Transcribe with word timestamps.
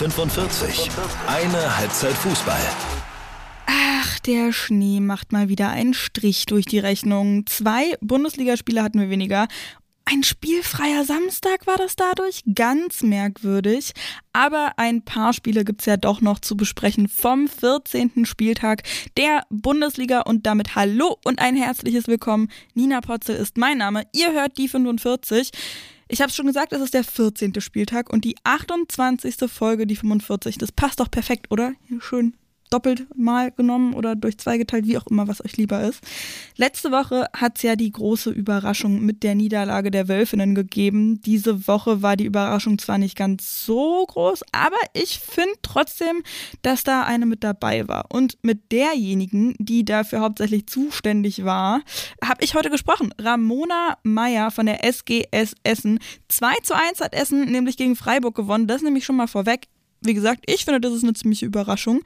45. 0.00 0.88
Eine 1.26 1.76
Halbzeit 1.76 2.14
Fußball. 2.14 2.62
Ach, 3.66 4.18
der 4.20 4.50
Schnee 4.50 4.98
macht 4.98 5.30
mal 5.30 5.50
wieder 5.50 5.68
einen 5.68 5.92
Strich 5.92 6.46
durch 6.46 6.64
die 6.64 6.78
Rechnung. 6.78 7.44
Zwei 7.44 7.98
Bundesligaspiele 8.00 8.82
hatten 8.82 8.98
wir 8.98 9.10
weniger. 9.10 9.46
Ein 10.06 10.22
spielfreier 10.22 11.04
Samstag 11.04 11.66
war 11.66 11.76
das 11.76 11.96
dadurch 11.96 12.44
ganz 12.54 13.02
merkwürdig. 13.02 13.92
Aber 14.32 14.72
ein 14.78 15.04
paar 15.04 15.34
Spiele 15.34 15.64
gibt's 15.64 15.84
ja 15.84 15.98
doch 15.98 16.22
noch 16.22 16.38
zu 16.38 16.56
besprechen 16.56 17.06
vom 17.06 17.46
14. 17.46 18.24
Spieltag 18.24 18.84
der 19.18 19.42
Bundesliga 19.50 20.22
und 20.22 20.46
damit 20.46 20.76
Hallo 20.76 21.18
und 21.26 21.40
ein 21.40 21.56
herzliches 21.56 22.06
Willkommen. 22.06 22.48
Nina 22.72 23.02
Potzel 23.02 23.36
ist 23.36 23.58
mein 23.58 23.76
Name. 23.76 24.04
Ihr 24.14 24.32
hört 24.32 24.56
die 24.56 24.68
45. 24.68 25.50
Ich 26.12 26.20
habe 26.20 26.32
schon 26.32 26.46
gesagt, 26.46 26.72
es 26.72 26.80
ist 26.80 26.92
der 26.92 27.04
14. 27.04 27.60
Spieltag 27.60 28.12
und 28.12 28.24
die 28.24 28.34
28. 28.42 29.48
Folge, 29.48 29.86
die 29.86 29.94
45. 29.94 30.58
Das 30.58 30.72
passt 30.72 30.98
doch 30.98 31.08
perfekt, 31.08 31.52
oder? 31.52 31.72
Schön 32.00 32.34
doppelt 32.70 33.06
mal 33.16 33.50
genommen 33.50 33.94
oder 33.94 34.16
durch 34.16 34.38
zwei 34.38 34.56
geteilt, 34.58 34.86
wie 34.86 34.96
auch 34.96 35.06
immer, 35.08 35.28
was 35.28 35.44
euch 35.44 35.56
lieber 35.56 35.82
ist. 35.82 36.00
Letzte 36.56 36.90
Woche 36.90 37.26
hat 37.36 37.56
es 37.56 37.62
ja 37.62 37.76
die 37.76 37.90
große 37.90 38.30
Überraschung 38.30 39.04
mit 39.04 39.22
der 39.22 39.34
Niederlage 39.34 39.90
der 39.90 40.08
Wölfinnen 40.08 40.54
gegeben. 40.54 41.20
Diese 41.22 41.66
Woche 41.66 42.02
war 42.02 42.16
die 42.16 42.24
Überraschung 42.24 42.78
zwar 42.78 42.98
nicht 42.98 43.16
ganz 43.16 43.64
so 43.64 44.06
groß, 44.06 44.44
aber 44.52 44.76
ich 44.92 45.18
finde 45.18 45.54
trotzdem, 45.62 46.22
dass 46.62 46.84
da 46.84 47.02
eine 47.02 47.26
mit 47.26 47.44
dabei 47.44 47.88
war. 47.88 48.06
Und 48.10 48.38
mit 48.42 48.72
derjenigen, 48.72 49.54
die 49.58 49.84
dafür 49.84 50.20
hauptsächlich 50.20 50.66
zuständig 50.66 51.44
war, 51.44 51.82
habe 52.24 52.44
ich 52.44 52.54
heute 52.54 52.70
gesprochen. 52.70 53.12
Ramona 53.18 53.98
Meyer 54.02 54.50
von 54.50 54.66
der 54.66 54.84
SGS 54.84 55.54
Essen. 55.62 55.98
2 56.28 56.54
zu 56.62 56.74
1 56.74 57.00
hat 57.00 57.14
Essen 57.14 57.50
nämlich 57.50 57.76
gegen 57.76 57.96
Freiburg 57.96 58.34
gewonnen. 58.34 58.66
Das 58.66 58.82
nämlich 58.82 59.04
schon 59.04 59.16
mal 59.16 59.26
vorweg 59.26 59.68
wie 60.02 60.14
gesagt, 60.14 60.44
ich 60.46 60.64
finde, 60.64 60.80
das 60.80 60.94
ist 60.94 61.04
eine 61.04 61.14
ziemliche 61.14 61.46
Überraschung. 61.46 62.02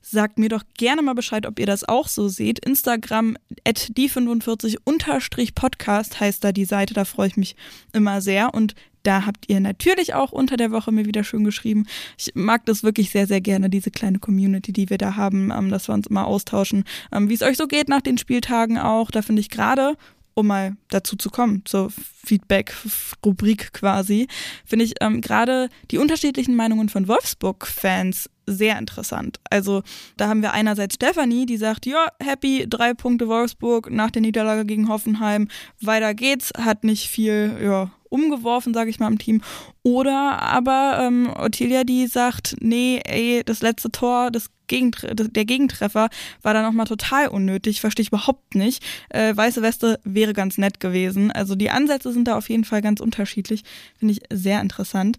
Sagt 0.00 0.38
mir 0.38 0.48
doch 0.48 0.62
gerne 0.78 1.02
mal 1.02 1.14
Bescheid, 1.14 1.46
ob 1.46 1.58
ihr 1.58 1.66
das 1.66 1.86
auch 1.86 2.08
so 2.08 2.28
seht. 2.28 2.60
Instagram 2.60 3.36
at 3.66 3.90
die45-podcast 3.96 6.20
heißt 6.20 6.44
da 6.44 6.52
die 6.52 6.64
Seite, 6.64 6.94
da 6.94 7.04
freue 7.04 7.28
ich 7.28 7.36
mich 7.36 7.56
immer 7.92 8.20
sehr. 8.20 8.54
Und 8.54 8.74
da 9.04 9.26
habt 9.26 9.48
ihr 9.48 9.60
natürlich 9.60 10.14
auch 10.14 10.32
unter 10.32 10.56
der 10.56 10.70
Woche 10.70 10.90
mir 10.90 11.04
wieder 11.04 11.24
schön 11.24 11.44
geschrieben. 11.44 11.86
Ich 12.18 12.32
mag 12.34 12.64
das 12.64 12.82
wirklich 12.82 13.10
sehr, 13.10 13.26
sehr 13.26 13.42
gerne, 13.42 13.68
diese 13.68 13.90
kleine 13.90 14.18
Community, 14.18 14.72
die 14.72 14.90
wir 14.90 14.98
da 14.98 15.16
haben, 15.16 15.52
ähm, 15.56 15.70
dass 15.70 15.88
wir 15.88 15.94
uns 15.94 16.06
immer 16.06 16.26
austauschen, 16.26 16.84
ähm, 17.12 17.28
wie 17.28 17.34
es 17.34 17.42
euch 17.42 17.58
so 17.58 17.66
geht 17.66 17.88
nach 17.88 18.00
den 18.00 18.18
Spieltagen 18.18 18.78
auch. 18.78 19.10
Da 19.10 19.22
finde 19.22 19.40
ich 19.40 19.50
gerade 19.50 19.96
um 20.34 20.46
mal 20.46 20.76
dazu 20.88 21.16
zu 21.16 21.30
kommen, 21.30 21.62
zur 21.64 21.90
Feedback-Rubrik 22.24 23.72
quasi, 23.72 24.28
finde 24.64 24.84
ich 24.84 24.94
ähm, 25.00 25.20
gerade 25.20 25.68
die 25.90 25.98
unterschiedlichen 25.98 26.56
Meinungen 26.56 26.88
von 26.88 27.08
Wolfsburg-Fans 27.08 28.30
sehr 28.46 28.78
interessant. 28.78 29.40
Also 29.50 29.82
da 30.16 30.28
haben 30.28 30.42
wir 30.42 30.52
einerseits 30.52 30.96
Stefanie, 30.96 31.46
die 31.46 31.56
sagt, 31.56 31.86
ja, 31.86 32.08
happy, 32.22 32.66
drei 32.68 32.94
Punkte 32.94 33.28
Wolfsburg 33.28 33.90
nach 33.90 34.10
der 34.10 34.22
Niederlage 34.22 34.64
gegen 34.66 34.88
Hoffenheim, 34.88 35.48
weiter 35.80 36.14
geht's, 36.14 36.52
hat 36.56 36.84
nicht 36.84 37.08
viel, 37.08 37.58
ja, 37.62 37.90
umgeworfen, 38.14 38.72
sage 38.72 38.90
ich 38.90 39.00
mal, 39.00 39.08
im 39.08 39.18
Team. 39.18 39.42
Oder 39.82 40.40
aber 40.40 41.00
ähm, 41.00 41.28
Ottilia, 41.36 41.82
die 41.82 42.06
sagt, 42.06 42.56
nee, 42.60 43.00
ey, 43.04 43.42
das 43.44 43.60
letzte 43.60 43.90
Tor, 43.90 44.30
das 44.30 44.50
Gegentre 44.66 45.14
der 45.14 45.44
Gegentreffer 45.44 46.08
war 46.40 46.54
dann 46.54 46.64
nochmal 46.64 46.86
total 46.86 47.28
unnötig, 47.28 47.80
verstehe 47.80 48.04
ich 48.04 48.08
überhaupt 48.08 48.54
nicht. 48.54 48.82
Äh, 49.10 49.36
Weiße 49.36 49.60
Weste 49.60 50.00
wäre 50.04 50.32
ganz 50.32 50.56
nett 50.56 50.80
gewesen. 50.80 51.30
Also 51.30 51.54
die 51.54 51.70
Ansätze 51.70 52.12
sind 52.12 52.28
da 52.28 52.36
auf 52.38 52.48
jeden 52.48 52.64
Fall 52.64 52.80
ganz 52.80 53.00
unterschiedlich, 53.00 53.64
finde 53.98 54.12
ich 54.12 54.20
sehr 54.32 54.60
interessant. 54.60 55.18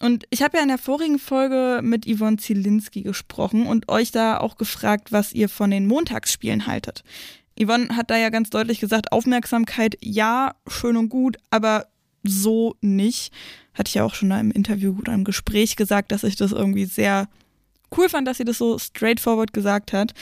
Und 0.00 0.24
ich 0.28 0.42
habe 0.42 0.56
ja 0.58 0.62
in 0.62 0.68
der 0.68 0.78
vorigen 0.78 1.18
Folge 1.18 1.80
mit 1.82 2.04
Yvonne 2.04 2.36
Zielinski 2.36 3.02
gesprochen 3.02 3.66
und 3.66 3.88
euch 3.88 4.10
da 4.10 4.38
auch 4.38 4.56
gefragt, 4.56 5.12
was 5.12 5.32
ihr 5.32 5.48
von 5.48 5.70
den 5.70 5.86
Montagsspielen 5.86 6.66
haltet. 6.66 7.04
Yvonne 7.58 7.96
hat 7.96 8.10
da 8.10 8.16
ja 8.16 8.30
ganz 8.30 8.50
deutlich 8.50 8.80
gesagt, 8.80 9.12
Aufmerksamkeit 9.12 9.96
ja, 10.00 10.56
schön 10.66 10.96
und 10.96 11.08
gut, 11.08 11.36
aber 11.50 11.86
so 12.24 12.76
nicht. 12.80 13.32
Hatte 13.74 13.88
ich 13.88 13.94
ja 13.94 14.04
auch 14.04 14.14
schon 14.14 14.30
im 14.30 14.50
Interview 14.50 14.96
oder 14.98 15.14
im 15.14 15.24
Gespräch 15.24 15.76
gesagt, 15.76 16.12
dass 16.12 16.24
ich 16.24 16.36
das 16.36 16.52
irgendwie 16.52 16.84
sehr 16.84 17.28
cool 17.96 18.08
fand, 18.08 18.26
dass 18.26 18.38
sie 18.38 18.44
das 18.44 18.58
so 18.58 18.78
straightforward 18.78 19.52
gesagt 19.52 19.92
hat. 19.92 20.14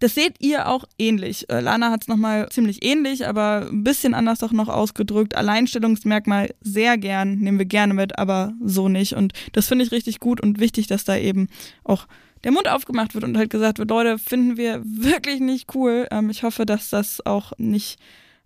Das 0.00 0.14
seht 0.14 0.36
ihr 0.40 0.66
auch 0.66 0.84
ähnlich. 0.98 1.50
Äh, 1.50 1.60
Lana 1.60 1.90
hat 1.90 2.02
es 2.02 2.08
nochmal 2.08 2.48
ziemlich 2.48 2.82
ähnlich, 2.82 3.26
aber 3.26 3.68
ein 3.70 3.84
bisschen 3.84 4.14
anders 4.14 4.38
doch 4.38 4.50
noch 4.50 4.68
ausgedrückt. 4.68 5.36
Alleinstellungsmerkmal 5.36 6.54
sehr 6.62 6.96
gern, 6.96 7.34
nehmen 7.38 7.58
wir 7.58 7.66
gerne 7.66 7.92
mit, 7.92 8.18
aber 8.18 8.54
so 8.64 8.88
nicht. 8.88 9.12
Und 9.12 9.34
das 9.52 9.68
finde 9.68 9.84
ich 9.84 9.92
richtig 9.92 10.18
gut 10.18 10.40
und 10.40 10.58
wichtig, 10.58 10.86
dass 10.86 11.04
da 11.04 11.16
eben 11.16 11.48
auch 11.84 12.06
der 12.44 12.52
Mund 12.52 12.66
aufgemacht 12.66 13.12
wird 13.14 13.24
und 13.24 13.36
halt 13.36 13.50
gesagt 13.50 13.78
wird, 13.78 13.90
Leute, 13.90 14.18
finden 14.18 14.56
wir 14.56 14.80
wirklich 14.82 15.40
nicht 15.40 15.74
cool. 15.74 16.06
Ähm, 16.10 16.30
ich 16.30 16.44
hoffe, 16.44 16.64
dass 16.64 16.88
das 16.88 17.24
auch 17.26 17.52
nicht 17.58 18.00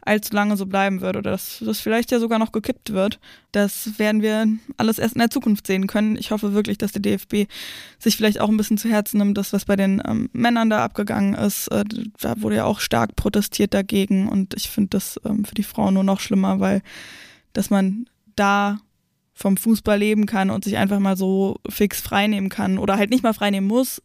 allzu 0.06 0.34
lange 0.34 0.56
so 0.56 0.66
bleiben 0.66 1.00
wird 1.00 1.16
oder 1.16 1.30
dass 1.30 1.62
das 1.64 1.80
vielleicht 1.80 2.10
ja 2.10 2.18
sogar 2.18 2.38
noch 2.38 2.52
gekippt 2.52 2.92
wird. 2.92 3.18
Das 3.52 3.98
werden 3.98 4.22
wir 4.22 4.46
alles 4.76 4.98
erst 4.98 5.14
in 5.14 5.20
der 5.20 5.30
Zukunft 5.30 5.66
sehen 5.66 5.86
können. 5.86 6.16
Ich 6.16 6.30
hoffe 6.30 6.52
wirklich, 6.52 6.78
dass 6.78 6.92
der 6.92 7.02
DFB 7.02 7.50
sich 7.98 8.16
vielleicht 8.16 8.40
auch 8.40 8.48
ein 8.48 8.56
bisschen 8.56 8.78
zu 8.78 8.88
Herzen 8.88 9.18
nimmt, 9.18 9.38
das, 9.38 9.52
was 9.52 9.64
bei 9.64 9.76
den 9.76 10.02
ähm, 10.06 10.28
Männern 10.32 10.70
da 10.70 10.84
abgegangen 10.84 11.34
ist. 11.34 11.68
Äh, 11.68 11.84
da 12.20 12.40
wurde 12.40 12.56
ja 12.56 12.64
auch 12.64 12.80
stark 12.80 13.16
protestiert 13.16 13.74
dagegen 13.74 14.28
und 14.28 14.54
ich 14.54 14.68
finde 14.68 14.90
das 14.90 15.20
ähm, 15.24 15.44
für 15.44 15.54
die 15.54 15.62
Frauen 15.62 15.94
nur 15.94 16.04
noch 16.04 16.20
schlimmer, 16.20 16.60
weil 16.60 16.82
dass 17.52 17.70
man 17.70 18.06
da 18.36 18.78
vom 19.32 19.56
Fußball 19.56 19.98
leben 19.98 20.26
kann 20.26 20.50
und 20.50 20.64
sich 20.64 20.76
einfach 20.76 21.00
mal 21.00 21.16
so 21.16 21.56
fix 21.68 22.00
freinehmen 22.00 22.50
kann 22.50 22.78
oder 22.78 22.96
halt 22.96 23.10
nicht 23.10 23.22
mal 23.22 23.34
freinehmen 23.34 23.68
muss, 23.68 24.00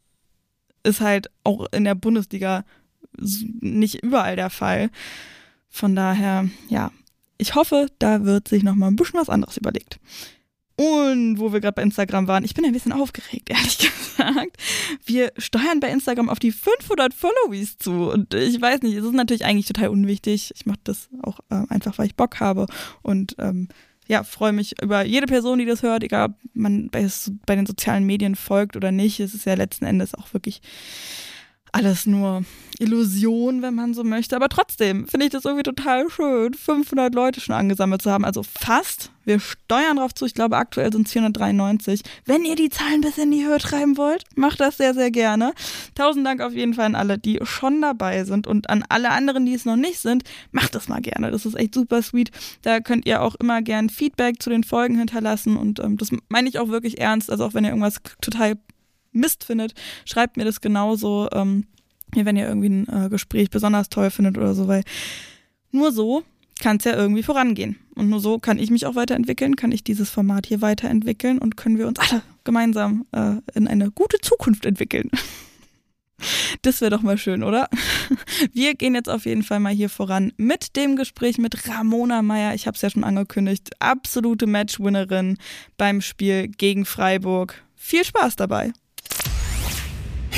ist 0.84 1.02
halt 1.02 1.30
auch 1.44 1.66
in 1.72 1.84
der 1.84 1.96
Bundesliga 1.96 2.64
nicht 3.20 4.04
überall 4.04 4.36
der 4.36 4.50
Fall. 4.50 4.90
Von 5.70 5.96
daher, 5.96 6.50
ja, 6.68 6.92
ich 7.38 7.56
hoffe, 7.56 7.88
da 8.00 8.26
wird 8.26 8.48
sich 8.48 8.64
noch 8.64 8.76
mal 8.76 8.88
ein 8.88 8.96
bisschen 8.96 9.20
was 9.20 9.30
anderes 9.30 9.58
überlegt. 9.58 10.00
Und 10.80 11.40
wo 11.40 11.52
wir 11.52 11.60
gerade 11.60 11.76
bei 11.76 11.82
Instagram 11.82 12.28
waren, 12.28 12.46
ich 12.46 12.54
bin 12.54 12.64
ein 12.64 12.72
bisschen 12.72 12.94
aufgeregt, 12.94 13.50
ehrlich 13.50 13.80
gesagt. 13.80 14.58
Wir 15.06 15.34
steuern 15.38 15.82
bei 15.82 15.90
Instagram 15.90 16.30
auf 16.30 16.40
die 16.40 16.54
500 16.54 17.14
Followies 17.14 17.78
zu. 17.78 18.10
Und 18.10 18.34
ich 18.34 18.62
weiß 18.62 18.82
nicht, 18.82 18.96
es 18.96 19.04
ist 19.04 19.14
natürlich 19.14 19.44
eigentlich 19.44 19.66
total 19.68 19.90
unwichtig. 19.90 20.54
Ich 20.56 20.66
mache 20.66 20.80
das 20.86 21.10
auch 21.22 21.40
äh, 21.50 21.66
einfach, 21.68 21.98
weil 21.98 22.08
ich 22.08 22.16
Bock 22.16 22.40
habe. 22.40 22.66
Und 23.02 23.36
ähm, 23.40 23.68
ja, 24.08 24.24
freue 24.24 24.54
mich 24.54 24.82
über 24.82 25.04
jede 25.04 25.28
Person, 25.28 25.60
die 25.60 25.66
das 25.66 25.84
hört, 25.84 26.04
egal 26.04 26.30
ob 26.30 26.36
man 26.54 26.90
bei, 26.90 27.06
bei 27.46 27.56
den 27.58 27.66
sozialen 27.66 28.06
Medien 28.06 28.36
folgt 28.36 28.78
oder 28.78 28.94
nicht. 28.94 29.20
Es 29.20 29.34
ist 29.34 29.46
ja 29.46 29.56
letzten 29.56 29.86
Endes 29.86 30.16
auch 30.16 30.34
wirklich 30.34 30.62
alles 31.72 32.06
nur 32.06 32.44
Illusion, 32.80 33.62
wenn 33.62 33.76
man 33.76 33.94
so 33.94 34.04
möchte. 34.04 34.36
Aber 34.36 34.50
trotzdem 34.50 35.08
finde 35.08 35.26
ich 35.26 35.32
das 35.32 35.46
irgendwie 35.46 35.64
total 35.64 36.10
schön, 36.10 36.54
500 36.54 37.14
Leute 37.14 37.42
schon 37.42 37.56
angesammelt 37.56 38.02
zu 38.02 38.12
haben. 38.12 38.26
Also 38.26 38.44
fast. 38.44 39.12
Wir 39.26 39.40
steuern 39.40 39.98
drauf 39.98 40.16
zu. 40.16 40.26
Ich 40.26 40.34
glaube, 40.34 40.58
aktuell 40.58 40.92
sind 40.92 41.06
es 41.06 41.14
493. 41.14 42.02
Wenn 42.26 42.46
ihr 42.46 42.56
die 42.56 42.70
Zahlen 42.70 43.02
bis 43.02 43.18
in 43.18 43.30
die 43.30 43.46
Höhe 43.46 43.60
treiben 43.60 43.96
wollt, 43.98 44.24
macht 44.36 44.60
das 44.60 44.78
sehr, 44.78 44.96
sehr 44.96 45.12
gerne. 45.12 45.54
Tausend 45.94 46.26
Dank 46.26 46.42
auf 46.42 46.54
jeden 46.54 46.74
Fall 46.74 46.86
an 46.86 46.96
alle, 46.96 47.20
die 47.20 47.40
schon 47.44 47.82
dabei 47.82 48.24
sind. 48.24 48.48
Und 48.48 48.70
an 48.70 48.84
alle 48.90 49.12
anderen, 49.12 49.46
die 49.46 49.54
es 49.54 49.66
noch 49.66 49.76
nicht 49.76 50.00
sind, 50.00 50.24
macht 50.52 50.74
das 50.74 50.88
mal 50.88 51.02
gerne. 51.02 51.30
Das 51.30 51.46
ist 51.46 51.56
echt 51.56 51.76
super 51.76 52.02
sweet. 52.02 52.32
Da 52.64 52.80
könnt 52.80 53.06
ihr 53.06 53.22
auch 53.22 53.36
immer 53.36 53.62
gern 53.62 53.90
Feedback 53.90 54.42
zu 54.42 54.50
den 54.50 54.64
Folgen 54.64 54.98
hinterlassen. 54.98 55.58
Und 55.58 55.80
ähm, 55.80 55.98
das 55.98 56.10
meine 56.30 56.50
ich 56.50 56.58
auch 56.58 56.70
wirklich 56.70 57.00
ernst. 57.00 57.30
Also 57.30 57.46
auch 57.46 57.54
wenn 57.54 57.66
ihr 57.66 57.72
irgendwas 57.72 57.98
total 58.22 58.56
Mist 59.20 59.44
findet, 59.44 59.74
schreibt 60.06 60.38
mir 60.38 60.46
das 60.46 60.62
genauso, 60.62 61.30
ähm, 61.32 61.66
wenn 62.14 62.38
ihr 62.38 62.48
irgendwie 62.48 62.70
ein 62.70 62.88
äh, 62.88 63.10
Gespräch 63.10 63.50
besonders 63.50 63.90
toll 63.90 64.10
findet 64.10 64.38
oder 64.38 64.54
so, 64.54 64.68
weil 64.68 64.84
nur 65.72 65.92
so 65.92 66.24
kann 66.60 66.78
es 66.78 66.84
ja 66.84 66.96
irgendwie 66.96 67.24
vorangehen. 67.24 67.78
Und 67.96 68.10
nur 68.10 68.20
so 68.20 68.40
kann 68.40 68.60
ich 68.60 68.70
mich 68.70 68.86
auch 68.86 68.96
weiterentwickeln, 68.96 69.56
kann 69.56 69.72
ich 69.72 69.84
dieses 69.84 70.10
Format 70.10 70.46
hier 70.46 70.62
weiterentwickeln 70.62 71.40
und 71.40 71.58
können 71.58 71.78
wir 71.78 71.88
uns 71.88 72.00
alle 72.00 72.22
gemeinsam 72.44 73.06
äh, 73.12 73.36
in 73.54 73.68
eine 73.68 73.92
gute 73.92 74.20
Zukunft 74.22 74.66
entwickeln. 74.66 75.10
Das 76.64 76.82
wäre 76.82 76.92
doch 76.92 77.02
mal 77.02 77.18
schön, 77.18 77.44
oder? 77.44 77.70
Wir 78.54 78.76
gehen 78.76 78.94
jetzt 78.94 79.10
auf 79.10 79.26
jeden 79.26 79.42
Fall 79.42 79.62
mal 79.62 79.74
hier 79.74 79.90
voran 79.90 80.34
mit 80.36 80.76
dem 80.76 80.98
Gespräch 80.98 81.38
mit 81.38 81.70
Ramona 81.70 82.22
Meyer. 82.22 82.54
Ich 82.56 82.68
habe 82.68 82.76
es 82.76 82.82
ja 82.82 82.90
schon 82.90 83.06
angekündigt. 83.06 83.70
Absolute 83.80 84.46
Matchwinnerin 84.46 85.38
beim 85.78 86.02
Spiel 86.02 86.50
gegen 86.50 86.84
Freiburg. 86.84 87.64
Viel 87.76 88.04
Spaß 88.04 88.36
dabei. 88.36 88.74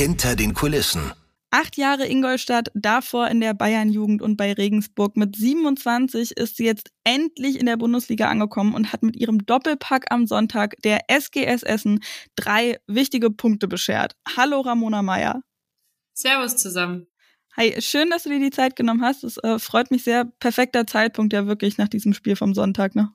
Hinter 0.02 0.36
den 0.36 0.56
Kulissen. 0.56 1.14
Acht 1.52 1.78
Jahre 1.78 2.08
Ingolstadt, 2.08 2.72
davor 2.74 3.28
in 3.28 3.40
der 3.40 3.54
Bayernjugend 3.54 4.24
und 4.24 4.36
bei 4.36 4.52
Regensburg. 4.52 5.16
Mit 5.16 5.36
27 5.36 6.32
ist 6.32 6.58
sie 6.58 6.66
jetzt 6.66 6.90
endlich 7.04 7.60
in 7.60 7.68
der 7.68 7.78
Bundesliga 7.78 8.28
angekommen 8.28 8.74
und 8.74 8.92
hat 8.92 9.04
mit 9.04 9.16
ihrem 9.16 9.46
Doppelpack 9.46 10.06
am 10.10 10.26
Sonntag 10.26 10.74
der 10.82 11.02
SGS 11.08 11.62
Essen 11.62 12.00
drei 12.36 12.80
wichtige 12.88 13.30
Punkte 13.30 13.68
beschert. 13.68 14.16
Hallo 14.36 14.62
Ramona 14.62 15.04
Meyer. 15.04 15.44
Servus 16.16 16.58
zusammen. 16.58 17.06
Hi, 17.56 17.80
schön, 17.80 18.10
dass 18.10 18.24
du 18.24 18.30
dir 18.30 18.40
die 18.40 18.50
Zeit 18.50 18.76
genommen 18.76 19.04
hast. 19.04 19.24
Es 19.24 19.38
äh, 19.38 19.60
freut 19.60 19.92
mich 19.92 20.04
sehr. 20.04 20.26
Perfekter 20.40 20.88
Zeitpunkt 20.88 21.32
ja 21.32 21.46
wirklich 21.46 21.78
nach 21.78 21.90
diesem 21.90 22.16
Spiel 22.16 22.36
vom 22.36 22.56
Sonntag, 22.56 22.96
ne? 22.96 23.14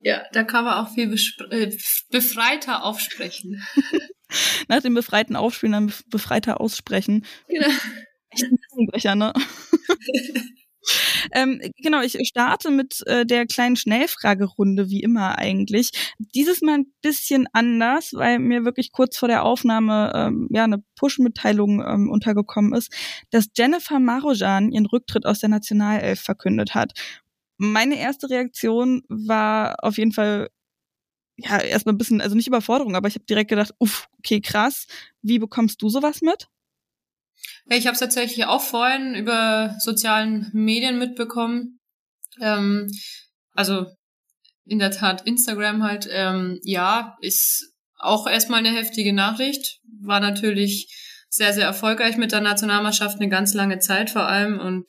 Ja, 0.00 0.24
da 0.32 0.44
kann 0.44 0.66
man 0.66 0.74
auch 0.74 0.92
viel 0.92 1.10
äh, 1.48 1.74
befreiter 2.10 2.84
aufsprechen. 2.84 3.64
Nach 4.68 4.80
dem 4.80 4.94
befreiten 4.94 5.36
Aufspielen 5.36 5.72
dann 5.72 5.92
befreiter 6.08 6.60
aussprechen. 6.60 7.24
Genau. 7.48 7.68
Echt 8.30 8.44
ein 8.44 8.58
Zungenbrecher, 8.70 9.14
ne? 9.14 9.32
ähm, 11.32 11.60
genau, 11.76 12.00
ich 12.00 12.18
starte 12.26 12.70
mit 12.70 13.06
äh, 13.06 13.26
der 13.26 13.46
kleinen 13.46 13.76
Schnellfragerunde, 13.76 14.88
wie 14.88 15.02
immer 15.02 15.38
eigentlich. 15.38 15.90
Dieses 16.34 16.62
Mal 16.62 16.78
ein 16.78 16.92
bisschen 17.02 17.46
anders, 17.52 18.12
weil 18.14 18.38
mir 18.38 18.64
wirklich 18.64 18.90
kurz 18.90 19.16
vor 19.16 19.28
der 19.28 19.44
Aufnahme 19.44 20.12
ähm, 20.14 20.48
ja 20.50 20.64
eine 20.64 20.82
Push-Mitteilung 20.96 21.84
ähm, 21.86 22.10
untergekommen 22.10 22.72
ist, 22.74 22.90
dass 23.30 23.48
Jennifer 23.54 23.98
Marojan 23.98 24.72
ihren 24.72 24.86
Rücktritt 24.86 25.26
aus 25.26 25.40
der 25.40 25.50
Nationalelf 25.50 26.20
verkündet 26.20 26.74
hat. 26.74 26.92
Meine 27.58 27.98
erste 27.98 28.30
Reaktion 28.30 29.02
war 29.08 29.76
auf 29.82 29.98
jeden 29.98 30.12
Fall 30.12 30.48
ja, 31.36 31.58
erstmal 31.58 31.94
ein 31.94 31.98
bisschen, 31.98 32.20
also 32.20 32.36
nicht 32.36 32.46
Überforderung, 32.46 32.94
aber 32.94 33.08
ich 33.08 33.14
habe 33.14 33.24
direkt 33.24 33.50
gedacht, 33.50 33.72
uff, 33.78 34.08
okay, 34.18 34.40
krass. 34.40 34.86
Wie 35.22 35.38
bekommst 35.38 35.80
du 35.82 35.88
sowas 35.88 36.20
mit? 36.20 36.48
Ich 37.66 37.86
habe 37.86 37.94
es 37.94 38.00
tatsächlich 38.00 38.46
auch 38.46 38.60
vorhin 38.60 39.14
über 39.14 39.76
sozialen 39.78 40.50
Medien 40.52 40.98
mitbekommen. 40.98 41.80
Ähm, 42.40 42.90
also 43.52 43.86
in 44.64 44.78
der 44.78 44.90
Tat 44.90 45.26
Instagram 45.26 45.82
halt, 45.82 46.08
ähm, 46.10 46.60
ja, 46.62 47.16
ist 47.20 47.72
auch 47.98 48.26
erstmal 48.26 48.60
eine 48.60 48.76
heftige 48.76 49.12
Nachricht. 49.12 49.80
War 50.00 50.20
natürlich 50.20 50.88
sehr, 51.28 51.52
sehr 51.52 51.64
erfolgreich 51.64 52.16
mit 52.16 52.32
der 52.32 52.40
Nationalmannschaft 52.40 53.18
eine 53.18 53.28
ganz 53.28 53.54
lange 53.54 53.78
Zeit 53.78 54.10
vor 54.10 54.26
allem 54.26 54.58
und 54.58 54.86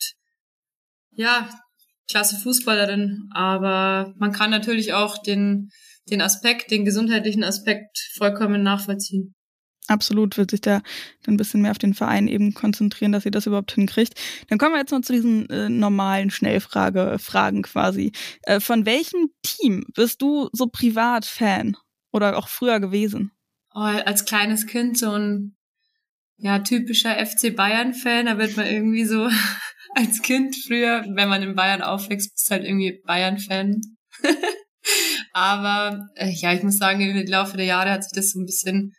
ja, 1.11 1.49
klasse 2.09 2.37
Fußballerin, 2.37 3.29
aber 3.33 4.13
man 4.17 4.33
kann 4.33 4.49
natürlich 4.49 4.93
auch 4.93 5.21
den, 5.21 5.69
den 6.09 6.21
Aspekt, 6.21 6.71
den 6.71 6.85
gesundheitlichen 6.85 7.43
Aspekt 7.43 7.97
vollkommen 8.15 8.63
nachvollziehen. 8.63 9.33
Absolut, 9.87 10.37
wird 10.37 10.51
sich 10.51 10.61
da 10.61 10.81
ein 11.27 11.35
bisschen 11.35 11.61
mehr 11.61 11.71
auf 11.71 11.77
den 11.77 11.93
Verein 11.93 12.29
eben 12.29 12.53
konzentrieren, 12.53 13.11
dass 13.11 13.23
sie 13.23 13.31
das 13.31 13.47
überhaupt 13.47 13.73
hinkriegt. 13.73 14.13
Dann 14.47 14.57
kommen 14.57 14.73
wir 14.73 14.79
jetzt 14.79 14.91
noch 14.91 15.01
zu 15.01 15.11
diesen 15.11 15.49
äh, 15.49 15.67
normalen 15.67 16.29
Schnellfrage-Fragen 16.29 17.63
quasi. 17.63 18.13
Äh, 18.43 18.61
von 18.61 18.85
welchem 18.85 19.29
Team 19.41 19.85
bist 19.93 20.21
du 20.21 20.49
so 20.53 20.67
privat 20.67 21.25
Fan 21.25 21.75
oder 22.13 22.37
auch 22.37 22.47
früher 22.47 22.79
gewesen? 22.79 23.31
Oh, 23.75 23.79
als 23.79 24.23
kleines 24.23 24.67
Kind 24.67 24.97
so 24.97 25.11
ein 25.11 25.57
ja 26.37 26.59
typischer 26.59 27.13
FC 27.25 27.53
Bayern 27.55 27.93
Fan, 27.93 28.27
da 28.27 28.37
wird 28.37 28.55
man 28.55 28.67
irgendwie 28.67 29.05
so 29.05 29.29
als 29.95 30.21
Kind 30.21 30.55
früher, 30.65 31.03
wenn 31.09 31.27
man 31.27 31.43
in 31.43 31.55
Bayern 31.55 31.81
aufwächst, 31.81 32.33
bist 32.33 32.51
halt 32.51 32.63
irgendwie 32.63 33.01
Bayern 33.05 33.37
Fan. 33.37 33.81
Aber 35.33 36.07
äh, 36.15 36.29
ja, 36.29 36.53
ich 36.53 36.63
muss 36.63 36.77
sagen, 36.77 37.01
im 37.01 37.27
Laufe 37.27 37.57
der 37.57 37.65
Jahre 37.65 37.89
hat 37.91 38.03
sich 38.03 38.13
das 38.13 38.31
so 38.31 38.39
ein 38.39 38.45
bisschen 38.45 38.93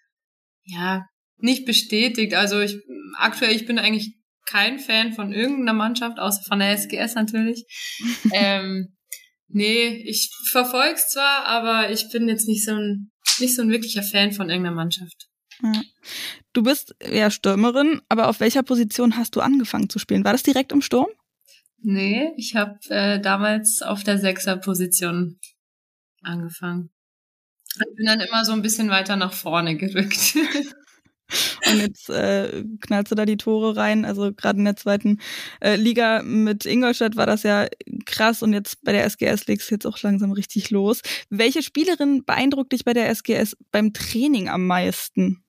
ja, 0.65 1.07
nicht 1.37 1.65
bestätigt. 1.65 2.35
Also 2.35 2.61
ich 2.61 2.77
aktuell, 3.17 3.55
ich 3.55 3.67
bin 3.67 3.79
eigentlich 3.79 4.17
kein 4.47 4.79
Fan 4.79 5.13
von 5.13 5.33
irgendeiner 5.33 5.73
Mannschaft, 5.73 6.19
außer 6.19 6.43
von 6.47 6.59
der 6.59 6.73
SGS 6.73 7.15
natürlich. 7.15 7.65
ähm, 8.33 8.97
nee, 9.49 10.03
ich 10.07 10.31
verfolg's 10.51 11.11
zwar, 11.11 11.47
aber 11.47 11.91
ich 11.91 12.11
bin 12.11 12.29
jetzt 12.29 12.49
nicht 12.49 12.65
so 12.65 12.73
ein, 12.73 13.11
nicht 13.39 13.55
so 13.55 13.63
ein 13.63 13.71
wirklicher 13.71 14.03
Fan 14.03 14.33
von 14.33 14.51
irgendeiner 14.51 14.77
Mannschaft. 14.77 15.29
Ja. 15.63 15.83
Du 16.53 16.63
bist 16.63 16.95
ja 17.01 17.31
Stürmerin, 17.31 18.03
aber 18.09 18.29
auf 18.29 18.41
welcher 18.41 18.63
Position 18.63 19.17
hast 19.17 19.37
du 19.37 19.41
angefangen 19.41 19.89
zu 19.89 19.99
spielen? 19.99 20.25
War 20.25 20.33
das 20.33 20.43
direkt 20.43 20.73
im 20.73 20.83
Sturm? 20.83 21.09
Nee, 21.81 22.33
ich 22.37 22.55
habe 22.57 22.79
äh, 22.89 23.21
damals 23.21 23.83
auf 23.83 24.05
der 24.05 24.19
Sechser-Position 24.19 25.39
angefangen. 26.25 26.91
Ich 27.75 27.97
bin 27.97 28.07
dann 28.07 28.21
immer 28.21 28.45
so 28.45 28.53
ein 28.53 28.63
bisschen 28.63 28.89
weiter 28.91 29.17
nach 29.17 29.33
vorne 29.33 29.77
gerückt. 29.77 30.37
Und 31.67 31.81
jetzt 31.81 32.11
äh, 32.11 32.65
knallst 32.81 33.11
du 33.11 33.15
da 33.15 33.25
die 33.25 33.37
Tore 33.37 33.77
rein. 33.77 34.05
Also 34.05 34.33
gerade 34.33 34.59
in 34.59 34.65
der 34.65 34.77
zweiten 34.77 35.21
äh, 35.61 35.77
Liga 35.77 36.23
mit 36.23 36.67
Ingolstadt 36.67 37.17
war 37.17 37.27
das 37.27 37.43
ja 37.43 37.67
krass 38.05 38.43
und 38.43 38.53
jetzt 38.53 38.85
bei 38.85 38.93
der 38.93 39.05
SGS 39.05 39.47
legst 39.47 39.71
du 39.71 39.75
jetzt 39.75 39.87
auch 39.87 40.01
langsam 40.03 40.33
richtig 40.33 40.71
los. 40.71 41.01
Welche 41.31 41.63
Spielerin 41.63 42.25
beeindruckt 42.25 42.73
dich 42.73 42.85
bei 42.85 42.93
der 42.93 43.09
SGS 43.09 43.57
beim 43.73 43.93
Training 43.93 44.49
am 44.49 44.67
meisten? 44.67 45.43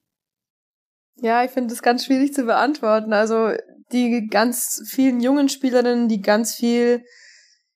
Ja, 1.18 1.44
ich 1.44 1.51
finde 1.51 1.69
das 1.69 1.81
ganz 1.81 2.06
schwierig 2.06 2.33
zu 2.33 2.45
beantworten. 2.45 3.13
Also 3.13 3.51
die 3.92 4.28
ganz 4.28 4.81
vielen 4.89 5.21
jungen 5.21 5.50
Spielerinnen, 5.50 6.07
die 6.07 6.21
ganz 6.21 6.56
viel 6.56 7.04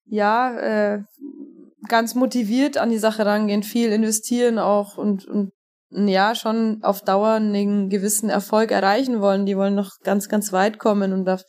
ja 0.05 0.57
äh, 0.57 1.03
ganz 1.87 2.15
motiviert 2.15 2.77
an 2.77 2.89
die 2.89 2.97
Sache 2.97 3.25
rangehen, 3.25 3.63
viel 3.63 3.91
investieren 3.91 4.59
auch 4.59 4.97
und, 4.97 5.25
und 5.25 5.51
ja, 5.91 6.35
schon 6.35 6.79
auf 6.83 7.01
Dauer 7.01 7.33
einen 7.33 7.89
gewissen 7.89 8.29
Erfolg 8.29 8.71
erreichen 8.71 9.21
wollen. 9.21 9.45
Die 9.45 9.57
wollen 9.57 9.75
noch 9.75 9.99
ganz, 10.03 10.29
ganz 10.29 10.51
weit 10.51 10.77
kommen 10.77 11.13
und 11.13 11.25
da, 11.25 11.39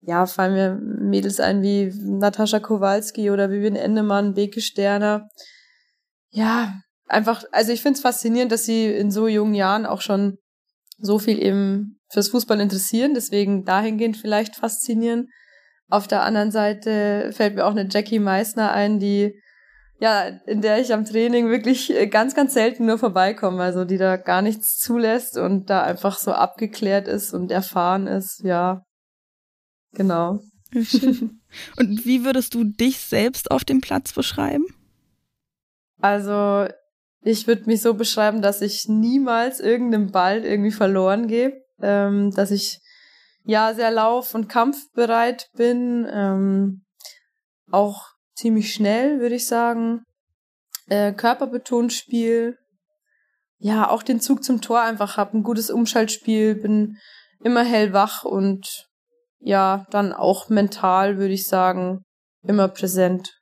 ja, 0.00 0.26
fallen 0.26 0.54
mir 0.54 0.74
Mädels 1.08 1.38
ein 1.40 1.62
wie 1.62 1.92
Natascha 2.02 2.58
Kowalski 2.58 3.30
oder 3.30 3.50
Vivian 3.50 3.76
Endemann, 3.76 4.34
Beke 4.34 4.60
Sterner. 4.60 5.28
Ja, 6.30 6.74
einfach, 7.06 7.44
also 7.52 7.72
ich 7.72 7.82
finde 7.82 7.96
es 7.96 8.02
faszinierend, 8.02 8.50
dass 8.50 8.64
sie 8.64 8.86
in 8.86 9.10
so 9.10 9.28
jungen 9.28 9.54
Jahren 9.54 9.86
auch 9.86 10.00
schon 10.00 10.38
so 10.98 11.18
viel 11.18 11.40
eben 11.42 12.00
fürs 12.10 12.28
Fußball 12.28 12.60
interessieren, 12.60 13.14
deswegen 13.14 13.64
dahingehend 13.64 14.16
vielleicht 14.16 14.56
faszinieren. 14.56 15.28
Auf 15.88 16.08
der 16.08 16.22
anderen 16.22 16.50
Seite 16.50 17.30
fällt 17.32 17.54
mir 17.54 17.66
auch 17.66 17.72
eine 17.72 17.88
Jackie 17.90 18.18
Meissner 18.18 18.72
ein, 18.72 18.98
die 18.98 19.38
ja, 20.04 20.26
in 20.44 20.60
der 20.60 20.82
ich 20.82 20.92
am 20.92 21.06
Training 21.06 21.48
wirklich 21.48 21.90
äh, 21.90 22.06
ganz, 22.06 22.34
ganz 22.34 22.52
selten 22.52 22.84
nur 22.84 22.98
vorbeikomme, 22.98 23.62
also 23.62 23.86
die 23.86 23.96
da 23.96 24.18
gar 24.18 24.42
nichts 24.42 24.76
zulässt 24.76 25.38
und 25.38 25.70
da 25.70 25.82
einfach 25.82 26.18
so 26.18 26.32
abgeklärt 26.32 27.08
ist 27.08 27.32
und 27.32 27.50
erfahren 27.50 28.06
ist, 28.06 28.40
ja. 28.44 28.84
Genau. 29.92 30.40
und 30.74 32.04
wie 32.04 32.22
würdest 32.22 32.52
du 32.52 32.64
dich 32.64 32.98
selbst 32.98 33.50
auf 33.50 33.64
dem 33.64 33.80
Platz 33.80 34.12
beschreiben? 34.12 34.66
Also, 36.02 36.68
ich 37.22 37.46
würde 37.46 37.64
mich 37.64 37.80
so 37.80 37.94
beschreiben, 37.94 38.42
dass 38.42 38.60
ich 38.60 38.86
niemals 38.86 39.58
irgendeinen 39.58 40.12
Ball 40.12 40.44
irgendwie 40.44 40.72
verloren 40.72 41.28
gebe, 41.28 41.62
ähm, 41.80 42.30
dass 42.32 42.50
ich 42.50 42.78
ja 43.44 43.72
sehr 43.72 43.90
lauf- 43.90 44.34
und 44.34 44.50
kampfbereit 44.50 45.48
bin, 45.56 46.06
ähm, 46.12 46.84
auch 47.70 48.13
ziemlich 48.34 48.72
schnell, 48.72 49.20
würde 49.20 49.36
ich 49.36 49.46
sagen. 49.46 50.02
Äh, 50.88 51.12
körperbetont 51.12 51.92
Spiel. 51.92 52.58
Ja, 53.58 53.88
auch 53.88 54.02
den 54.02 54.20
Zug 54.20 54.44
zum 54.44 54.60
Tor 54.60 54.82
einfach 54.82 55.16
hab, 55.16 55.32
ein 55.32 55.42
gutes 55.42 55.70
Umschaltspiel, 55.70 56.54
bin 56.56 56.98
immer 57.42 57.64
hellwach 57.64 58.24
und 58.24 58.88
ja, 59.38 59.86
dann 59.90 60.12
auch 60.12 60.48
mental, 60.48 61.18
würde 61.18 61.34
ich 61.34 61.46
sagen, 61.46 62.02
immer 62.42 62.68
präsent 62.68 63.32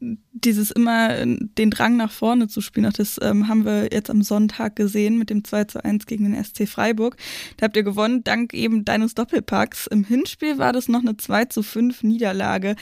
dieses 0.00 0.70
immer 0.70 1.16
äh, 1.16 1.26
den 1.58 1.70
Drang 1.70 1.96
nach 1.96 2.10
vorne 2.10 2.48
zu 2.48 2.60
spielen, 2.60 2.86
auch 2.86 2.92
das 2.92 3.18
ähm, 3.22 3.48
haben 3.48 3.64
wir 3.64 3.92
jetzt 3.92 4.10
am 4.10 4.22
Sonntag 4.22 4.76
gesehen 4.76 5.18
mit 5.18 5.30
dem 5.30 5.44
2 5.44 5.64
zu 5.64 5.84
1 5.84 6.06
gegen 6.06 6.30
den 6.30 6.42
SC 6.42 6.66
Freiburg. 6.66 7.16
Da 7.58 7.64
habt 7.66 7.76
ihr 7.76 7.82
gewonnen, 7.82 8.24
dank 8.24 8.54
eben 8.54 8.84
deines 8.84 9.14
Doppelpacks. 9.14 9.86
Im 9.86 10.04
Hinspiel 10.04 10.58
war 10.58 10.72
das 10.72 10.88
noch 10.88 11.00
eine 11.00 11.16
2 11.16 11.46
zu 11.46 11.62
5 11.62 12.02
Niederlage. 12.02 12.76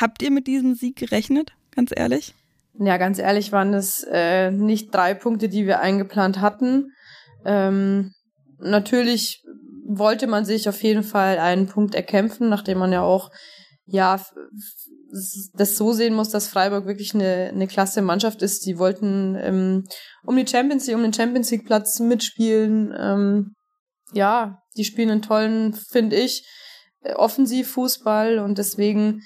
Habt 0.00 0.22
ihr 0.22 0.30
mit 0.30 0.46
diesem 0.46 0.74
Sieg 0.74 0.96
gerechnet, 0.96 1.52
ganz 1.74 1.90
ehrlich? 1.94 2.34
Ja, 2.78 2.96
ganz 2.96 3.18
ehrlich 3.18 3.50
waren 3.50 3.74
es 3.74 4.06
äh, 4.10 4.50
nicht 4.50 4.94
drei 4.94 5.14
Punkte, 5.14 5.48
die 5.48 5.66
wir 5.66 5.80
eingeplant 5.80 6.40
hatten. 6.40 6.92
Ähm, 7.44 8.12
natürlich 8.58 9.42
wollte 9.84 10.26
man 10.26 10.44
sich 10.44 10.68
auf 10.68 10.82
jeden 10.82 11.02
Fall 11.02 11.38
einen 11.38 11.66
Punkt 11.66 11.94
erkämpfen, 11.94 12.48
nachdem 12.48 12.78
man 12.78 12.92
ja 12.92 13.02
auch 13.02 13.30
ja 13.86 14.20
das 15.54 15.76
so 15.76 15.92
sehen 15.92 16.14
muss, 16.14 16.28
dass 16.28 16.48
Freiburg 16.48 16.86
wirklich 16.86 17.14
eine, 17.14 17.50
eine 17.52 17.66
klasse 17.66 18.02
Mannschaft 18.02 18.42
ist. 18.42 18.66
Die 18.66 18.78
wollten 18.78 19.36
ähm, 19.40 19.84
um 20.24 20.36
die 20.36 20.46
Champions 20.46 20.86
League, 20.86 20.96
um 20.96 21.02
den 21.02 21.14
Champions 21.14 21.50
League 21.50 21.64
Platz 21.64 21.98
mitspielen. 21.98 22.94
Ähm, 22.96 23.54
ja, 24.12 24.58
die 24.76 24.84
spielen 24.84 25.10
einen 25.10 25.22
tollen, 25.22 25.72
finde 25.72 26.16
ich, 26.16 26.46
äh, 27.02 27.14
Offensivfußball 27.14 28.38
und 28.38 28.58
deswegen 28.58 29.22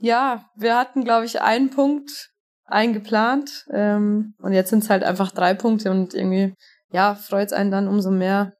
ja, 0.00 0.44
wir 0.56 0.76
hatten, 0.76 1.04
glaube 1.04 1.26
ich, 1.26 1.40
einen 1.40 1.70
Punkt 1.70 2.30
eingeplant 2.64 3.66
ähm, 3.72 4.34
und 4.38 4.52
jetzt 4.52 4.70
sind 4.70 4.82
es 4.82 4.90
halt 4.90 5.04
einfach 5.04 5.30
drei 5.32 5.54
Punkte 5.54 5.90
und 5.90 6.14
irgendwie, 6.14 6.54
ja, 6.90 7.14
freut 7.14 7.48
es 7.48 7.52
einen 7.52 7.70
dann 7.70 7.88
umso 7.88 8.10
mehr, 8.10 8.52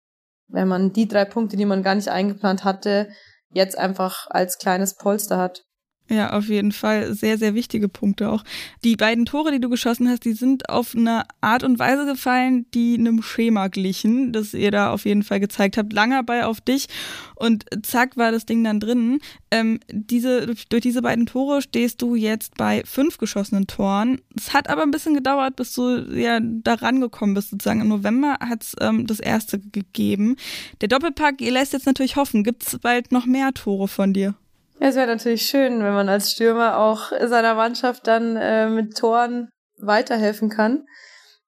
wenn 0.48 0.68
man 0.68 0.92
die 0.92 1.08
drei 1.08 1.24
Punkte, 1.24 1.56
die 1.56 1.64
man 1.64 1.82
gar 1.82 1.94
nicht 1.94 2.08
eingeplant 2.08 2.64
hatte, 2.64 3.08
jetzt 3.52 3.78
einfach 3.78 4.26
als 4.30 4.58
kleines 4.58 4.96
Polster 4.96 5.38
hat. 5.38 5.62
Ja, 6.10 6.32
auf 6.32 6.48
jeden 6.48 6.72
Fall 6.72 7.14
sehr, 7.14 7.38
sehr 7.38 7.54
wichtige 7.54 7.88
Punkte 7.88 8.30
auch. 8.30 8.42
Die 8.82 8.96
beiden 8.96 9.26
Tore, 9.26 9.52
die 9.52 9.60
du 9.60 9.68
geschossen 9.68 10.08
hast, 10.08 10.24
die 10.24 10.32
sind 10.32 10.68
auf 10.68 10.96
eine 10.96 11.22
Art 11.40 11.62
und 11.62 11.78
Weise 11.78 12.04
gefallen, 12.04 12.66
die 12.74 12.96
einem 12.98 13.22
Schema 13.22 13.68
glichen, 13.68 14.32
das 14.32 14.52
ihr 14.52 14.72
da 14.72 14.90
auf 14.90 15.04
jeden 15.04 15.22
Fall 15.22 15.38
gezeigt 15.38 15.78
habt. 15.78 15.92
Langer 15.92 16.24
Ball 16.24 16.42
auf 16.42 16.60
dich 16.60 16.88
und 17.36 17.64
zack 17.84 18.16
war 18.16 18.32
das 18.32 18.44
Ding 18.44 18.64
dann 18.64 18.80
drin. 18.80 19.20
Ähm, 19.52 19.78
diese, 19.88 20.52
durch 20.68 20.82
diese 20.82 21.00
beiden 21.00 21.26
Tore 21.26 21.62
stehst 21.62 22.02
du 22.02 22.16
jetzt 22.16 22.56
bei 22.56 22.82
fünf 22.84 23.18
geschossenen 23.18 23.68
Toren. 23.68 24.20
Es 24.36 24.52
hat 24.52 24.68
aber 24.68 24.82
ein 24.82 24.90
bisschen 24.90 25.14
gedauert, 25.14 25.54
bis 25.54 25.74
du 25.74 26.12
ja 26.12 26.40
da 26.42 26.74
rangekommen 26.74 27.36
bist, 27.36 27.50
sozusagen. 27.50 27.82
Im 27.82 27.88
November 27.88 28.38
hat 28.40 28.64
es 28.64 28.76
ähm, 28.80 29.06
das 29.06 29.20
erste 29.20 29.60
gegeben. 29.60 30.34
Der 30.80 30.88
Doppelpack, 30.88 31.40
ihr 31.40 31.52
lässt 31.52 31.72
jetzt 31.72 31.86
natürlich 31.86 32.16
hoffen. 32.16 32.42
Gibt 32.42 32.66
es 32.66 32.80
bald 32.80 33.12
noch 33.12 33.26
mehr 33.26 33.54
Tore 33.54 33.86
von 33.86 34.12
dir? 34.12 34.34
Ja, 34.80 34.88
es 34.88 34.96
wäre 34.96 35.06
natürlich 35.06 35.42
schön, 35.42 35.84
wenn 35.84 35.92
man 35.92 36.08
als 36.08 36.32
Stürmer 36.32 36.78
auch 36.78 37.12
seiner 37.26 37.54
Mannschaft 37.54 38.06
dann 38.06 38.36
äh, 38.36 38.70
mit 38.70 38.96
Toren 38.96 39.50
weiterhelfen 39.76 40.48
kann. 40.48 40.86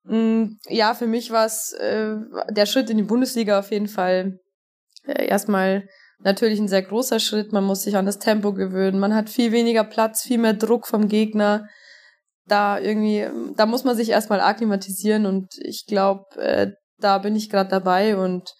Mm, 0.04 0.56
ja, 0.68 0.92
für 0.92 1.06
mich 1.06 1.30
war 1.30 1.46
es 1.46 1.72
äh, 1.72 2.14
der 2.50 2.66
Schritt 2.66 2.90
in 2.90 2.98
die 2.98 3.02
Bundesliga 3.04 3.58
auf 3.58 3.70
jeden 3.70 3.88
Fall 3.88 4.38
äh, 5.06 5.26
erstmal 5.26 5.88
natürlich 6.18 6.60
ein 6.60 6.68
sehr 6.68 6.82
großer 6.82 7.20
Schritt. 7.20 7.52
Man 7.52 7.64
muss 7.64 7.84
sich 7.84 7.96
an 7.96 8.04
das 8.04 8.18
Tempo 8.18 8.52
gewöhnen. 8.52 8.98
Man 8.98 9.14
hat 9.14 9.30
viel 9.30 9.50
weniger 9.50 9.84
Platz, 9.84 10.22
viel 10.22 10.38
mehr 10.38 10.52
Druck 10.52 10.86
vom 10.86 11.08
Gegner. 11.08 11.66
Da 12.44 12.78
irgendwie, 12.78 13.26
da 13.56 13.64
muss 13.64 13.84
man 13.84 13.96
sich 13.96 14.10
erstmal 14.10 14.42
akklimatisieren 14.42 15.24
und 15.24 15.54
ich 15.58 15.86
glaube, 15.86 16.24
äh, 16.36 16.72
da 16.98 17.16
bin 17.16 17.34
ich 17.34 17.48
gerade 17.48 17.70
dabei 17.70 18.14
und 18.14 18.52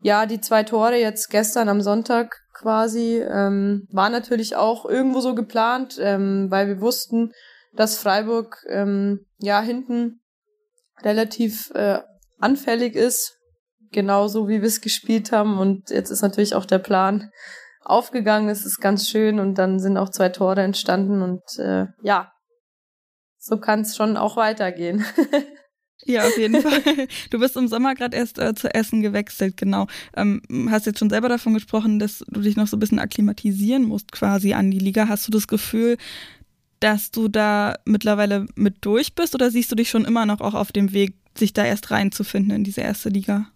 ja, 0.00 0.26
die 0.26 0.40
zwei 0.40 0.64
Tore 0.64 0.96
jetzt 0.96 1.28
gestern 1.28 1.68
am 1.68 1.80
Sonntag 1.80 2.40
quasi 2.58 3.22
ähm, 3.22 3.86
war 3.90 4.10
natürlich 4.10 4.56
auch 4.56 4.84
irgendwo 4.84 5.20
so 5.20 5.34
geplant, 5.34 5.98
ähm, 6.00 6.50
weil 6.50 6.66
wir 6.66 6.80
wussten, 6.80 7.32
dass 7.74 7.98
Freiburg 7.98 8.64
ähm, 8.68 9.26
ja 9.38 9.60
hinten 9.60 10.20
relativ 11.02 11.70
äh, 11.74 12.00
anfällig 12.38 12.96
ist, 12.96 13.38
genauso 13.92 14.48
wie 14.48 14.60
wir 14.60 14.68
es 14.68 14.80
gespielt 14.80 15.30
haben. 15.30 15.58
Und 15.58 15.90
jetzt 15.90 16.10
ist 16.10 16.22
natürlich 16.22 16.54
auch 16.54 16.64
der 16.64 16.80
Plan 16.80 17.30
aufgegangen. 17.80 18.48
Es 18.48 18.66
ist 18.66 18.80
ganz 18.80 19.08
schön 19.08 19.38
und 19.38 19.54
dann 19.54 19.78
sind 19.78 19.96
auch 19.96 20.08
zwei 20.08 20.28
Tore 20.28 20.62
entstanden 20.62 21.22
und 21.22 21.42
äh, 21.58 21.86
ja, 22.02 22.32
so 23.38 23.58
kann 23.58 23.82
es 23.82 23.96
schon 23.96 24.16
auch 24.16 24.36
weitergehen. 24.36 25.04
Ja, 26.04 26.26
auf 26.26 26.38
jeden 26.38 26.62
Fall. 26.62 27.08
Du 27.30 27.38
bist 27.38 27.56
im 27.56 27.68
Sommer 27.68 27.94
gerade 27.94 28.16
erst 28.16 28.38
äh, 28.38 28.54
zu 28.54 28.72
Essen 28.72 29.02
gewechselt, 29.02 29.56
genau. 29.56 29.86
Ähm, 30.16 30.42
hast 30.70 30.86
jetzt 30.86 30.98
schon 30.98 31.10
selber 31.10 31.28
davon 31.28 31.54
gesprochen, 31.54 31.98
dass 31.98 32.24
du 32.28 32.40
dich 32.40 32.56
noch 32.56 32.66
so 32.66 32.76
ein 32.76 32.80
bisschen 32.80 32.98
akklimatisieren 32.98 33.84
musst 33.84 34.12
quasi 34.12 34.54
an 34.54 34.70
die 34.70 34.78
Liga. 34.78 35.08
Hast 35.08 35.26
du 35.26 35.32
das 35.32 35.48
Gefühl, 35.48 35.96
dass 36.80 37.10
du 37.10 37.28
da 37.28 37.74
mittlerweile 37.84 38.46
mit 38.54 38.76
durch 38.82 39.14
bist 39.14 39.34
oder 39.34 39.50
siehst 39.50 39.70
du 39.72 39.76
dich 39.76 39.90
schon 39.90 40.04
immer 40.04 40.26
noch 40.26 40.40
auch 40.40 40.54
auf 40.54 40.72
dem 40.72 40.92
Weg, 40.92 41.14
sich 41.36 41.52
da 41.52 41.64
erst 41.64 41.90
reinzufinden 41.90 42.54
in 42.54 42.64
diese 42.64 42.80
erste 42.80 43.08
Liga? 43.08 43.46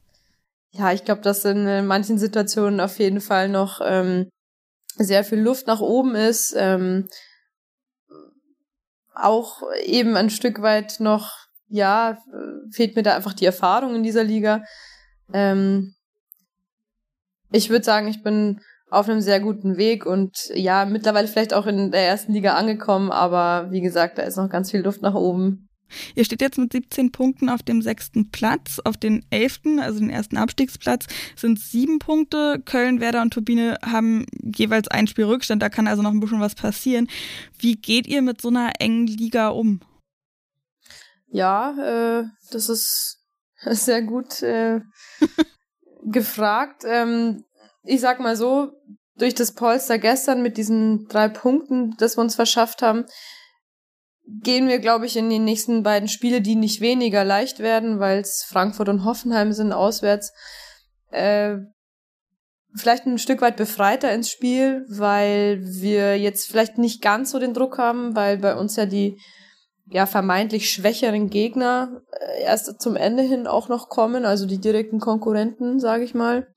Ja, 0.73 0.93
ich 0.93 1.05
glaube, 1.05 1.21
dass 1.21 1.45
in 1.45 1.87
manchen 1.87 2.19
Situationen 2.19 2.81
auf 2.81 2.99
jeden 2.99 3.21
Fall 3.21 3.49
noch 3.49 3.81
ähm, 3.85 4.29
sehr 4.97 5.23
viel 5.25 5.39
Luft 5.39 5.67
nach 5.67 5.81
oben 5.81 6.15
ist. 6.15 6.55
Ähm, 6.57 7.09
auch 9.15 9.63
eben 9.85 10.17
ein 10.17 10.31
Stück 10.31 10.63
weit 10.63 10.99
noch 10.99 11.43
ja, 11.73 12.19
fehlt 12.71 12.97
mir 12.97 13.02
da 13.02 13.17
einfach 13.17 13.33
die 13.33 13.47
Erfahrung 13.47 13.95
in 13.97 14.02
dieser 14.02 14.23
Liga. 14.23 14.62
Ähm, 15.33 15.95
ich 17.50 17.71
würde 17.71 17.85
sagen, 17.85 18.09
ich 18.09 18.23
bin 18.23 18.61
auf 18.91 19.09
einem 19.09 19.23
sehr 19.23 19.41
guten 19.41 19.79
Weg 19.79 20.05
und 20.05 20.50
ja, 20.55 20.85
mittlerweile 20.85 21.26
vielleicht 21.26 21.55
auch 21.55 21.67
in 21.67 21.91
der 21.91 22.07
ersten 22.07 22.35
Liga 22.35 22.55
angekommen, 22.55 23.11
aber 23.11 23.71
wie 23.71 23.81
gesagt, 23.81 24.19
da 24.19 24.23
ist 24.23 24.37
noch 24.37 24.50
ganz 24.50 24.71
viel 24.71 24.81
Luft 24.81 25.00
nach 25.00 25.14
oben. 25.14 25.69
Ihr 26.14 26.25
steht 26.25 26.41
jetzt 26.41 26.59
mit 26.59 26.73
17 26.73 27.12
Punkten 27.12 27.49
auf 27.49 27.62
dem 27.62 27.83
sechsten 27.83 28.31
Platz. 28.31 28.81
Auf 28.83 28.97
den 28.97 29.26
elften, 29.29 29.79
also 29.79 29.99
den 29.99 30.09
ersten 30.09 30.38
Abstiegsplatz, 30.38 31.07
sind 31.37 31.59
sieben 31.59 31.99
Punkte. 31.99 32.62
Köln, 32.64 33.00
Werder 33.00 33.21
und 33.21 33.35
Turbine 33.35 33.76
haben 33.85 34.25
jeweils 34.43 34.88
ein 34.88 35.07
Spiel 35.07 35.26
Rückstand. 35.26 35.62
Da 35.62 35.69
kann 35.69 35.87
also 35.87 36.02
noch 36.02 36.12
ein 36.12 36.21
bisschen 36.21 36.41
was 36.41 36.55
passieren. 36.55 37.09
Wie 37.59 37.76
geht 37.76 38.07
ihr 38.07 38.23
mit 38.23 38.41
so 38.41 38.49
einer 38.49 38.73
engen 38.79 39.07
Liga 39.07 39.49
um? 39.49 39.81
Ja, 41.33 42.21
äh, 42.21 42.25
das 42.51 42.69
ist 42.69 43.19
sehr 43.65 44.03
gut 44.03 44.43
äh, 44.43 44.81
gefragt. 46.05 46.83
Ähm, 46.87 47.45
ich 47.85 48.01
sag 48.01 48.21
mal 48.21 48.37
so, 48.37 48.73
durch 49.17 49.35
das 49.35 49.53
Polster 49.53 49.99
gestern 49.99 50.43
mit 50.43 50.57
diesen 50.57 51.07
drei 51.09 51.29
Punkten, 51.29 51.95
das 51.99 52.17
wir 52.17 52.23
uns 52.23 52.35
verschafft 52.35 52.83
haben, 52.83 53.07
gehen 54.27 54.69
wir, 54.69 54.79
glaube 54.79 55.07
ich, 55.07 55.17
in 55.17 55.31
die 55.31 55.39
nächsten 55.39 55.83
beiden 55.83 56.09
Spiele, 56.09 56.43
die 56.43 56.55
nicht 56.55 56.81
weniger 56.81 57.25
leicht 57.25 57.59
werden, 57.59 57.99
weil 57.99 58.21
es 58.21 58.45
Frankfurt 58.47 58.89
und 58.89 59.05
Hoffenheim 59.05 59.53
sind 59.53 59.73
auswärts. 59.73 60.33
Äh, 61.11 61.57
vielleicht 62.75 63.07
ein 63.07 63.19
Stück 63.19 63.41
weit 63.41 63.57
befreiter 63.57 64.12
ins 64.12 64.31
Spiel, 64.31 64.85
weil 64.89 65.61
wir 65.62 66.19
jetzt 66.19 66.47
vielleicht 66.47 66.79
nicht 66.79 67.03
ganz 67.03 67.31
so 67.31 67.39
den 67.39 67.55
Druck 67.55 67.79
haben, 67.79 68.15
weil 68.15 68.39
bei 68.39 68.55
uns 68.55 68.77
ja 68.77 68.87
die 68.87 69.19
ja 69.87 70.07
vermeintlich 70.07 70.71
schwächeren 70.71 71.31
Gegner 71.31 72.03
äh, 72.12 72.43
erst 72.43 72.81
zum 72.81 72.97
Ende 72.97 73.23
hin 73.23 73.47
auch 73.47 73.69
noch 73.69 73.89
kommen, 73.89 74.25
also 74.25 74.47
die 74.47 74.61
direkten 74.61 75.01
Konkurrenten, 75.01 75.81
sage 75.81 76.05
ich 76.05 76.15
mal. 76.15 76.49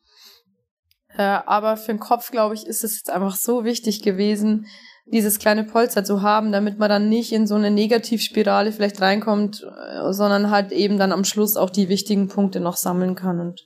Äh, 1.17 1.23
aber 1.23 1.77
für 1.77 1.93
den 1.93 1.99
Kopf, 1.99 2.31
glaube 2.31 2.55
ich, 2.55 2.65
ist 2.65 2.83
es 2.83 2.97
jetzt 2.97 3.09
einfach 3.09 3.35
so 3.35 3.63
wichtig 3.63 4.01
gewesen, 4.01 4.67
dieses 5.05 5.39
kleine 5.39 5.63
Polster 5.63 6.03
zu 6.03 6.21
haben, 6.21 6.51
damit 6.51 6.79
man 6.79 6.89
dann 6.89 7.09
nicht 7.09 7.31
in 7.31 7.45
so 7.45 7.55
eine 7.55 7.71
Negativspirale 7.71 8.71
vielleicht 8.71 9.01
reinkommt, 9.01 9.63
äh, 9.63 10.11
sondern 10.11 10.49
halt 10.49 10.71
eben 10.71 10.97
dann 10.97 11.11
am 11.11 11.23
Schluss 11.23 11.57
auch 11.57 11.69
die 11.69 11.89
wichtigen 11.89 12.27
Punkte 12.27 12.59
noch 12.59 12.75
sammeln 12.75 13.15
kann. 13.15 13.39
Und 13.39 13.65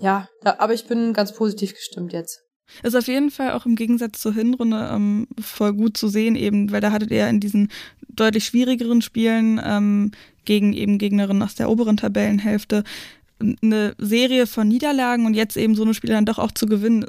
ja, 0.00 0.28
da, 0.42 0.56
aber 0.58 0.74
ich 0.74 0.86
bin 0.86 1.12
ganz 1.12 1.32
positiv 1.32 1.74
gestimmt 1.74 2.12
jetzt. 2.12 2.45
Ist 2.82 2.96
auf 2.96 3.06
jeden 3.06 3.30
Fall 3.30 3.52
auch 3.52 3.66
im 3.66 3.76
Gegensatz 3.76 4.20
zur 4.20 4.34
Hinrunde 4.34 4.90
ähm, 4.92 5.28
voll 5.40 5.72
gut 5.72 5.96
zu 5.96 6.08
sehen, 6.08 6.36
eben, 6.36 6.70
weil 6.72 6.80
da 6.80 6.92
hattet 6.92 7.10
ihr 7.10 7.28
in 7.28 7.40
diesen 7.40 7.68
deutlich 8.08 8.44
schwierigeren 8.44 9.02
Spielen 9.02 9.60
ähm, 9.64 10.10
gegen 10.44 10.72
eben 10.72 10.98
Gegnerinnen 10.98 11.42
aus 11.42 11.54
der 11.54 11.70
oberen 11.70 11.96
Tabellenhälfte 11.96 12.84
eine 13.62 13.94
Serie 13.98 14.46
von 14.46 14.68
Niederlagen 14.68 15.26
und 15.26 15.34
jetzt 15.34 15.56
eben 15.56 15.74
so 15.74 15.82
eine 15.82 15.94
Spiele 15.94 16.14
dann 16.14 16.24
doch 16.24 16.38
auch 16.38 16.52
zu 16.52 16.66
gewinnen, 16.66 17.06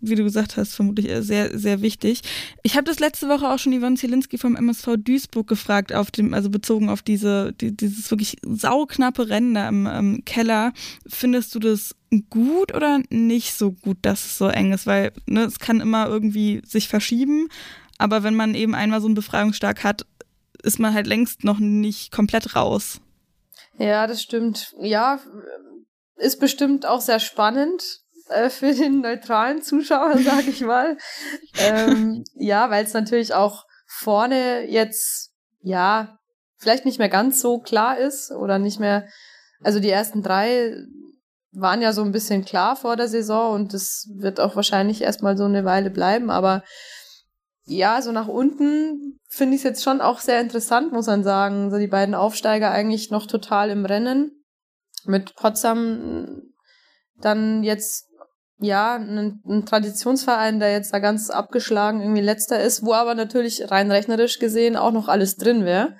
wie 0.00 0.14
du 0.14 0.24
gesagt 0.24 0.56
hast, 0.56 0.74
vermutlich 0.74 1.10
sehr, 1.20 1.58
sehr 1.58 1.82
wichtig. 1.82 2.22
Ich 2.62 2.76
habe 2.76 2.84
das 2.84 2.98
letzte 2.98 3.28
Woche 3.28 3.48
auch 3.48 3.58
schon 3.58 3.78
Yvonne 3.78 3.96
Zielinski 3.96 4.38
vom 4.38 4.56
MSV 4.56 4.96
Duisburg 4.98 5.46
gefragt, 5.46 5.92
auf 5.92 6.10
dem, 6.10 6.34
also 6.34 6.50
bezogen 6.50 6.88
auf 6.88 7.02
diese, 7.02 7.52
die, 7.52 7.76
dieses 7.76 8.10
wirklich 8.10 8.36
sauknappe 8.42 9.28
Rennen 9.28 9.54
da 9.54 9.68
im, 9.68 9.86
im 9.86 10.24
Keller. 10.24 10.72
Findest 11.06 11.54
du 11.54 11.58
das 11.58 11.94
gut 12.30 12.74
oder 12.74 13.00
nicht 13.10 13.54
so 13.54 13.72
gut, 13.72 13.98
dass 14.02 14.24
es 14.24 14.38
so 14.38 14.48
eng 14.48 14.72
ist? 14.72 14.86
Weil 14.86 15.12
ne, 15.26 15.44
es 15.44 15.58
kann 15.58 15.80
immer 15.80 16.06
irgendwie 16.06 16.62
sich 16.64 16.88
verschieben, 16.88 17.48
aber 17.98 18.22
wenn 18.22 18.34
man 18.34 18.54
eben 18.54 18.74
einmal 18.74 19.00
so 19.00 19.06
einen 19.06 19.14
Befreiungsstark 19.14 19.84
hat, 19.84 20.06
ist 20.62 20.78
man 20.78 20.94
halt 20.94 21.06
längst 21.06 21.44
noch 21.44 21.58
nicht 21.58 22.12
komplett 22.12 22.56
raus. 22.56 23.00
Ja, 23.78 24.06
das 24.06 24.22
stimmt. 24.22 24.74
Ja, 24.80 25.20
ist 26.16 26.40
bestimmt 26.40 26.86
auch 26.86 27.00
sehr 27.00 27.20
spannend 27.20 28.05
äh, 28.28 28.50
für 28.50 28.72
den 28.72 29.00
neutralen 29.00 29.62
Zuschauer, 29.62 30.18
sag 30.24 30.46
ich 30.46 30.60
mal. 30.62 30.96
ähm, 31.58 32.24
ja, 32.34 32.70
weil 32.70 32.84
es 32.84 32.94
natürlich 32.94 33.34
auch 33.34 33.64
vorne 33.86 34.68
jetzt, 34.68 35.32
ja, 35.60 36.18
vielleicht 36.58 36.84
nicht 36.84 36.98
mehr 36.98 37.08
ganz 37.08 37.40
so 37.40 37.58
klar 37.58 37.98
ist 37.98 38.30
oder 38.32 38.58
nicht 38.58 38.80
mehr, 38.80 39.06
also 39.62 39.80
die 39.80 39.90
ersten 39.90 40.22
drei 40.22 40.74
waren 41.52 41.80
ja 41.80 41.92
so 41.92 42.02
ein 42.02 42.12
bisschen 42.12 42.44
klar 42.44 42.76
vor 42.76 42.96
der 42.96 43.08
Saison 43.08 43.54
und 43.54 43.72
das 43.72 44.08
wird 44.14 44.40
auch 44.40 44.56
wahrscheinlich 44.56 45.02
erstmal 45.02 45.36
so 45.36 45.44
eine 45.44 45.64
Weile 45.64 45.90
bleiben, 45.90 46.30
aber 46.30 46.62
ja, 47.66 48.00
so 48.00 48.12
nach 48.12 48.28
unten 48.28 49.18
finde 49.28 49.56
ich 49.56 49.60
es 49.60 49.64
jetzt 49.64 49.82
schon 49.82 50.00
auch 50.00 50.20
sehr 50.20 50.40
interessant, 50.40 50.92
muss 50.92 51.06
man 51.06 51.24
sagen. 51.24 51.70
So 51.70 51.78
die 51.78 51.88
beiden 51.88 52.14
Aufsteiger 52.14 52.70
eigentlich 52.70 53.10
noch 53.10 53.26
total 53.26 53.70
im 53.70 53.84
Rennen. 53.84 54.44
Mit 55.04 55.34
Potsdam 55.34 56.42
dann 57.20 57.64
jetzt 57.64 58.05
ja, 58.58 58.94
ein, 58.94 59.42
ein, 59.46 59.66
Traditionsverein, 59.66 60.60
der 60.60 60.72
jetzt 60.72 60.92
da 60.92 60.98
ganz 60.98 61.30
abgeschlagen 61.30 62.00
irgendwie 62.00 62.22
letzter 62.22 62.60
ist, 62.60 62.84
wo 62.84 62.94
aber 62.94 63.14
natürlich 63.14 63.70
rein 63.70 63.90
rechnerisch 63.90 64.38
gesehen 64.38 64.76
auch 64.76 64.92
noch 64.92 65.08
alles 65.08 65.36
drin 65.36 65.64
wäre. 65.64 65.96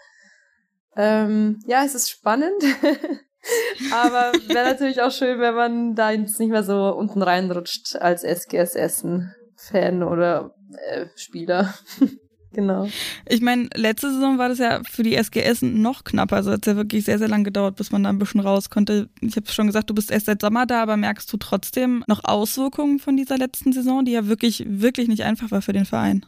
Ähm, 0.97 1.61
ja, 1.67 1.85
es 1.85 1.95
ist 1.95 2.11
spannend. 2.11 2.63
aber 3.93 4.33
wäre 4.49 4.65
natürlich 4.71 5.03
auch 5.03 5.11
schön, 5.11 5.39
wenn 5.39 5.55
man 5.55 5.95
da 5.95 6.11
jetzt 6.11 6.41
nicht 6.41 6.51
mehr 6.51 6.63
so 6.63 6.95
unten 6.95 7.23
reinrutscht 7.23 7.97
als 7.97 8.25
SGS 8.25 8.75
Essen-Fan 8.75 10.03
oder 10.03 10.55
äh, 10.91 11.07
Spieler. 11.15 11.75
Genau. 12.57 12.89
Ich 13.29 13.43
meine, 13.43 13.69
letzte 13.75 14.11
Saison 14.11 14.39
war 14.39 14.49
das 14.49 14.59
ja 14.59 14.81
für 14.91 15.03
die 15.03 15.15
SGS 15.15 15.61
noch 15.61 16.05
knapper. 16.05 16.37
Also 16.37 16.53
hat 16.53 16.67
es 16.67 16.73
ja 16.73 16.75
wirklich 16.75 17.05
sehr, 17.05 17.19
sehr 17.19 17.29
lange 17.29 17.45
gedauert, 17.45 17.77
bis 17.77 17.93
man 17.93 18.03
da 18.03 18.09
ein 18.09 18.19
bisschen 18.19 18.41
raus 18.41 18.71
konnte. 18.71 19.11
Ich 19.21 19.37
habe 19.37 19.47
schon 19.49 19.67
gesagt, 19.67 19.91
du 19.91 19.95
bist 19.95 20.11
erst 20.11 20.25
seit 20.25 20.41
Sommer 20.41 20.65
da, 20.65 20.83
aber 20.83 20.97
merkst 20.97 21.31
du 21.31 21.37
trotzdem 21.37 22.03
noch 22.07 22.25
Auswirkungen 22.25 22.99
von 22.99 23.15
dieser 23.15 23.37
letzten 23.37 23.75
Saison, 23.75 24.07
die 24.07 24.13
ja 24.13 24.27
wirklich, 24.27 24.65
wirklich 24.67 25.07
nicht 25.07 25.25
einfach 25.25 25.51
war 25.51 25.61
für 25.61 25.75
den 25.75 25.85
Verein? 25.85 26.25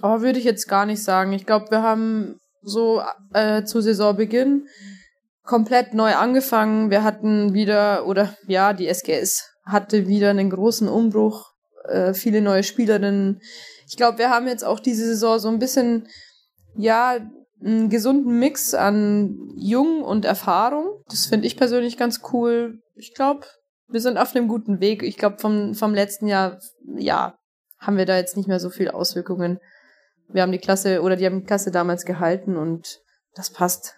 Aber 0.00 0.22
würde 0.22 0.40
ich 0.40 0.44
jetzt 0.44 0.66
gar 0.66 0.86
nicht 0.86 1.04
sagen. 1.04 1.32
Ich 1.32 1.46
glaube, 1.46 1.70
wir 1.70 1.82
haben 1.82 2.40
so 2.62 3.00
äh, 3.32 3.62
zu 3.62 3.80
Saisonbeginn 3.80 4.66
komplett 5.44 5.94
neu 5.94 6.16
angefangen. 6.16 6.90
Wir 6.90 7.04
hatten 7.04 7.54
wieder, 7.54 8.08
oder 8.08 8.34
ja, 8.48 8.72
die 8.72 8.88
SGS 8.88 9.52
hatte 9.64 10.08
wieder 10.08 10.30
einen 10.30 10.50
großen 10.50 10.88
Umbruch, 10.88 11.52
äh, 11.88 12.12
viele 12.12 12.40
neue 12.40 12.64
Spielerinnen. 12.64 13.40
Ich 13.88 13.96
glaube, 13.96 14.18
wir 14.18 14.30
haben 14.30 14.46
jetzt 14.46 14.64
auch 14.64 14.80
diese 14.80 15.06
Saison 15.06 15.38
so 15.38 15.48
ein 15.48 15.58
bisschen, 15.58 16.08
ja, 16.76 17.18
einen 17.60 17.88
gesunden 17.88 18.38
Mix 18.38 18.74
an 18.74 19.52
Jung 19.56 20.02
und 20.02 20.24
Erfahrung. 20.24 21.02
Das 21.08 21.26
finde 21.26 21.46
ich 21.46 21.56
persönlich 21.56 21.96
ganz 21.96 22.20
cool. 22.32 22.80
Ich 22.94 23.14
glaube, 23.14 23.46
wir 23.88 24.00
sind 24.00 24.18
auf 24.18 24.36
einem 24.36 24.46
guten 24.46 24.80
Weg. 24.80 25.02
Ich 25.02 25.16
glaube, 25.16 25.38
vom, 25.38 25.74
vom 25.74 25.94
letzten 25.94 26.28
Jahr, 26.28 26.60
ja, 26.96 27.36
haben 27.78 27.96
wir 27.96 28.06
da 28.06 28.16
jetzt 28.16 28.36
nicht 28.36 28.48
mehr 28.48 28.60
so 28.60 28.70
viele 28.70 28.94
Auswirkungen. 28.94 29.58
Wir 30.28 30.42
haben 30.42 30.52
die 30.52 30.58
Klasse 30.58 31.02
oder 31.02 31.16
die 31.16 31.24
haben 31.24 31.40
die 31.40 31.46
Klasse 31.46 31.70
damals 31.70 32.04
gehalten 32.04 32.56
und 32.56 33.00
das 33.34 33.50
passt. 33.50 33.94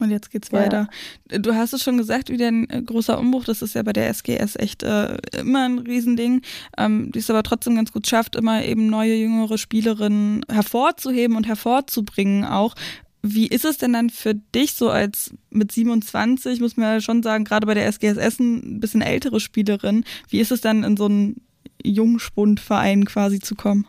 Und 0.00 0.10
jetzt 0.10 0.30
geht's 0.30 0.50
ja. 0.50 0.58
weiter. 0.58 0.88
Du 1.28 1.54
hast 1.54 1.72
es 1.72 1.82
schon 1.82 1.98
gesagt, 1.98 2.30
wieder 2.30 2.48
ein 2.48 2.68
äh, 2.70 2.82
großer 2.82 3.18
Umbruch. 3.18 3.44
Das 3.44 3.62
ist 3.62 3.74
ja 3.74 3.82
bei 3.82 3.92
der 3.92 4.08
SGS 4.08 4.56
echt 4.56 4.82
äh, 4.82 5.18
immer 5.38 5.66
ein 5.66 5.78
Riesending. 5.78 6.42
Ähm, 6.76 7.12
die 7.12 7.18
es 7.18 7.30
aber 7.30 7.42
trotzdem 7.42 7.76
ganz 7.76 7.92
gut 7.92 8.06
schafft, 8.06 8.34
immer 8.36 8.64
eben 8.64 8.88
neue, 8.88 9.14
jüngere 9.14 9.58
Spielerinnen 9.58 10.44
hervorzuheben 10.50 11.36
und 11.36 11.46
hervorzubringen 11.46 12.44
auch. 12.44 12.74
Wie 13.22 13.46
ist 13.46 13.66
es 13.66 13.76
denn 13.76 13.92
dann 13.92 14.08
für 14.08 14.34
dich 14.34 14.72
so 14.74 14.88
als 14.88 15.34
mit 15.50 15.72
27, 15.72 16.60
muss 16.60 16.78
man 16.78 16.94
ja 16.94 17.00
schon 17.02 17.22
sagen, 17.22 17.44
gerade 17.44 17.66
bei 17.66 17.74
der 17.74 17.86
SGS 17.86 18.16
Essen, 18.16 18.76
ein 18.76 18.80
bisschen 18.80 19.02
ältere 19.02 19.40
Spielerin, 19.40 20.04
wie 20.30 20.40
ist 20.40 20.52
es 20.52 20.62
dann 20.62 20.84
in 20.84 20.96
so 20.96 21.04
einen 21.04 21.42
Jungspundverein 21.84 23.04
quasi 23.04 23.38
zu 23.38 23.54
kommen? 23.54 23.86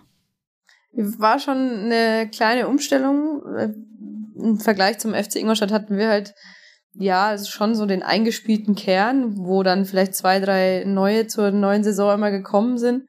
War 0.93 1.39
schon 1.39 1.57
eine 1.57 2.29
kleine 2.29 2.67
Umstellung. 2.67 3.41
Im 4.35 4.59
Vergleich 4.59 4.99
zum 4.99 5.13
FC 5.13 5.37
Ingolstadt 5.37 5.71
hatten 5.71 5.97
wir 5.97 6.09
halt 6.09 6.33
ja 6.93 7.27
also 7.27 7.49
schon 7.49 7.75
so 7.75 7.85
den 7.85 8.03
eingespielten 8.03 8.75
Kern, 8.75 9.37
wo 9.37 9.63
dann 9.63 9.85
vielleicht 9.85 10.15
zwei, 10.15 10.39
drei 10.39 10.83
neue 10.85 11.27
zur 11.27 11.51
neuen 11.51 11.83
Saison 11.83 12.13
immer 12.13 12.31
gekommen 12.31 12.77
sind. 12.77 13.03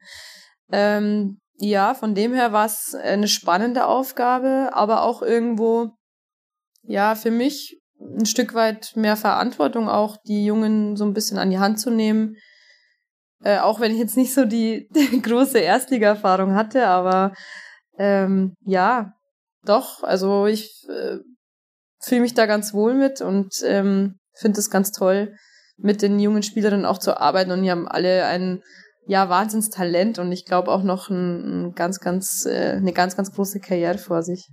Ähm, 0.71 1.39
ja, 1.57 1.93
von 1.93 2.15
dem 2.15 2.33
her 2.33 2.51
war 2.51 2.65
es 2.65 2.95
eine 2.95 3.27
spannende 3.27 3.85
Aufgabe, 3.85 4.71
aber 4.73 5.03
auch 5.03 5.21
irgendwo, 5.21 5.91
ja, 6.81 7.15
für 7.15 7.31
mich 7.31 7.79
ein 7.99 8.25
Stück 8.25 8.53
weit 8.53 8.93
mehr 8.95 9.15
Verantwortung, 9.15 9.87
auch 9.87 10.17
die 10.25 10.45
Jungen 10.45 10.95
so 10.95 11.05
ein 11.05 11.13
bisschen 11.13 11.37
an 11.37 11.49
die 11.49 11.59
Hand 11.59 11.79
zu 11.79 11.89
nehmen. 11.89 12.35
Äh, 13.43 13.59
auch 13.59 13.79
wenn 13.79 13.91
ich 13.91 13.99
jetzt 13.99 14.17
nicht 14.17 14.33
so 14.33 14.45
die, 14.45 14.89
die 14.91 15.21
große 15.21 15.59
Erstliga-Erfahrung 15.59 16.55
hatte, 16.55 16.87
aber 16.87 17.33
ähm, 17.97 18.55
ja, 18.65 19.13
doch, 19.65 20.03
also 20.03 20.45
ich 20.45 20.87
äh, 20.89 21.19
fühle 21.99 22.21
mich 22.21 22.33
da 22.33 22.45
ganz 22.45 22.73
wohl 22.73 22.93
mit 22.93 23.21
und 23.21 23.51
ähm, 23.63 24.19
finde 24.35 24.59
es 24.59 24.69
ganz 24.69 24.91
toll, 24.91 25.35
mit 25.77 26.01
den 26.01 26.19
jungen 26.19 26.43
Spielerinnen 26.43 26.85
auch 26.85 26.97
zu 26.97 27.19
arbeiten 27.19 27.51
und 27.51 27.63
die 27.63 27.71
haben 27.71 27.87
alle 27.87 28.25
ein 28.25 28.61
ja 29.05 29.29
Wahnsinnstalent 29.29 30.19
und 30.19 30.31
ich 30.31 30.45
glaube 30.45 30.71
auch 30.71 30.83
noch 30.83 31.09
ein, 31.09 31.67
ein 31.67 31.71
ganz, 31.73 31.99
ganz, 31.99 32.45
äh, 32.45 32.73
eine 32.77 32.93
ganz, 32.93 33.15
ganz 33.15 33.31
große 33.33 33.59
Karriere 33.59 33.97
vor 33.97 34.23
sich. 34.23 34.47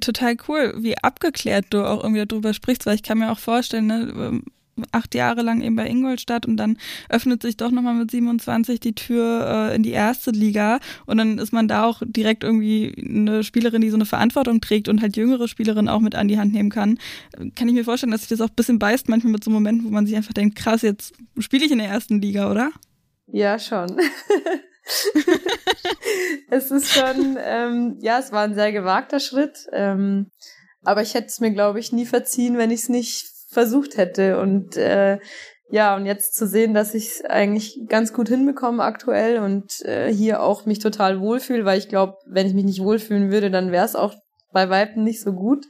Total 0.00 0.36
cool, 0.48 0.74
wie 0.80 0.98
abgeklärt 0.98 1.66
du 1.70 1.82
auch 1.82 2.02
irgendwie 2.02 2.26
darüber 2.26 2.52
sprichst, 2.52 2.84
weil 2.84 2.94
ich 2.94 3.02
kann 3.02 3.18
mir 3.18 3.32
auch 3.32 3.38
vorstellen, 3.38 3.86
ne, 3.86 4.42
acht 4.92 5.14
Jahre 5.14 5.42
lang 5.42 5.60
eben 5.60 5.76
bei 5.76 5.88
Ingolstadt 5.88 6.46
und 6.46 6.56
dann 6.56 6.78
öffnet 7.08 7.42
sich 7.42 7.56
doch 7.56 7.70
nochmal 7.70 7.94
mit 7.94 8.10
27 8.10 8.80
die 8.80 8.94
Tür 8.94 9.70
äh, 9.70 9.76
in 9.76 9.82
die 9.82 9.92
erste 9.92 10.30
Liga 10.30 10.80
und 11.06 11.18
dann 11.18 11.38
ist 11.38 11.52
man 11.52 11.68
da 11.68 11.84
auch 11.84 12.02
direkt 12.04 12.44
irgendwie 12.44 12.94
eine 12.98 13.44
Spielerin, 13.44 13.82
die 13.82 13.90
so 13.90 13.96
eine 13.96 14.06
Verantwortung 14.06 14.60
trägt 14.60 14.88
und 14.88 15.02
halt 15.02 15.16
jüngere 15.16 15.48
Spielerinnen 15.48 15.88
auch 15.88 16.00
mit 16.00 16.14
an 16.14 16.28
die 16.28 16.38
Hand 16.38 16.52
nehmen 16.52 16.70
kann. 16.70 16.98
Kann 17.54 17.68
ich 17.68 17.74
mir 17.74 17.84
vorstellen, 17.84 18.12
dass 18.12 18.22
sich 18.22 18.30
das 18.30 18.40
auch 18.40 18.50
ein 18.50 18.56
bisschen 18.56 18.78
beißt, 18.78 19.08
manchmal 19.08 19.32
mit 19.32 19.44
so 19.44 19.50
Momenten, 19.50 19.84
wo 19.84 19.90
man 19.90 20.06
sich 20.06 20.16
einfach 20.16 20.32
denkt, 20.32 20.56
krass, 20.56 20.82
jetzt 20.82 21.14
spiele 21.38 21.64
ich 21.64 21.72
in 21.72 21.78
der 21.78 21.88
ersten 21.88 22.20
Liga, 22.20 22.50
oder? 22.50 22.70
Ja, 23.26 23.58
schon. 23.58 23.98
es 26.50 26.70
ist 26.70 26.92
schon, 26.92 27.38
ähm, 27.40 27.96
ja, 28.00 28.18
es 28.18 28.32
war 28.32 28.44
ein 28.44 28.54
sehr 28.54 28.72
gewagter 28.72 29.20
Schritt. 29.20 29.66
Ähm, 29.72 30.30
aber 30.82 31.02
ich 31.02 31.14
hätte 31.14 31.26
es 31.26 31.40
mir, 31.40 31.50
glaube 31.50 31.80
ich, 31.80 31.92
nie 31.92 32.06
verziehen, 32.06 32.56
wenn 32.56 32.70
ich 32.70 32.80
es 32.80 32.88
nicht 32.88 33.26
versucht 33.48 33.96
hätte. 33.96 34.38
Und 34.40 34.76
äh, 34.76 35.18
ja, 35.70 35.96
und 35.96 36.06
jetzt 36.06 36.34
zu 36.34 36.46
sehen, 36.46 36.72
dass 36.72 36.94
ich 36.94 37.28
eigentlich 37.28 37.78
ganz 37.88 38.12
gut 38.12 38.28
hinbekomme 38.28 38.82
aktuell 38.82 39.38
und 39.38 39.82
äh, 39.84 40.12
hier 40.12 40.42
auch 40.42 40.64
mich 40.64 40.78
total 40.78 41.20
wohlfühle, 41.20 41.64
weil 41.64 41.78
ich 41.78 41.88
glaube, 41.88 42.14
wenn 42.26 42.46
ich 42.46 42.54
mich 42.54 42.64
nicht 42.64 42.82
wohlfühlen 42.82 43.30
würde, 43.30 43.50
dann 43.50 43.70
wäre 43.70 43.84
es 43.84 43.94
auch 43.94 44.14
bei 44.52 44.70
Weitem 44.70 45.04
nicht 45.04 45.20
so 45.20 45.32
gut. 45.32 45.66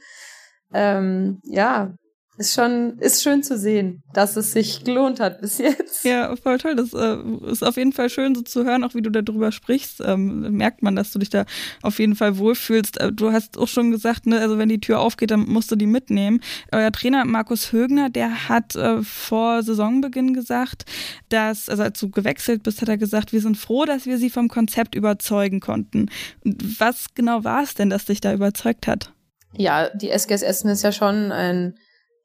Ähm, 0.73 1.39
ja, 1.43 1.93
ist 2.39 2.53
schon, 2.53 2.97
ist 2.99 3.21
schön 3.21 3.43
zu 3.43 3.57
sehen, 3.57 4.01
dass 4.13 4.37
es 4.37 4.53
sich 4.53 4.85
gelohnt 4.85 5.19
hat 5.19 5.41
bis 5.41 5.57
jetzt. 5.57 6.05
Ja, 6.05 6.33
voll 6.37 6.57
toll. 6.57 6.73
Das 6.73 6.93
äh, 6.93 7.17
ist 7.51 7.63
auf 7.63 7.75
jeden 7.75 7.91
Fall 7.91 8.09
schön 8.09 8.33
so 8.33 8.41
zu 8.41 8.63
hören, 8.63 8.85
auch 8.85 8.95
wie 8.95 9.01
du 9.01 9.09
darüber 9.09 9.51
sprichst. 9.51 10.01
Ähm, 10.05 10.55
merkt 10.55 10.81
man, 10.81 10.95
dass 10.95 11.11
du 11.11 11.19
dich 11.19 11.29
da 11.29 11.43
auf 11.81 11.99
jeden 11.99 12.15
Fall 12.15 12.37
wohlfühlst. 12.37 12.97
Äh, 13.01 13.11
du 13.11 13.33
hast 13.33 13.57
auch 13.57 13.67
schon 13.67 13.91
gesagt, 13.91 14.25
ne, 14.25 14.39
also 14.39 14.57
wenn 14.57 14.69
die 14.69 14.79
Tür 14.79 15.01
aufgeht, 15.01 15.31
dann 15.31 15.41
musst 15.41 15.69
du 15.69 15.75
die 15.75 15.85
mitnehmen. 15.85 16.39
Euer 16.71 16.93
Trainer 16.93 17.25
Markus 17.25 17.73
Högner, 17.73 18.09
der 18.09 18.47
hat 18.47 18.73
äh, 18.77 19.03
vor 19.03 19.61
Saisonbeginn 19.61 20.33
gesagt, 20.33 20.85
dass, 21.27 21.67
also 21.67 21.83
als 21.83 21.99
du 21.99 22.09
gewechselt 22.09 22.63
bist, 22.63 22.81
hat 22.81 22.87
er 22.87 22.97
gesagt, 22.97 23.33
wir 23.33 23.41
sind 23.41 23.57
froh, 23.57 23.83
dass 23.83 24.05
wir 24.05 24.17
sie 24.17 24.29
vom 24.29 24.47
Konzept 24.47 24.95
überzeugen 24.95 25.59
konnten. 25.59 26.09
Was 26.45 27.07
genau 27.15 27.43
war 27.43 27.63
es 27.63 27.73
denn, 27.73 27.89
das 27.89 28.05
dich 28.05 28.21
da 28.21 28.33
überzeugt 28.33 28.87
hat? 28.87 29.11
Ja, 29.57 29.89
die 29.89 30.09
SGS 30.09 30.41
Essen 30.41 30.69
ist 30.69 30.83
ja 30.83 30.93
schon 30.93 31.33
ein 31.33 31.75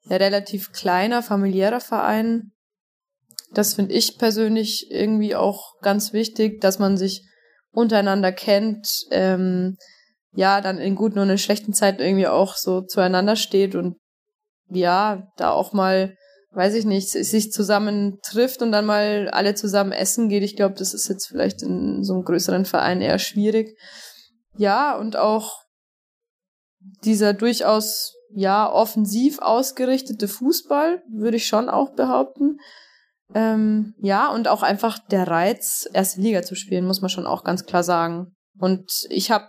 relativ 0.08 0.72
kleiner, 0.72 1.22
familiärer 1.22 1.80
Verein. 1.80 2.52
Das 3.52 3.74
finde 3.74 3.94
ich 3.94 4.18
persönlich 4.18 4.90
irgendwie 4.90 5.36
auch 5.36 5.80
ganz 5.80 6.12
wichtig, 6.12 6.60
dass 6.60 6.78
man 6.78 6.96
sich 6.96 7.26
untereinander 7.70 8.32
kennt, 8.32 9.06
ähm, 9.10 9.76
ja, 10.36 10.60
dann 10.60 10.78
in 10.78 10.96
guten 10.96 11.18
und 11.18 11.30
in 11.30 11.38
schlechten 11.38 11.72
Zeiten 11.72 12.02
irgendwie 12.02 12.26
auch 12.26 12.56
so 12.56 12.82
zueinander 12.82 13.36
steht 13.36 13.74
und 13.74 13.96
ja, 14.68 15.28
da 15.36 15.50
auch 15.50 15.72
mal, 15.72 16.16
weiß 16.52 16.74
ich 16.74 16.84
nicht, 16.84 17.10
sich 17.10 17.52
zusammen 17.52 18.18
trifft 18.22 18.62
und 18.62 18.72
dann 18.72 18.86
mal 18.86 19.28
alle 19.30 19.54
zusammen 19.54 19.92
essen 19.92 20.28
geht. 20.28 20.42
Ich 20.42 20.56
glaube, 20.56 20.74
das 20.76 20.94
ist 20.94 21.08
jetzt 21.08 21.26
vielleicht 21.26 21.62
in 21.62 22.02
so 22.02 22.14
einem 22.14 22.24
größeren 22.24 22.64
Verein 22.64 23.00
eher 23.00 23.18
schwierig. 23.18 23.78
Ja, 24.56 24.96
und 24.96 25.16
auch 25.16 25.64
dieser 27.04 27.32
durchaus 27.32 28.14
ja, 28.34 28.70
offensiv 28.70 29.38
ausgerichtete 29.38 30.28
Fußball, 30.28 31.02
würde 31.08 31.36
ich 31.36 31.46
schon 31.46 31.68
auch 31.68 31.94
behaupten. 31.94 32.58
Ähm, 33.34 33.94
ja, 33.98 34.28
und 34.30 34.48
auch 34.48 34.62
einfach 34.62 34.98
der 34.98 35.28
Reiz, 35.28 35.88
erste 35.92 36.20
Liga 36.20 36.42
zu 36.42 36.54
spielen, 36.54 36.86
muss 36.86 37.00
man 37.00 37.10
schon 37.10 37.26
auch 37.26 37.44
ganz 37.44 37.64
klar 37.64 37.84
sagen. 37.84 38.34
Und 38.58 39.06
ich 39.08 39.30
habe 39.30 39.46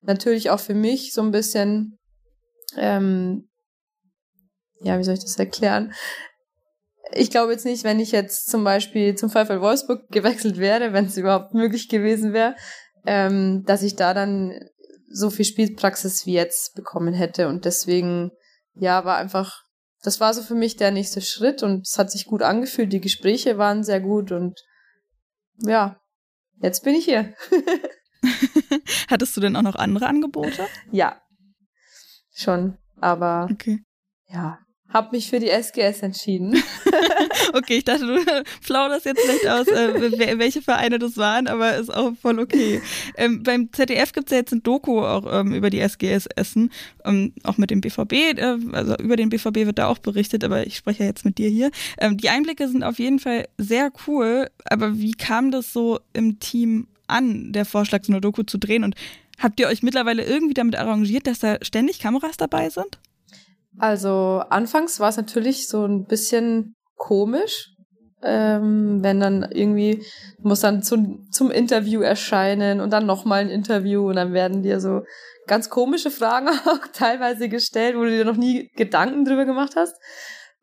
natürlich 0.00 0.50
auch 0.50 0.60
für 0.60 0.74
mich 0.74 1.12
so 1.12 1.22
ein 1.22 1.30
bisschen, 1.30 1.98
ähm, 2.76 3.48
ja, 4.80 4.98
wie 4.98 5.04
soll 5.04 5.14
ich 5.14 5.20
das 5.20 5.38
erklären? 5.38 5.92
Ich 7.12 7.30
glaube 7.30 7.52
jetzt 7.52 7.64
nicht, 7.64 7.84
wenn 7.84 8.00
ich 8.00 8.10
jetzt 8.10 8.50
zum 8.50 8.64
Beispiel 8.64 9.14
zum 9.14 9.30
VfL 9.30 9.60
Wolfsburg 9.60 10.08
gewechselt 10.08 10.58
wäre, 10.58 10.92
wenn 10.92 11.06
es 11.06 11.16
überhaupt 11.16 11.54
möglich 11.54 11.88
gewesen 11.88 12.32
wäre, 12.32 12.56
ähm, 13.06 13.64
dass 13.66 13.82
ich 13.82 13.96
da 13.96 14.14
dann 14.14 14.58
so 15.14 15.30
viel 15.30 15.44
Spielpraxis 15.44 16.26
wie 16.26 16.32
jetzt 16.34 16.74
bekommen 16.74 17.14
hätte. 17.14 17.48
Und 17.48 17.64
deswegen, 17.64 18.32
ja, 18.74 19.04
war 19.04 19.16
einfach, 19.16 19.62
das 20.02 20.20
war 20.20 20.34
so 20.34 20.42
für 20.42 20.56
mich 20.56 20.76
der 20.76 20.90
nächste 20.90 21.20
Schritt 21.20 21.62
und 21.62 21.86
es 21.86 21.98
hat 21.98 22.10
sich 22.10 22.26
gut 22.26 22.42
angefühlt. 22.42 22.92
Die 22.92 23.00
Gespräche 23.00 23.56
waren 23.56 23.84
sehr 23.84 24.00
gut 24.00 24.32
und 24.32 24.60
ja, 25.58 26.00
jetzt 26.60 26.82
bin 26.82 26.94
ich 26.94 27.04
hier. 27.04 27.32
Hattest 29.08 29.36
du 29.36 29.40
denn 29.40 29.54
auch 29.54 29.62
noch 29.62 29.76
andere 29.76 30.06
Angebote? 30.06 30.66
Ja, 30.90 31.22
schon. 32.34 32.76
Aber 33.00 33.48
okay. 33.52 33.84
ja, 34.26 34.58
habe 34.94 35.08
mich 35.10 35.28
für 35.28 35.40
die 35.40 35.50
SGS 35.50 36.02
entschieden. 36.02 36.54
okay, 37.52 37.78
ich 37.78 37.84
dachte, 37.84 38.06
du 38.06 38.24
plauderst 38.64 39.04
jetzt 39.06 39.20
vielleicht 39.20 39.48
aus, 39.48 39.66
äh, 39.66 40.38
welche 40.38 40.62
Vereine 40.62 41.00
das 41.00 41.16
waren, 41.16 41.48
aber 41.48 41.74
ist 41.74 41.92
auch 41.92 42.12
voll 42.22 42.38
okay. 42.38 42.80
Ähm, 43.16 43.42
beim 43.42 43.72
ZDF 43.72 44.12
gibt 44.12 44.28
es 44.28 44.30
ja 44.30 44.38
jetzt 44.38 44.52
ein 44.52 44.62
Doku 44.62 45.00
auch 45.00 45.26
ähm, 45.40 45.52
über 45.52 45.68
die 45.68 45.80
SGS 45.80 46.26
Essen, 46.36 46.70
ähm, 47.04 47.32
auch 47.42 47.58
mit 47.58 47.70
dem 47.70 47.80
BVB, 47.80 48.12
äh, 48.12 48.56
also 48.72 48.96
über 48.98 49.16
den 49.16 49.30
BVB 49.30 49.66
wird 49.66 49.78
da 49.78 49.88
auch 49.88 49.98
berichtet, 49.98 50.44
aber 50.44 50.64
ich 50.64 50.76
spreche 50.76 51.02
ja 51.02 51.08
jetzt 51.08 51.24
mit 51.24 51.38
dir 51.38 51.48
hier. 51.48 51.72
Ähm, 51.98 52.16
die 52.16 52.28
Einblicke 52.28 52.68
sind 52.68 52.84
auf 52.84 53.00
jeden 53.00 53.18
Fall 53.18 53.48
sehr 53.58 53.90
cool, 54.06 54.48
aber 54.64 54.98
wie 55.00 55.12
kam 55.12 55.50
das 55.50 55.72
so 55.72 55.98
im 56.12 56.38
Team 56.38 56.86
an, 57.08 57.52
der 57.52 57.64
Vorschlag, 57.64 58.04
so 58.04 58.12
eine 58.12 58.20
Doku 58.20 58.44
zu 58.44 58.58
drehen 58.58 58.84
und 58.84 58.94
habt 59.40 59.58
ihr 59.58 59.66
euch 59.66 59.82
mittlerweile 59.82 60.24
irgendwie 60.24 60.54
damit 60.54 60.76
arrangiert, 60.76 61.26
dass 61.26 61.40
da 61.40 61.58
ständig 61.62 61.98
Kameras 61.98 62.36
dabei 62.36 62.70
sind? 62.70 62.96
Also 63.78 64.42
anfangs 64.50 65.00
war 65.00 65.08
es 65.08 65.16
natürlich 65.16 65.68
so 65.68 65.84
ein 65.84 66.04
bisschen 66.04 66.74
komisch, 66.96 67.70
ähm, 68.22 69.02
wenn 69.02 69.20
dann 69.20 69.48
irgendwie, 69.50 70.04
muss 70.38 70.60
dann 70.60 70.82
zum, 70.82 71.30
zum 71.30 71.50
Interview 71.50 72.00
erscheinen 72.00 72.80
und 72.80 72.90
dann 72.90 73.06
nochmal 73.06 73.40
ein 73.40 73.50
Interview 73.50 74.08
und 74.08 74.16
dann 74.16 74.32
werden 74.32 74.62
dir 74.62 74.80
so 74.80 75.02
ganz 75.46 75.68
komische 75.68 76.10
Fragen 76.10 76.48
auch 76.66 76.86
teilweise 76.92 77.48
gestellt, 77.48 77.96
wo 77.96 78.04
du 78.04 78.10
dir 78.10 78.24
noch 78.24 78.36
nie 78.36 78.70
Gedanken 78.76 79.24
drüber 79.24 79.44
gemacht 79.44 79.74
hast. 79.76 79.96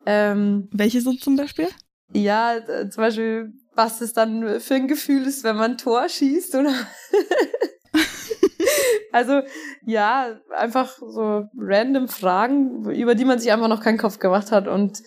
Ähm, 0.06 0.68
Welche 0.72 1.00
so 1.00 1.12
zum 1.12 1.36
Beispiel? 1.36 1.68
Ja, 2.12 2.56
zum 2.90 3.02
Beispiel, 3.02 3.52
was 3.74 4.00
es 4.00 4.12
dann 4.12 4.60
für 4.60 4.74
ein 4.74 4.88
Gefühl 4.88 5.26
ist, 5.26 5.44
wenn 5.44 5.56
man 5.56 5.72
ein 5.72 5.78
Tor 5.78 6.08
schießt 6.08 6.54
oder 6.56 6.72
Also 9.14 9.42
ja, 9.84 10.38
einfach 10.56 10.96
so 10.96 11.44
random 11.54 12.08
Fragen, 12.08 12.90
über 12.90 13.14
die 13.14 13.26
man 13.26 13.38
sich 13.38 13.52
einfach 13.52 13.68
noch 13.68 13.82
keinen 13.82 13.98
Kopf 13.98 14.18
gemacht 14.18 14.50
hat. 14.50 14.66
Und 14.68 15.02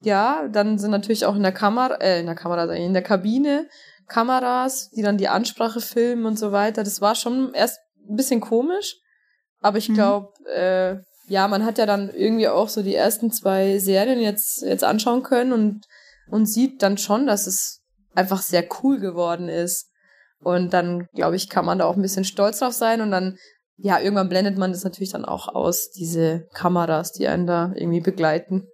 ja, 0.00 0.48
dann 0.48 0.78
sind 0.78 0.92
natürlich 0.92 1.26
auch 1.26 1.36
in 1.36 1.42
der 1.42 1.52
Kamera, 1.52 1.96
äh, 1.96 2.20
in 2.20 2.26
der 2.26 2.34
Kamera, 2.34 2.72
in 2.72 2.94
der 2.94 3.02
Kabine 3.02 3.68
Kameras, 4.10 4.90
die 4.90 5.02
dann 5.02 5.18
die 5.18 5.28
Ansprache 5.28 5.80
filmen 5.80 6.26
und 6.26 6.38
so 6.38 6.52
weiter. 6.52 6.84
Das 6.84 7.00
war 7.00 7.14
schon 7.14 7.52
erst 7.54 7.78
ein 8.08 8.16
bisschen 8.16 8.40
komisch, 8.40 8.96
aber 9.60 9.78
ich 9.78 9.92
glaube, 9.92 10.32
mhm. 10.40 10.46
äh, 10.54 10.96
ja, 11.28 11.46
man 11.46 11.64
hat 11.64 11.78
ja 11.78 11.86
dann 11.86 12.10
irgendwie 12.10 12.48
auch 12.48 12.68
so 12.68 12.82
die 12.82 12.94
ersten 12.94 13.30
zwei 13.30 13.78
Serien 13.78 14.20
jetzt 14.20 14.62
jetzt 14.62 14.84
anschauen 14.84 15.22
können 15.22 15.52
und 15.52 15.86
und 16.28 16.46
sieht 16.46 16.82
dann 16.82 16.98
schon, 16.98 17.26
dass 17.26 17.46
es 17.46 17.82
einfach 18.14 18.42
sehr 18.42 18.66
cool 18.82 18.98
geworden 18.98 19.48
ist. 19.48 19.89
Und 20.42 20.72
dann, 20.72 21.06
glaube 21.14 21.36
ich, 21.36 21.48
kann 21.48 21.64
man 21.64 21.78
da 21.78 21.84
auch 21.84 21.96
ein 21.96 22.02
bisschen 22.02 22.24
stolz 22.24 22.58
drauf 22.58 22.72
sein 22.72 23.00
und 23.00 23.10
dann, 23.10 23.36
ja, 23.76 24.00
irgendwann 24.00 24.28
blendet 24.28 24.58
man 24.58 24.72
das 24.72 24.84
natürlich 24.84 25.12
dann 25.12 25.24
auch 25.24 25.48
aus, 25.48 25.90
diese 25.90 26.46
Kameras, 26.54 27.12
die 27.12 27.28
einen 27.28 27.46
da 27.46 27.72
irgendwie 27.74 28.00
begleiten. 28.00 28.66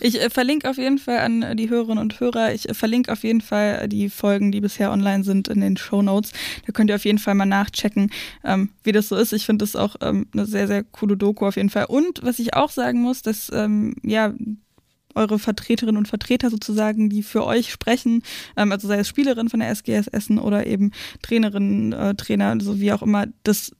Ich 0.00 0.20
äh, 0.20 0.30
verlinke 0.30 0.68
auf 0.70 0.78
jeden 0.78 0.98
Fall 0.98 1.18
an 1.18 1.56
die 1.56 1.68
Hörerinnen 1.68 1.98
und 1.98 2.18
Hörer. 2.20 2.54
Ich 2.54 2.68
äh, 2.68 2.74
verlinke 2.74 3.12
auf 3.12 3.22
jeden 3.22 3.40
Fall 3.40 3.88
die 3.88 4.08
Folgen, 4.08 4.52
die 4.52 4.60
bisher 4.60 4.90
online 4.90 5.24
sind, 5.24 5.48
in 5.48 5.60
den 5.60 5.76
Show 5.76 6.02
Notes. 6.02 6.32
Da 6.66 6.72
könnt 6.72 6.90
ihr 6.90 6.96
auf 6.96 7.04
jeden 7.04 7.18
Fall 7.18 7.34
mal 7.34 7.46
nachchecken, 7.46 8.10
ähm, 8.44 8.70
wie 8.82 8.92
das 8.92 9.08
so 9.08 9.16
ist. 9.16 9.32
Ich 9.32 9.46
finde 9.46 9.64
das 9.64 9.76
auch 9.76 9.96
ähm, 10.00 10.26
eine 10.32 10.46
sehr, 10.46 10.66
sehr 10.66 10.84
coole 10.84 11.16
Doku 11.16 11.46
auf 11.46 11.56
jeden 11.56 11.70
Fall. 11.70 11.86
Und 11.86 12.22
was 12.22 12.38
ich 12.38 12.54
auch 12.54 12.70
sagen 12.70 13.02
muss, 13.02 13.22
dass 13.22 13.50
ähm, 13.52 13.94
ja 14.02 14.32
eure 15.14 15.38
Vertreterinnen 15.38 15.96
und 15.98 16.08
Vertreter 16.08 16.50
sozusagen, 16.50 17.08
die 17.08 17.22
für 17.22 17.44
euch 17.44 17.70
sprechen, 17.70 18.22
ähm, 18.56 18.72
also 18.72 18.88
sei 18.88 18.98
es 18.98 19.08
Spielerin 19.08 19.48
von 19.48 19.60
der 19.60 19.70
SGS 19.70 20.08
Essen 20.08 20.38
oder 20.38 20.66
eben 20.66 20.92
Trainerinnen, 21.22 21.92
äh, 21.92 22.14
Trainer, 22.14 22.56
so 22.60 22.80
wie 22.80 22.92
auch 22.92 23.02
immer, 23.02 23.26
das 23.42 23.72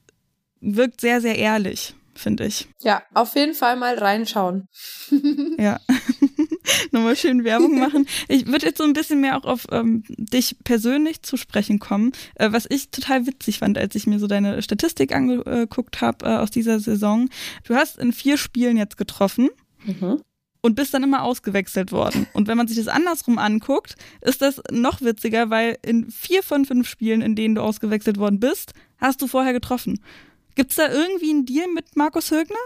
wirkt 0.61 1.01
sehr, 1.01 1.21
sehr 1.21 1.37
ehrlich, 1.37 1.95
finde 2.13 2.45
ich. 2.45 2.67
Ja, 2.81 3.01
auf 3.13 3.35
jeden 3.35 3.53
Fall 3.53 3.77
mal 3.77 3.97
reinschauen. 3.97 4.67
ja. 5.57 5.79
Nochmal 6.91 7.15
schön 7.15 7.43
Werbung 7.43 7.79
machen. 7.79 8.07
Ich 8.27 8.47
würde 8.47 8.67
jetzt 8.67 8.77
so 8.77 8.83
ein 8.83 8.93
bisschen 8.93 9.21
mehr 9.21 9.37
auch 9.37 9.45
auf 9.45 9.67
ähm, 9.71 10.03
dich 10.07 10.57
persönlich 10.63 11.23
zu 11.23 11.37
sprechen 11.37 11.79
kommen, 11.79 12.11
äh, 12.35 12.51
was 12.51 12.65
ich 12.69 12.91
total 12.91 13.25
witzig 13.25 13.59
fand, 13.59 13.77
als 13.77 13.95
ich 13.95 14.05
mir 14.05 14.19
so 14.19 14.27
deine 14.27 14.61
Statistik 14.61 15.15
angeguckt 15.15 16.01
habe 16.01 16.25
äh, 16.25 16.37
aus 16.37 16.51
dieser 16.51 16.79
Saison. 16.79 17.29
Du 17.63 17.75
hast 17.75 17.97
in 17.97 18.13
vier 18.13 18.37
Spielen 18.37 18.77
jetzt 18.77 18.97
getroffen. 18.97 19.49
Mhm 19.85 20.21
und 20.61 20.75
bist 20.75 20.93
dann 20.93 21.03
immer 21.03 21.23
ausgewechselt 21.23 21.91
worden. 21.91 22.27
Und 22.33 22.47
wenn 22.47 22.57
man 22.57 22.67
sich 22.67 22.77
das 22.77 22.87
andersrum 22.87 23.37
anguckt, 23.37 23.95
ist 24.21 24.41
das 24.41 24.61
noch 24.71 25.01
witziger, 25.01 25.49
weil 25.49 25.77
in 25.81 26.09
vier 26.11 26.43
von 26.43 26.65
fünf 26.65 26.87
Spielen, 26.87 27.21
in 27.21 27.35
denen 27.35 27.55
du 27.55 27.61
ausgewechselt 27.61 28.17
worden 28.17 28.39
bist, 28.39 28.73
hast 28.97 29.21
du 29.21 29.27
vorher 29.27 29.53
getroffen. 29.53 30.01
Gibt's 30.55 30.75
da 30.75 30.91
irgendwie 30.91 31.29
einen 31.29 31.45
Deal 31.45 31.67
mit 31.73 31.95
Markus 31.95 32.31
Högner? 32.31 32.57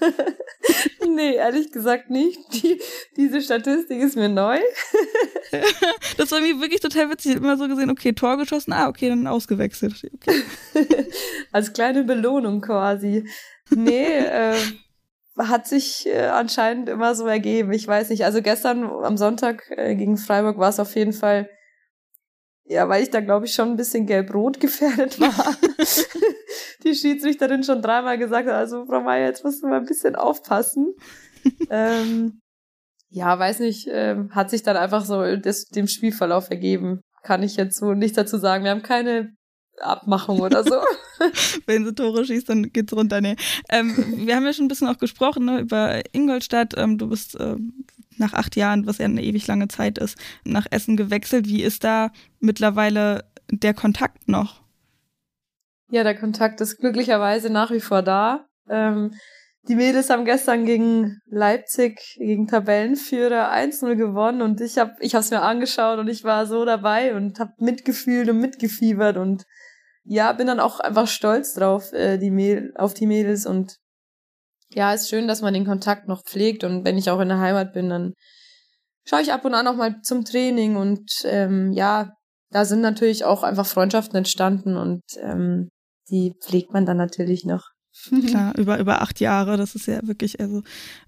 nee, 1.08 1.36
ehrlich 1.36 1.72
gesagt 1.72 2.10
nicht. 2.10 2.38
Die, 2.52 2.78
diese 3.16 3.40
Statistik 3.40 4.02
ist 4.02 4.16
mir 4.16 4.28
neu. 4.28 4.58
das 6.18 6.30
war 6.30 6.40
mir 6.42 6.60
wirklich 6.60 6.80
total 6.80 7.10
witzig. 7.10 7.30
Ich 7.30 7.36
habe 7.36 7.46
immer 7.46 7.56
so 7.56 7.68
gesehen, 7.68 7.88
okay, 7.90 8.12
Tor 8.12 8.36
geschossen, 8.36 8.74
ah, 8.74 8.88
okay, 8.88 9.08
dann 9.08 9.26
ausgewechselt. 9.26 9.94
Okay. 10.14 10.42
Als 11.52 11.72
kleine 11.72 12.04
Belohnung 12.04 12.60
quasi. 12.60 13.26
Nee, 13.70 14.18
äh, 14.18 14.58
hat 15.38 15.66
sich 15.66 16.06
äh, 16.06 16.26
anscheinend 16.26 16.88
immer 16.88 17.14
so 17.14 17.26
ergeben. 17.26 17.72
Ich 17.72 17.86
weiß 17.86 18.10
nicht. 18.10 18.24
Also 18.24 18.42
gestern 18.42 18.84
am 18.84 19.16
Sonntag 19.16 19.70
äh, 19.70 19.94
gegen 19.94 20.16
Freiburg 20.16 20.58
war 20.58 20.68
es 20.68 20.80
auf 20.80 20.94
jeden 20.94 21.12
Fall, 21.12 21.48
ja, 22.64 22.88
weil 22.88 23.02
ich 23.02 23.10
da 23.10 23.20
glaube 23.20 23.46
ich 23.46 23.54
schon 23.54 23.70
ein 23.70 23.76
bisschen 23.76 24.06
gelb-rot 24.06 24.60
gefährdet 24.60 25.20
war. 25.20 25.56
Die 26.84 26.94
Schiedsrichterin 26.94 27.62
schon 27.62 27.82
dreimal 27.82 28.18
gesagt 28.18 28.48
hat, 28.48 28.54
also 28.54 28.84
Frau 28.86 29.00
Meier, 29.00 29.26
jetzt 29.26 29.44
musst 29.44 29.62
du 29.62 29.68
mal 29.68 29.78
ein 29.78 29.86
bisschen 29.86 30.16
aufpassen. 30.16 30.94
ähm, 31.70 32.40
ja, 33.08 33.38
weiß 33.38 33.60
nicht, 33.60 33.88
äh, 33.88 34.16
hat 34.30 34.50
sich 34.50 34.62
dann 34.62 34.76
einfach 34.76 35.04
so 35.04 35.36
des, 35.36 35.66
dem 35.66 35.86
Spielverlauf 35.86 36.50
ergeben. 36.50 37.00
Kann 37.22 37.42
ich 37.42 37.56
jetzt 37.56 37.78
so 37.78 37.94
nicht 37.94 38.16
dazu 38.16 38.38
sagen. 38.38 38.64
Wir 38.64 38.70
haben 38.70 38.82
keine 38.82 39.34
Abmachung 39.80 40.40
oder 40.40 40.64
so. 40.64 40.74
Wenn 41.66 41.84
sie 41.84 41.94
Tore 41.94 42.24
schießt, 42.24 42.48
dann 42.48 42.72
geht's 42.72 42.92
runter. 42.92 43.20
Nee. 43.20 43.36
Ähm, 43.68 43.94
wir 44.26 44.36
haben 44.36 44.44
ja 44.44 44.52
schon 44.52 44.66
ein 44.66 44.68
bisschen 44.68 44.88
auch 44.88 44.98
gesprochen 44.98 45.44
ne, 45.44 45.60
über 45.60 46.02
Ingolstadt. 46.12 46.74
Ähm, 46.76 46.98
du 46.98 47.08
bist 47.08 47.38
äh, 47.38 47.56
nach 48.18 48.32
acht 48.32 48.56
Jahren, 48.56 48.86
was 48.86 48.98
ja 48.98 49.06
eine 49.06 49.22
ewig 49.22 49.46
lange 49.46 49.68
Zeit 49.68 49.98
ist, 49.98 50.18
nach 50.44 50.66
Essen 50.70 50.96
gewechselt. 50.96 51.48
Wie 51.48 51.62
ist 51.62 51.84
da 51.84 52.10
mittlerweile 52.40 53.24
der 53.50 53.74
Kontakt 53.74 54.28
noch? 54.28 54.62
Ja, 55.90 56.04
der 56.04 56.18
Kontakt 56.18 56.60
ist 56.60 56.78
glücklicherweise 56.78 57.50
nach 57.50 57.70
wie 57.70 57.80
vor 57.80 58.02
da. 58.02 58.46
Ähm, 58.68 59.12
die 59.68 59.76
Mädels 59.76 60.10
haben 60.10 60.24
gestern 60.24 60.64
gegen 60.64 61.20
Leipzig, 61.26 62.16
gegen 62.18 62.48
Tabellenführer 62.48 63.52
1-0 63.52 63.94
gewonnen 63.94 64.42
und 64.42 64.60
ich 64.60 64.78
habe 64.78 64.94
ich 64.98 65.14
hab's 65.14 65.30
mir 65.30 65.42
angeschaut 65.42 66.00
und 66.00 66.08
ich 66.08 66.24
war 66.24 66.46
so 66.46 66.64
dabei 66.64 67.14
und 67.14 67.38
habe 67.38 67.52
mitgefühlt 67.58 68.28
und 68.28 68.40
mitgefiebert 68.40 69.16
und 69.16 69.44
ja, 70.04 70.32
bin 70.32 70.46
dann 70.46 70.60
auch 70.60 70.80
einfach 70.80 71.06
stolz 71.06 71.54
drauf, 71.54 71.92
äh, 71.92 72.18
die 72.18 72.30
Mäd 72.30 72.76
auf 72.76 72.94
die 72.94 73.06
Mädels 73.06 73.46
und 73.46 73.76
ja, 74.74 74.92
ist 74.94 75.08
schön, 75.08 75.28
dass 75.28 75.42
man 75.42 75.54
den 75.54 75.66
Kontakt 75.66 76.08
noch 76.08 76.22
pflegt 76.24 76.64
und 76.64 76.84
wenn 76.84 76.98
ich 76.98 77.10
auch 77.10 77.20
in 77.20 77.28
der 77.28 77.40
Heimat 77.40 77.72
bin, 77.72 77.88
dann 77.90 78.14
schaue 79.06 79.22
ich 79.22 79.32
ab 79.32 79.44
und 79.44 79.54
an 79.54 79.66
auch 79.66 79.76
mal 79.76 80.00
zum 80.02 80.24
Training 80.24 80.76
und 80.76 81.10
ähm, 81.24 81.72
ja, 81.72 82.12
da 82.50 82.64
sind 82.64 82.80
natürlich 82.80 83.24
auch 83.24 83.42
einfach 83.42 83.66
Freundschaften 83.66 84.16
entstanden 84.16 84.76
und 84.76 85.02
ähm, 85.20 85.68
die 86.10 86.34
pflegt 86.40 86.72
man 86.72 86.86
dann 86.86 86.96
natürlich 86.98 87.44
noch. 87.44 87.71
Klar, 88.26 88.56
über, 88.58 88.78
über 88.78 89.02
acht 89.02 89.20
Jahre, 89.20 89.56
das 89.56 89.74
ist 89.74 89.86
ja 89.86 90.00
wirklich, 90.06 90.40
also 90.40 90.62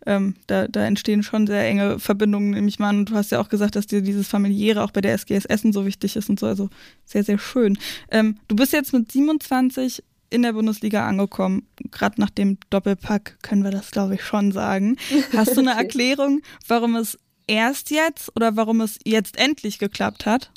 ähm, 0.06 0.34
da, 0.46 0.68
da 0.68 0.84
entstehen 0.84 1.22
schon 1.22 1.46
sehr 1.46 1.64
enge 1.64 1.98
Verbindungen, 1.98 2.50
nehme 2.50 2.68
ich 2.68 2.78
mal 2.78 2.90
an. 2.90 2.98
Und 3.00 3.10
du 3.10 3.14
hast 3.14 3.32
ja 3.32 3.40
auch 3.40 3.48
gesagt, 3.48 3.74
dass 3.74 3.86
dir 3.86 4.02
dieses 4.02 4.28
familiäre 4.28 4.82
auch 4.82 4.90
bei 4.90 5.00
der 5.00 5.14
SGS 5.14 5.46
Essen 5.46 5.72
so 5.72 5.86
wichtig 5.86 6.14
ist 6.16 6.28
und 6.28 6.38
so, 6.38 6.46
also 6.46 6.68
sehr, 7.04 7.24
sehr 7.24 7.38
schön. 7.38 7.78
Ähm, 8.10 8.38
du 8.48 8.56
bist 8.56 8.72
jetzt 8.72 8.92
mit 8.92 9.10
27 9.10 10.02
in 10.30 10.42
der 10.42 10.52
Bundesliga 10.52 11.06
angekommen. 11.06 11.66
Gerade 11.90 12.20
nach 12.20 12.30
dem 12.30 12.58
Doppelpack 12.70 13.38
können 13.42 13.64
wir 13.64 13.70
das, 13.70 13.90
glaube 13.90 14.16
ich, 14.16 14.24
schon 14.24 14.52
sagen. 14.52 14.96
Hast 15.34 15.56
du 15.56 15.60
eine 15.62 15.72
Erklärung, 15.72 16.42
warum 16.66 16.96
es 16.96 17.18
erst 17.46 17.90
jetzt 17.90 18.34
oder 18.36 18.56
warum 18.56 18.80
es 18.80 18.98
jetzt 19.04 19.38
endlich 19.38 19.78
geklappt 19.78 20.26
hat? 20.26 20.50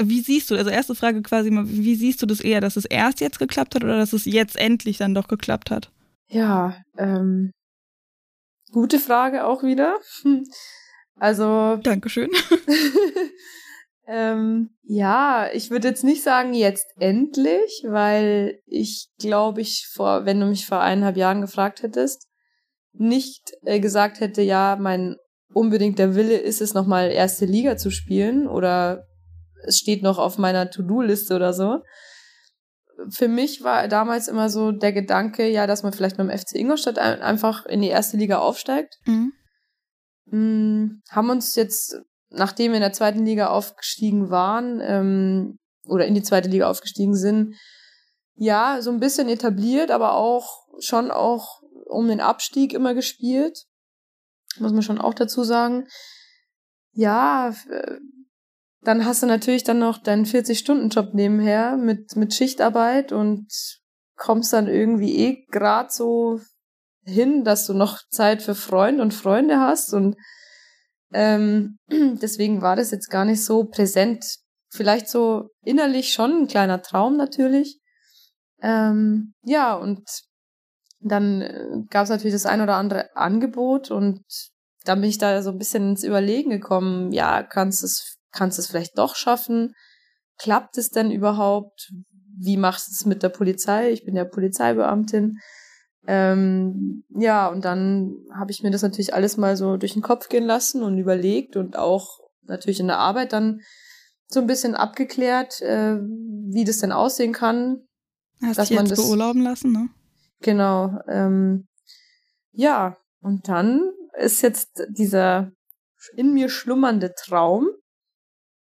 Wie 0.00 0.20
siehst 0.20 0.50
du, 0.50 0.56
also 0.56 0.70
erste 0.70 0.94
Frage 0.94 1.22
quasi 1.22 1.50
mal, 1.50 1.64
wie 1.68 1.94
siehst 1.94 2.20
du 2.22 2.26
das 2.26 2.40
eher, 2.40 2.60
dass 2.60 2.76
es 2.76 2.84
erst 2.84 3.20
jetzt 3.20 3.38
geklappt 3.38 3.74
hat 3.74 3.84
oder 3.84 3.96
dass 3.96 4.12
es 4.12 4.24
jetzt 4.24 4.56
endlich 4.56 4.98
dann 4.98 5.14
doch 5.14 5.28
geklappt 5.28 5.70
hat? 5.70 5.90
Ja, 6.28 6.76
ähm, 6.98 7.52
gute 8.72 8.98
Frage 8.98 9.46
auch 9.46 9.62
wieder. 9.62 9.98
Also. 11.16 11.76
Dankeschön. 11.76 12.28
ähm, 14.08 14.70
ja, 14.82 15.48
ich 15.52 15.70
würde 15.70 15.86
jetzt 15.86 16.02
nicht 16.02 16.24
sagen 16.24 16.54
jetzt 16.54 16.86
endlich, 16.98 17.84
weil 17.86 18.58
ich 18.66 19.10
glaube, 19.20 19.60
ich 19.60 19.86
vor, 19.92 20.24
wenn 20.24 20.40
du 20.40 20.46
mich 20.46 20.66
vor 20.66 20.80
eineinhalb 20.80 21.16
Jahren 21.16 21.40
gefragt 21.40 21.84
hättest, 21.84 22.26
nicht 22.92 23.52
äh, 23.62 23.78
gesagt 23.78 24.18
hätte, 24.18 24.42
ja, 24.42 24.76
mein 24.78 25.14
unbedingter 25.52 26.14
Wille 26.14 26.36
ist 26.36 26.60
es, 26.60 26.74
nochmal 26.74 27.10
erste 27.10 27.46
Liga 27.46 27.76
zu 27.76 27.90
spielen 27.90 28.48
oder 28.48 29.06
es 29.66 29.78
steht 29.78 30.02
noch 30.02 30.18
auf 30.18 30.38
meiner 30.38 30.70
To-Do-Liste 30.70 31.34
oder 31.34 31.52
so. 31.52 31.80
Für 33.10 33.28
mich 33.28 33.64
war 33.64 33.88
damals 33.88 34.28
immer 34.28 34.48
so 34.48 34.70
der 34.70 34.92
Gedanke, 34.92 35.48
ja, 35.48 35.66
dass 35.66 35.82
man 35.82 35.92
vielleicht 35.92 36.18
mit 36.18 36.28
dem 36.28 36.38
FC 36.38 36.54
Ingolstadt 36.54 36.98
einfach 36.98 37.66
in 37.66 37.82
die 37.82 37.88
erste 37.88 38.16
Liga 38.16 38.38
aufsteigt. 38.38 38.98
Mhm. 39.04 39.32
Hm, 40.30 41.02
haben 41.10 41.30
uns 41.30 41.54
jetzt, 41.56 41.98
nachdem 42.30 42.72
wir 42.72 42.76
in 42.76 42.82
der 42.82 42.92
zweiten 42.92 43.24
Liga 43.26 43.48
aufgestiegen 43.48 44.30
waren, 44.30 44.80
ähm, 44.80 45.58
oder 45.86 46.06
in 46.06 46.14
die 46.14 46.22
zweite 46.22 46.48
Liga 46.48 46.68
aufgestiegen 46.68 47.14
sind, 47.14 47.56
ja, 48.36 48.78
so 48.80 48.90
ein 48.90 49.00
bisschen 49.00 49.28
etabliert, 49.28 49.90
aber 49.90 50.14
auch 50.14 50.66
schon 50.80 51.10
auch 51.10 51.62
um 51.86 52.08
den 52.08 52.20
Abstieg 52.20 52.72
immer 52.72 52.94
gespielt. 52.94 53.66
Muss 54.58 54.72
man 54.72 54.82
schon 54.82 55.00
auch 55.00 55.14
dazu 55.14 55.44
sagen. 55.44 55.86
Ja, 56.92 57.54
dann 58.84 59.04
hast 59.04 59.22
du 59.22 59.26
natürlich 59.26 59.64
dann 59.64 59.78
noch 59.78 59.98
deinen 59.98 60.24
40-Stunden-Job 60.26 61.14
nebenher 61.14 61.76
mit, 61.76 62.16
mit 62.16 62.34
Schichtarbeit 62.34 63.12
und 63.12 63.46
kommst 64.16 64.52
dann 64.52 64.68
irgendwie 64.68 65.18
eh 65.18 65.46
grad 65.50 65.92
so 65.92 66.40
hin, 67.04 67.44
dass 67.44 67.66
du 67.66 67.74
noch 67.74 68.00
Zeit 68.10 68.42
für 68.42 68.54
Freunde 68.54 69.02
und 69.02 69.12
Freunde 69.14 69.58
hast 69.58 69.92
und 69.92 70.16
Ähm, 71.14 71.78
deswegen 72.20 72.60
war 72.60 72.74
das 72.74 72.90
jetzt 72.90 73.08
gar 73.08 73.24
nicht 73.24 73.44
so 73.44 73.64
präsent. 73.64 74.24
Vielleicht 74.68 75.08
so 75.08 75.50
innerlich 75.64 76.12
schon 76.12 76.42
ein 76.42 76.48
kleiner 76.48 76.82
Traum 76.82 77.16
natürlich. 77.16 77.78
Ähm, 78.60 79.34
ja, 79.44 79.74
und 79.74 80.02
dann 81.00 81.42
äh, 81.42 81.68
gab 81.90 82.04
es 82.04 82.10
natürlich 82.10 82.34
das 82.34 82.46
ein 82.46 82.60
oder 82.60 82.76
andere 82.76 83.14
Angebot 83.16 83.90
und 83.92 84.24
dann 84.84 85.00
bin 85.00 85.10
ich 85.10 85.18
da 85.18 85.40
so 85.42 85.50
ein 85.50 85.58
bisschen 85.58 85.90
ins 85.90 86.02
Überlegen 86.02 86.50
gekommen, 86.50 87.12
ja, 87.12 87.42
kannst 87.42 87.82
du 87.82 87.86
es, 87.86 88.13
kannst 88.34 88.58
es 88.58 88.66
vielleicht 88.66 88.98
doch 88.98 89.16
schaffen? 89.16 89.74
Klappt 90.38 90.78
es 90.78 90.90
denn 90.90 91.10
überhaupt? 91.10 91.92
Wie 92.36 92.56
machst 92.56 92.88
du 92.88 92.92
es 92.92 93.06
mit 93.06 93.22
der 93.22 93.28
Polizei? 93.28 93.90
Ich 93.90 94.04
bin 94.04 94.16
ja 94.16 94.24
Polizeibeamtin. 94.24 95.38
Ähm, 96.06 97.04
ja, 97.08 97.48
und 97.48 97.64
dann 97.64 98.14
habe 98.34 98.50
ich 98.50 98.62
mir 98.62 98.70
das 98.70 98.82
natürlich 98.82 99.14
alles 99.14 99.36
mal 99.36 99.56
so 99.56 99.76
durch 99.76 99.94
den 99.94 100.02
Kopf 100.02 100.28
gehen 100.28 100.44
lassen 100.44 100.82
und 100.82 100.98
überlegt 100.98 101.56
und 101.56 101.78
auch 101.78 102.18
natürlich 102.42 102.80
in 102.80 102.88
der 102.88 102.98
Arbeit 102.98 103.32
dann 103.32 103.60
so 104.26 104.40
ein 104.40 104.46
bisschen 104.46 104.74
abgeklärt, 104.74 105.62
äh, 105.62 105.96
wie 105.96 106.64
das 106.64 106.78
denn 106.78 106.92
aussehen 106.92 107.32
kann. 107.32 107.86
Hast 108.42 108.58
dass 108.58 108.68
dich 108.68 108.76
man 108.76 108.86
jetzt 108.86 108.98
das 108.98 109.06
beurlauben 109.06 109.42
lassen, 109.42 109.72
ne? 109.72 109.88
Genau. 110.40 110.98
Ähm, 111.08 111.68
ja, 112.52 112.96
und 113.20 113.48
dann 113.48 113.90
ist 114.18 114.42
jetzt 114.42 114.82
dieser 114.90 115.52
in 116.16 116.34
mir 116.34 116.50
schlummernde 116.50 117.14
Traum 117.14 117.68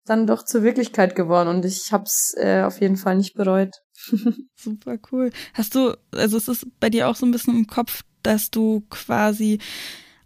dann 0.05 0.27
doch 0.27 0.45
zur 0.45 0.63
Wirklichkeit 0.63 1.15
geworden 1.15 1.49
und 1.49 1.65
ich 1.65 1.93
habe 1.93 2.05
es 2.05 2.35
äh, 2.37 2.63
auf 2.63 2.81
jeden 2.81 2.97
Fall 2.97 3.17
nicht 3.17 3.35
bereut. 3.35 3.75
Super 4.57 4.99
cool. 5.11 5.31
Hast 5.55 5.75
du, 5.75 5.97
also 6.13 6.37
ist 6.37 6.49
es 6.49 6.67
bei 6.81 6.91
dir 6.91 7.09
auch 7.09 7.17
so 7.17 7.27
ein 7.27 7.33
bisschen 7.33 7.57
im 7.57 7.67
Kopf, 7.67 8.03
dass 8.23 8.51
du 8.51 8.83
quasi 8.91 9.59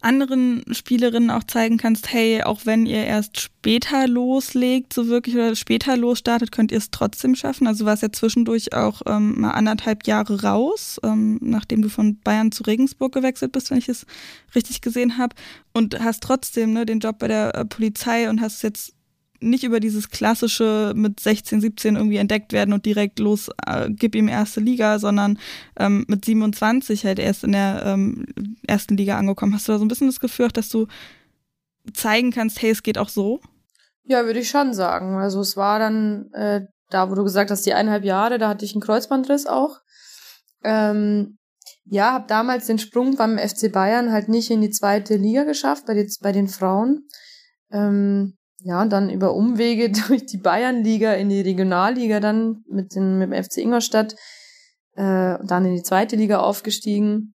anderen 0.02 0.62
Spielerinnen 0.70 1.30
auch 1.30 1.42
zeigen 1.44 1.78
kannst, 1.78 2.12
hey, 2.12 2.42
auch 2.42 2.60
wenn 2.64 2.86
ihr 2.86 3.04
erst 3.04 3.40
später 3.40 4.06
loslegt, 4.06 4.92
so 4.92 5.08
wirklich 5.08 5.34
oder 5.34 5.56
später 5.56 5.96
losstartet, 5.96 6.52
könnt 6.52 6.70
ihr 6.70 6.78
es 6.78 6.90
trotzdem 6.90 7.34
schaffen. 7.34 7.66
Also 7.66 7.86
warst 7.86 8.02
ja 8.02 8.12
zwischendurch 8.12 8.72
auch 8.72 9.02
ähm, 9.06 9.40
mal 9.40 9.52
anderthalb 9.52 10.06
Jahre 10.06 10.42
raus, 10.42 11.00
ähm, 11.02 11.38
nachdem 11.42 11.82
du 11.82 11.88
von 11.88 12.20
Bayern 12.20 12.52
zu 12.52 12.62
Regensburg 12.64 13.12
gewechselt 13.12 13.52
bist, 13.52 13.70
wenn 13.70 13.78
ich 13.78 13.88
es 13.88 14.06
richtig 14.54 14.80
gesehen 14.80 15.18
habe, 15.18 15.34
und 15.72 15.98
hast 15.98 16.22
trotzdem 16.22 16.72
ne, 16.72 16.86
den 16.86 17.00
Job 17.00 17.18
bei 17.18 17.28
der 17.28 17.54
äh, 17.54 17.64
Polizei 17.64 18.30
und 18.30 18.40
hast 18.40 18.62
jetzt 18.62 18.95
nicht 19.40 19.64
über 19.64 19.81
dieses 19.81 20.11
klassische 20.11 20.92
mit 20.94 21.20
16, 21.20 21.61
17 21.61 21.96
irgendwie 21.96 22.16
entdeckt 22.16 22.53
werden 22.53 22.72
und 22.72 22.87
direkt 22.87 23.18
los, 23.18 23.51
äh, 23.66 23.88
gib 23.90 24.14
ihm 24.14 24.29
erste 24.29 24.61
Liga, 24.61 24.99
sondern 24.99 25.38
ähm, 25.79 26.05
mit 26.09 26.25
27 26.25 27.05
halt 27.05 27.18
erst 27.18 27.44
in 27.44 27.53
der 27.53 27.83
ähm, 27.85 28.27
ersten 28.66 28.96
Liga 28.96 29.18
angekommen. 29.18 29.55
Hast 29.55 29.68
du 29.68 29.72
da 29.72 29.79
so 29.79 29.85
ein 29.85 29.88
bisschen 29.88 30.09
das 30.09 30.20
Gefühl, 30.20 30.49
dass 30.49 30.68
du 30.68 30.87
zeigen 31.92 32.31
kannst, 32.33 32.61
hey, 32.62 32.70
es 32.70 32.83
geht 32.83 32.99
auch 32.99 33.09
so? 33.09 33.40
Ja, 34.05 34.25
würde 34.25 34.40
ich 34.40 34.49
schon 34.49 34.72
sagen. 34.72 35.16
Also 35.16 35.40
es 35.40 35.57
war 35.57 35.79
dann 35.79 36.31
äh, 36.33 36.62
da, 36.90 37.11
wo 37.11 37.14
du 37.14 37.25
gesagt 37.25 37.51
hast, 37.51 37.66
die 37.66 37.75
eineinhalb 37.75 38.05
Jahre, 38.05 38.38
da 38.38 38.49
hatte 38.49 38.64
ich 38.64 38.75
einen 38.75 38.83
Kreuzbandriss 38.83 39.46
auch. 39.46 39.81
Ähm, 40.62 41.38
ja, 41.85 42.12
habe 42.12 42.27
damals 42.27 42.66
den 42.66 42.79
Sprung 42.79 43.16
beim 43.16 43.38
FC 43.38 43.70
Bayern 43.72 44.12
halt 44.12 44.29
nicht 44.29 44.51
in 44.51 44.61
die 44.61 44.70
zweite 44.70 45.16
Liga 45.16 45.44
geschafft, 45.44 45.87
bei, 45.87 45.94
die, 45.94 46.09
bei 46.20 46.33
den 46.33 46.49
Frauen. 46.49 47.07
Ähm, 47.70 48.37
ja, 48.61 48.83
und 48.83 48.90
dann 48.90 49.11
über 49.11 49.35
Umwege 49.35 49.90
durch 50.09 50.27
die 50.27 50.38
Bayernliga 50.38 51.12
in 51.12 51.29
die 51.29 51.40
Regionalliga 51.40 52.21
dann 52.21 52.64
mit, 52.69 52.95
den, 52.95 53.19
mit 53.19 53.33
dem 53.33 53.45
FC 53.45 53.59
Ingolstadt, 53.59 54.14
äh, 54.95 55.37
dann 55.45 55.64
in 55.64 55.75
die 55.75 55.83
zweite 55.83 56.16
Liga 56.16 56.40
aufgestiegen. 56.40 57.35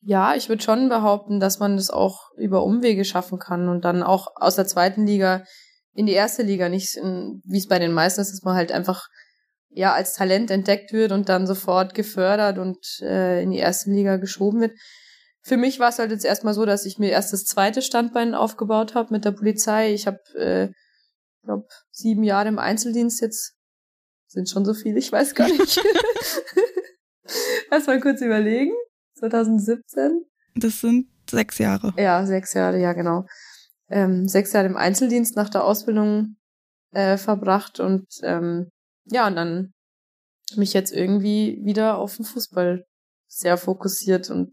Ja, 0.00 0.34
ich 0.34 0.48
würde 0.48 0.62
schon 0.62 0.88
behaupten, 0.88 1.40
dass 1.40 1.58
man 1.58 1.76
das 1.76 1.90
auch 1.90 2.30
über 2.36 2.62
Umwege 2.62 3.04
schaffen 3.04 3.38
kann 3.38 3.68
und 3.68 3.84
dann 3.84 4.02
auch 4.02 4.28
aus 4.36 4.54
der 4.54 4.66
zweiten 4.66 5.06
Liga 5.06 5.44
in 5.92 6.06
die 6.06 6.12
erste 6.12 6.44
Liga, 6.44 6.68
nicht 6.68 6.94
wie 6.94 7.58
es 7.58 7.66
bei 7.66 7.80
den 7.80 7.92
meisten 7.92 8.20
ist, 8.20 8.30
dass 8.30 8.42
man 8.42 8.54
halt 8.54 8.70
einfach 8.70 9.08
ja 9.70 9.92
als 9.92 10.14
Talent 10.14 10.52
entdeckt 10.52 10.92
wird 10.92 11.10
und 11.10 11.28
dann 11.28 11.48
sofort 11.48 11.94
gefördert 11.94 12.58
und 12.58 12.78
äh, 13.00 13.42
in 13.42 13.50
die 13.50 13.58
erste 13.58 13.90
Liga 13.90 14.16
geschoben 14.16 14.60
wird. 14.60 14.72
Für 15.48 15.56
mich 15.56 15.78
war 15.78 15.88
es 15.88 15.98
halt 15.98 16.10
jetzt 16.10 16.26
erstmal 16.26 16.52
so, 16.52 16.66
dass 16.66 16.84
ich 16.84 16.98
mir 16.98 17.10
erst 17.10 17.32
das 17.32 17.44
zweite 17.44 17.80
Standbein 17.80 18.34
aufgebaut 18.34 18.94
habe 18.94 19.14
mit 19.14 19.24
der 19.24 19.30
Polizei. 19.30 19.94
Ich 19.94 20.06
habe, 20.06 20.20
äh, 20.34 20.68
glaube 21.42 21.66
sieben 21.90 22.22
Jahre 22.22 22.48
im 22.48 22.58
Einzeldienst 22.58 23.22
jetzt. 23.22 23.54
Sind 24.26 24.50
schon 24.50 24.66
so 24.66 24.74
viele, 24.74 24.98
ich 24.98 25.10
weiß 25.10 25.34
gar 25.34 25.48
nicht. 25.48 25.80
Lass 27.70 27.86
mal 27.86 27.98
kurz 27.98 28.20
überlegen. 28.20 28.74
2017? 29.14 30.26
Das 30.56 30.82
sind 30.82 31.08
sechs 31.30 31.56
Jahre. 31.56 31.94
Ja, 31.96 32.26
sechs 32.26 32.52
Jahre, 32.52 32.78
ja, 32.78 32.92
genau. 32.92 33.24
Ähm, 33.88 34.28
sechs 34.28 34.52
Jahre 34.52 34.66
im 34.66 34.76
Einzeldienst 34.76 35.34
nach 35.34 35.48
der 35.48 35.64
Ausbildung 35.64 36.36
äh, 36.92 37.16
verbracht 37.16 37.80
und 37.80 38.06
ähm, 38.22 38.70
ja, 39.06 39.26
und 39.26 39.36
dann 39.36 39.72
mich 40.56 40.74
jetzt 40.74 40.92
irgendwie 40.92 41.58
wieder 41.64 41.96
auf 41.96 42.16
den 42.16 42.26
Fußball 42.26 42.84
sehr 43.28 43.56
fokussiert 43.56 44.28
und 44.28 44.52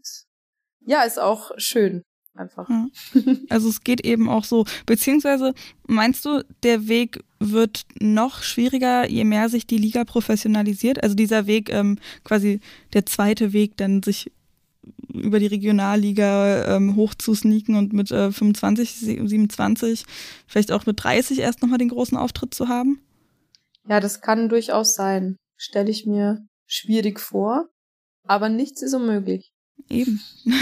ja, 0.86 1.02
ist 1.02 1.18
auch 1.18 1.50
schön. 1.58 2.02
Einfach. 2.34 2.68
Also 3.48 3.68
es 3.68 3.82
geht 3.82 4.04
eben 4.04 4.28
auch 4.28 4.44
so. 4.44 4.66
Beziehungsweise 4.84 5.54
meinst 5.86 6.24
du, 6.24 6.44
der 6.62 6.86
Weg 6.86 7.24
wird 7.38 7.86
noch 7.98 8.42
schwieriger, 8.42 9.08
je 9.08 9.24
mehr 9.24 9.48
sich 9.48 9.66
die 9.66 9.78
Liga 9.78 10.04
professionalisiert? 10.04 11.02
Also 11.02 11.14
dieser 11.14 11.46
Weg, 11.46 11.72
ähm, 11.72 11.98
quasi 12.24 12.60
der 12.92 13.06
zweite 13.06 13.52
Weg, 13.52 13.76
dann 13.78 14.02
sich 14.02 14.30
über 15.08 15.38
die 15.38 15.46
Regionalliga 15.46 16.76
ähm, 16.76 16.96
hoch 16.96 17.14
zu 17.14 17.34
sneaken 17.34 17.76
und 17.76 17.92
mit 17.92 18.10
äh, 18.10 18.30
25, 18.30 18.96
27, 18.96 20.04
vielleicht 20.46 20.72
auch 20.72 20.86
mit 20.86 21.02
30 21.02 21.38
erst 21.38 21.62
nochmal 21.62 21.78
den 21.78 21.88
großen 21.88 22.18
Auftritt 22.18 22.52
zu 22.52 22.68
haben? 22.68 23.00
Ja, 23.88 24.00
das 24.00 24.20
kann 24.20 24.48
durchaus 24.48 24.94
sein. 24.94 25.36
Stelle 25.56 25.90
ich 25.90 26.06
mir 26.06 26.46
schwierig 26.66 27.20
vor, 27.20 27.68
aber 28.24 28.48
nichts 28.48 28.82
ist 28.82 28.94
unmöglich. 28.94 29.52
Eben. 29.88 30.20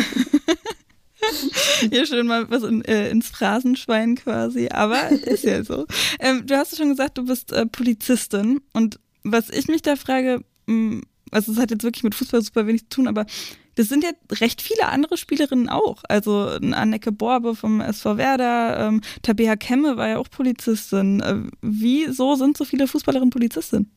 Hier 1.90 2.06
schön 2.06 2.26
mal 2.26 2.50
was 2.50 2.62
in, 2.62 2.84
äh, 2.84 3.08
ins 3.08 3.28
Phrasenschwein 3.28 4.16
quasi, 4.16 4.68
aber 4.68 5.10
ist 5.10 5.44
ja 5.44 5.64
so. 5.64 5.86
Ähm, 6.20 6.46
du 6.46 6.56
hast 6.56 6.76
schon 6.76 6.90
gesagt, 6.90 7.18
du 7.18 7.24
bist 7.24 7.52
äh, 7.52 7.66
Polizistin 7.66 8.60
und 8.72 9.00
was 9.22 9.48
ich 9.50 9.68
mich 9.68 9.82
da 9.82 9.96
frage, 9.96 10.44
mh, 10.66 10.74
hm, 10.92 11.02
also 11.30 11.52
es 11.52 11.58
hat 11.58 11.70
jetzt 11.70 11.82
wirklich 11.82 12.04
mit 12.04 12.14
Fußball 12.14 12.42
super 12.42 12.66
wenig 12.66 12.82
zu 12.82 12.88
tun, 12.90 13.08
aber 13.08 13.26
das 13.74 13.88
sind 13.88 14.04
ja 14.04 14.10
recht 14.30 14.62
viele 14.62 14.86
andere 14.86 15.16
Spielerinnen 15.16 15.68
auch. 15.68 16.02
Also 16.08 16.46
Anneke 16.46 17.10
Borbe 17.10 17.56
vom 17.56 17.80
SV 17.80 18.16
Werder, 18.16 18.86
ähm, 18.86 19.00
Tabea 19.22 19.56
Kemme 19.56 19.96
war 19.96 20.08
ja 20.08 20.18
auch 20.18 20.30
Polizistin. 20.30 21.20
Äh, 21.20 21.50
wieso 21.60 22.36
sind 22.36 22.56
so 22.56 22.64
viele 22.64 22.86
Fußballerinnen 22.86 23.30
Polizistin? 23.30 23.90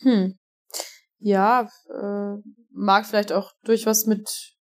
Hm. 0.00 0.34
Ja, 1.18 1.62
äh, 1.88 2.36
mag 2.74 3.06
vielleicht 3.06 3.32
auch 3.32 3.52
durch 3.64 3.86
was 3.86 4.06
mit 4.06 4.54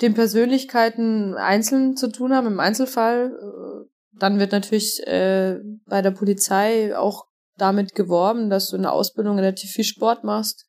den 0.00 0.14
Persönlichkeiten 0.14 1.34
einzeln 1.34 1.96
zu 1.96 2.10
tun 2.10 2.34
haben, 2.34 2.46
im 2.46 2.60
Einzelfall. 2.60 3.32
Äh, 3.32 3.90
dann 4.18 4.38
wird 4.38 4.52
natürlich 4.52 5.06
äh, 5.06 5.58
bei 5.86 6.02
der 6.02 6.10
Polizei 6.10 6.96
auch 6.96 7.26
damit 7.56 7.94
geworben, 7.94 8.50
dass 8.50 8.70
du 8.70 8.76
in 8.76 8.82
der 8.82 8.92
Ausbildung 8.92 9.36
relativ 9.36 9.70
viel 9.70 9.84
Sport 9.84 10.24
machst. 10.24 10.66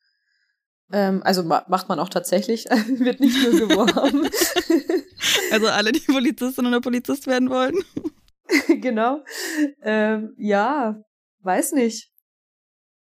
Ähm, 0.91 1.21
also 1.23 1.43
ma 1.43 1.65
macht 1.69 1.87
man 1.89 1.99
auch 1.99 2.09
tatsächlich, 2.09 2.65
wird 2.87 3.19
nicht 3.19 3.41
nur 3.43 3.67
geworben. 3.67 4.29
also 5.51 5.67
alle, 5.67 5.91
die 5.91 5.99
Polizistin 5.99 6.65
oder 6.65 6.81
Polizist 6.81 7.27
werden 7.27 7.49
wollen. 7.49 7.75
genau. 8.81 9.23
Ähm, 9.81 10.33
ja, 10.37 11.01
weiß 11.39 11.73
nicht. 11.73 12.11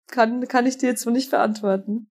Kann, 0.08 0.46
kann 0.48 0.66
ich 0.66 0.78
dir 0.78 0.88
jetzt 0.88 1.02
so 1.02 1.10
nicht 1.10 1.30
beantworten. 1.30 2.10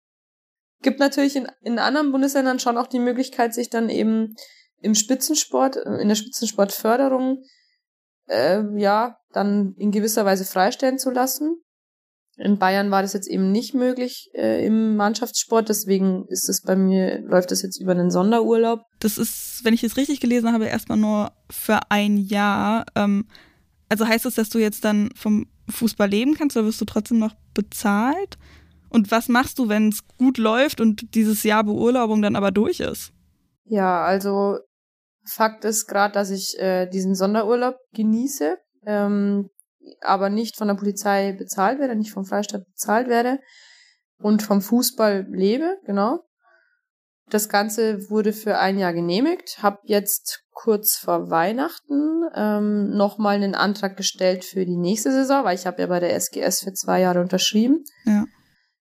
Gibt 0.82 1.00
natürlich 1.00 1.36
in, 1.36 1.48
in 1.62 1.78
anderen 1.78 2.12
Bundesländern 2.12 2.58
schon 2.58 2.76
auch 2.76 2.86
die 2.86 2.98
Möglichkeit, 2.98 3.54
sich 3.54 3.70
dann 3.70 3.88
eben 3.88 4.34
im 4.80 4.94
Spitzensport, 4.94 5.76
äh, 5.76 6.00
in 6.00 6.08
der 6.08 6.14
Spitzensportförderung, 6.14 7.42
äh, 8.28 8.62
ja, 8.76 9.16
dann 9.32 9.74
in 9.78 9.90
gewisser 9.90 10.24
Weise 10.24 10.44
freistellen 10.44 10.98
zu 10.98 11.10
lassen. 11.10 11.62
In 12.38 12.58
Bayern 12.58 12.90
war 12.90 13.00
das 13.00 13.14
jetzt 13.14 13.28
eben 13.28 13.50
nicht 13.50 13.72
möglich 13.72 14.28
äh, 14.34 14.64
im 14.66 14.96
Mannschaftssport, 14.96 15.70
deswegen 15.70 16.26
ist 16.28 16.50
es 16.50 16.60
bei 16.60 16.76
mir, 16.76 17.20
läuft 17.20 17.50
das 17.50 17.62
jetzt 17.62 17.80
über 17.80 17.92
einen 17.92 18.10
Sonderurlaub. 18.10 18.82
Das 18.98 19.16
ist, 19.16 19.64
wenn 19.64 19.72
ich 19.72 19.82
es 19.82 19.96
richtig 19.96 20.20
gelesen 20.20 20.52
habe, 20.52 20.66
erstmal 20.66 20.98
nur 20.98 21.32
für 21.50 21.78
ein 21.88 22.18
Jahr. 22.18 22.84
Ähm, 22.94 23.26
also 23.88 24.06
heißt 24.06 24.26
das, 24.26 24.34
dass 24.34 24.50
du 24.50 24.58
jetzt 24.58 24.84
dann 24.84 25.10
vom 25.14 25.46
Fußball 25.70 26.10
leben 26.10 26.34
kannst 26.34 26.56
oder 26.56 26.66
wirst 26.66 26.80
du 26.80 26.84
trotzdem 26.84 27.18
noch 27.18 27.34
bezahlt? 27.54 28.36
Und 28.88 29.10
was 29.10 29.28
machst 29.28 29.58
du, 29.58 29.68
wenn 29.68 29.88
es 29.88 30.06
gut 30.18 30.38
läuft 30.38 30.80
und 30.80 31.14
dieses 31.14 31.42
Jahr 31.42 31.64
Beurlaubung 31.64 32.22
dann 32.22 32.36
aber 32.36 32.50
durch 32.50 32.80
ist? 32.80 33.12
Ja, 33.64 34.04
also 34.04 34.58
Fakt 35.28 35.64
ist 35.64 35.86
gerade, 35.86 36.14
dass 36.14 36.30
ich 36.30 36.58
äh, 36.58 36.86
diesen 36.86 37.14
Sonderurlaub 37.14 37.76
genieße, 37.92 38.58
ähm, 38.86 39.50
aber 40.00 40.30
nicht 40.30 40.56
von 40.56 40.68
der 40.68 40.74
Polizei 40.74 41.32
bezahlt 41.32 41.78
werde, 41.78 41.96
nicht 41.96 42.12
vom 42.12 42.24
Freistaat 42.24 42.64
bezahlt 42.64 43.08
werde 43.08 43.40
und 44.18 44.42
vom 44.42 44.60
Fußball 44.60 45.26
lebe, 45.28 45.76
genau. 45.84 46.20
Das 47.28 47.48
Ganze 47.48 48.08
wurde 48.08 48.32
für 48.32 48.58
ein 48.58 48.78
Jahr 48.78 48.92
genehmigt, 48.92 49.60
habe 49.60 49.78
jetzt 49.84 50.44
kurz 50.52 50.96
vor 50.96 51.28
Weihnachten 51.28 52.22
ähm, 52.34 52.90
nochmal 52.96 53.34
einen 53.34 53.56
Antrag 53.56 53.96
gestellt 53.96 54.44
für 54.44 54.64
die 54.64 54.76
nächste 54.76 55.10
Saison, 55.10 55.44
weil 55.44 55.56
ich 55.56 55.66
habe 55.66 55.82
ja 55.82 55.88
bei 55.88 55.98
der 55.98 56.14
SGS 56.14 56.60
für 56.60 56.72
zwei 56.72 57.00
Jahre 57.00 57.20
unterschrieben. 57.20 57.82
Ja. 58.04 58.24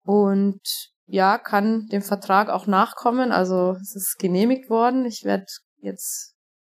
Und 0.07 0.61
ja, 1.05 1.37
kann 1.37 1.87
dem 1.87 2.01
Vertrag 2.01 2.49
auch 2.49 2.65
nachkommen. 2.65 3.33
Also 3.33 3.75
es 3.81 3.93
ist 3.93 4.17
genehmigt 4.17 4.69
worden. 4.69 5.05
Ich 5.05 5.25
werde 5.25 5.45
jetzt, 5.81 6.33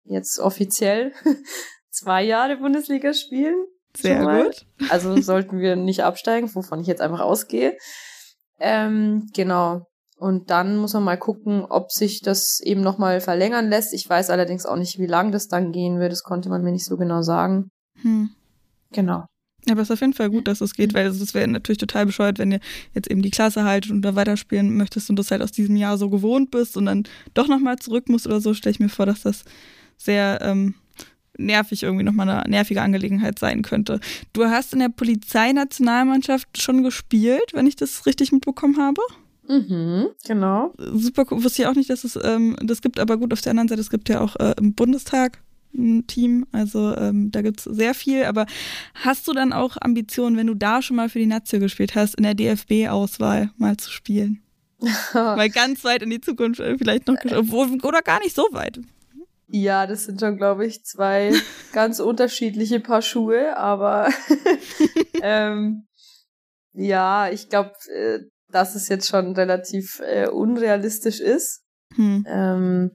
jetzt 0.05 0.38
offiziell 0.38 1.12
zwei 1.91 2.23
Jahre 2.25 2.57
Bundesliga 2.57 3.12
spielen. 3.12 3.67
Sehr 3.95 4.45
gut. 4.45 4.67
Also 4.88 5.21
sollten 5.21 5.59
wir 5.59 5.77
nicht 5.77 6.05
absteigen, 6.05 6.55
wovon 6.55 6.81
ich 6.81 6.87
jetzt 6.87 7.03
einfach 7.03 7.21
ausgehe. 7.21 7.77
Ähm, 8.59 9.29
genau. 9.35 9.83
Und 10.17 10.51
dann 10.51 10.79
muss 10.79 10.95
man 10.95 11.05
mal 11.05 11.19
gucken, 11.19 11.67
ob 11.67 11.93
sich 11.93 12.23
das 12.23 12.61
eben 12.61 12.81
nochmal 12.81 13.21
verlängern 13.21 13.69
lässt. 13.69 13.93
Ich 13.93 14.09
weiß 14.09 14.31
allerdings 14.31 14.64
auch 14.64 14.77
nicht, 14.77 14.99
wie 14.99 15.07
lang 15.07 15.33
das 15.33 15.49
dann 15.49 15.71
gehen 15.71 16.01
wird. 16.01 16.12
Das 16.12 16.23
konnte 16.23 16.49
man 16.49 16.62
mir 16.62 16.73
nicht 16.73 16.87
so 16.87 16.97
genau 16.97 17.21
sagen. 17.21 17.69
Hm. 18.01 18.31
Genau. 18.91 19.27
Aber 19.68 19.83
es 19.83 19.88
ist 19.88 19.92
auf 19.92 20.01
jeden 20.01 20.14
Fall 20.14 20.31
gut, 20.31 20.49
dass 20.49 20.61
es 20.61 20.75
geht, 20.75 20.94
weil 20.94 21.07
es 21.09 21.35
wäre 21.35 21.49
natürlich 21.49 21.79
total 21.79 22.07
bescheuert, 22.07 22.38
wenn 22.38 22.53
ihr 22.53 22.61
jetzt 22.94 23.11
eben 23.11 23.23
die 23.23 23.31
Klasse 23.31 23.64
haltet 23.64 23.90
und 23.90 24.03
da 24.03 24.14
weiterspielen 24.14 24.77
möchtest 24.77 25.11
und 25.11 25.18
das 25.18 25.31
halt 25.31 25.42
aus 25.42 25.53
diesem 25.53 25.77
Jahr 25.77 25.99
so 25.99 26.09
gewohnt 26.09 26.51
bist 26.51 26.77
und 26.77 26.87
dann 26.87 27.05
doch 27.35 27.49
nochmal 27.49 27.77
zurück 27.77 28.09
musst 28.09 28.27
oder 28.27 28.40
so, 28.40 28.55
stelle 28.55 28.73
ich 28.73 28.81
mir 28.81 28.88
vor, 28.88 29.07
dass 29.07 29.23
das 29.23 29.44
sehr 29.99 30.38
ähm, 30.42 30.75
nervig 31.37 31.83
irgendwie 31.83 32.05
nochmal 32.05 32.29
eine 32.29 32.49
nervige 32.49 32.83
Angelegenheit 32.83 33.38
sein 33.38 33.62
könnte. 33.62 34.01
Du 34.33 34.44
hast 34.44 34.73
in 34.73 34.79
der 34.81 34.88
Polizeinationalmannschaft 34.88 36.61
schon 36.61 36.83
gespielt, 36.83 37.53
wenn 37.53 37.66
ich 37.66 37.77
das 37.77 38.07
richtig 38.07 38.33
mitbekommen 38.33 38.79
habe? 38.79 39.01
Mhm, 39.49 40.09
genau. 40.27 40.75
Super 40.79 41.25
cool. 41.31 41.42
Wusste 41.42 41.62
ich 41.62 41.68
auch 41.68 41.75
nicht, 41.75 41.90
dass 41.90 42.05
es 42.05 42.18
ähm, 42.23 42.57
das 42.62 42.83
gibt, 42.83 43.01
aber 43.01 43.16
gut, 43.16 43.33
auf 43.33 43.40
der 43.40 43.51
anderen 43.51 43.68
Seite, 43.68 43.81
es 43.81 43.90
gibt 43.90 44.09
ja 44.09 44.21
auch 44.21 44.37
äh, 44.37 44.55
im 44.59 44.75
Bundestag 44.75 45.40
ein 45.79 46.07
Team, 46.07 46.47
also 46.53 46.95
ähm, 46.97 47.31
da 47.31 47.43
gibt 47.43 47.61
es 47.61 47.64
sehr 47.64 47.95
viel, 47.95 48.25
aber 48.25 48.47
hast 48.95 49.27
du 49.29 49.33
dann 49.33 49.53
auch 49.53 49.77
Ambitionen, 49.81 50.37
wenn 50.37 50.47
du 50.47 50.55
da 50.55 50.83
schon 50.83 50.97
mal 50.97 51.09
für 51.09 51.19
die 51.19 51.27
Nazio 51.27 51.61
gespielt 51.61 51.95
hast, 51.95 52.17
in 52.17 52.25
der 52.25 52.35
DFB-Auswahl 52.35 53.51
mal 53.57 53.77
zu 53.77 53.91
spielen? 53.91 54.43
mal 55.14 55.51
ganz 55.51 55.85
weit 55.85 56.03
in 56.03 56.11
die 56.11 56.21
Zukunft 56.21 56.61
äh, 56.61 56.77
vielleicht 56.79 57.07
noch, 57.07 57.17
obwohl, 57.37 57.79
oder 57.83 58.03
gar 58.03 58.21
nicht 58.21 58.35
so 58.35 58.47
weit. 58.53 58.81
Ja, 59.51 59.87
das 59.87 60.05
sind 60.05 60.21
schon, 60.21 60.37
glaube 60.37 60.67
ich, 60.67 60.85
zwei 60.85 61.33
ganz 61.73 62.01
unterschiedliche 62.01 62.81
Paar 62.81 63.03
Schuhe, 63.03 63.57
aber 63.57 64.11
ähm, 65.23 65.87
ja, 66.75 67.31
ich 67.31 67.49
glaube, 67.49 67.73
äh, 67.93 68.21
dass 68.51 68.75
es 68.75 68.88
jetzt 68.88 69.09
schon 69.09 69.35
relativ 69.35 70.01
äh, 70.01 70.29
unrealistisch 70.29 71.21
ist. 71.21 71.62
Hm. 71.95 72.25
Ähm, 72.29 72.91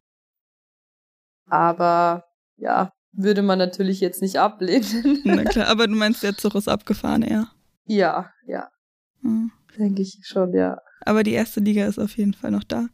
aber 1.48 2.24
ja, 2.64 2.94
würde 3.12 3.42
man 3.42 3.60
natürlich 3.60 4.00
jetzt 4.00 4.22
nicht 4.22 4.38
ablehnen. 4.38 5.22
Na 5.26 5.44
klar, 5.44 5.68
aber 5.70 5.88
du 5.88 5.94
meinst, 5.94 6.24
der 6.24 6.36
Zug 6.36 6.56
ist 6.56 6.68
abgefahren, 6.68 7.22
eher. 7.22 7.50
Ja, 7.86 8.32
ja. 8.48 8.70
Hm. 9.22 9.52
Denke 9.78 10.02
ich 10.02 10.20
schon, 10.24 10.54
ja. 10.54 10.78
Aber 11.06 11.24
die 11.24 11.34
erste 11.34 11.60
Liga 11.60 11.86
ist 11.86 12.00
auf 12.00 12.16
jeden 12.18 12.34
Fall 12.34 12.52
noch 12.52 12.64
da. 12.64 12.88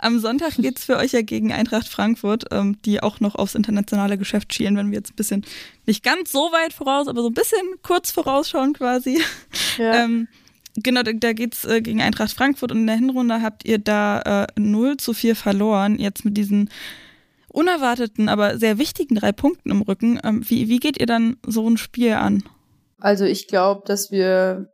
Am 0.00 0.18
Sonntag 0.18 0.54
geht's 0.58 0.84
für 0.84 0.96
euch 0.96 1.12
ja 1.12 1.22
gegen 1.22 1.52
Eintracht 1.52 1.88
Frankfurt, 1.88 2.44
ähm, 2.50 2.76
die 2.84 3.02
auch 3.02 3.20
noch 3.20 3.34
aufs 3.34 3.54
internationale 3.54 4.18
Geschäft 4.18 4.52
schielen, 4.52 4.76
wenn 4.76 4.90
wir 4.90 4.98
jetzt 4.98 5.12
ein 5.12 5.16
bisschen, 5.16 5.44
nicht 5.86 6.04
ganz 6.04 6.32
so 6.32 6.50
weit 6.52 6.72
voraus, 6.72 7.08
aber 7.08 7.22
so 7.22 7.28
ein 7.28 7.34
bisschen 7.34 7.66
kurz 7.82 8.10
vorausschauen 8.10 8.74
quasi. 8.74 9.20
Ja. 9.78 10.04
Ähm, 10.04 10.28
genau, 10.76 11.02
da, 11.02 11.12
da 11.12 11.32
geht's 11.32 11.64
äh, 11.64 11.80
gegen 11.80 12.02
Eintracht 12.02 12.32
Frankfurt 12.32 12.72
und 12.72 12.78
in 12.78 12.86
der 12.86 12.96
Hinrunde 12.96 13.40
habt 13.40 13.64
ihr 13.64 13.78
da 13.78 14.44
äh, 14.56 14.60
0 14.60 14.98
zu 14.98 15.14
4 15.14 15.34
verloren. 15.36 15.98
Jetzt 15.98 16.24
mit 16.24 16.36
diesen 16.36 16.68
unerwarteten, 17.56 18.28
aber 18.28 18.58
sehr 18.58 18.78
wichtigen 18.78 19.14
drei 19.14 19.32
Punkten 19.32 19.70
im 19.70 19.82
Rücken. 19.82 20.20
Ähm, 20.22 20.42
wie, 20.48 20.68
wie 20.68 20.78
geht 20.78 21.00
ihr 21.00 21.06
dann 21.06 21.38
so 21.46 21.68
ein 21.68 21.78
Spiel 21.78 22.12
an? 22.12 22.44
Also 22.98 23.24
ich 23.24 23.48
glaube, 23.48 23.82
dass 23.86 24.10
wir 24.10 24.68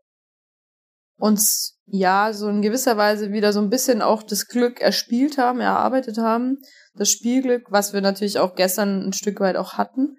uns 1.17 1.79
ja 1.87 2.33
so 2.33 2.49
in 2.49 2.63
gewisser 2.63 2.97
Weise 2.97 3.33
wieder 3.33 3.53
so 3.53 3.61
ein 3.61 3.71
bisschen 3.71 4.03
auch 4.03 4.25
das 4.25 4.49
Glück 4.49 4.81
erspielt 4.81 5.39
haben, 5.39 5.61
erarbeitet 5.61 6.19
haben. 6.19 6.59
Das 6.95 7.11
Spielglück, 7.11 7.71
was 7.71 7.93
wir 7.93 8.01
natürlich 8.01 8.41
auch 8.41 8.57
gestern 8.57 9.09
ein 9.09 9.13
Stück 9.13 9.39
weit 9.39 9.57
auch 9.57 9.75
hatten. 9.75 10.17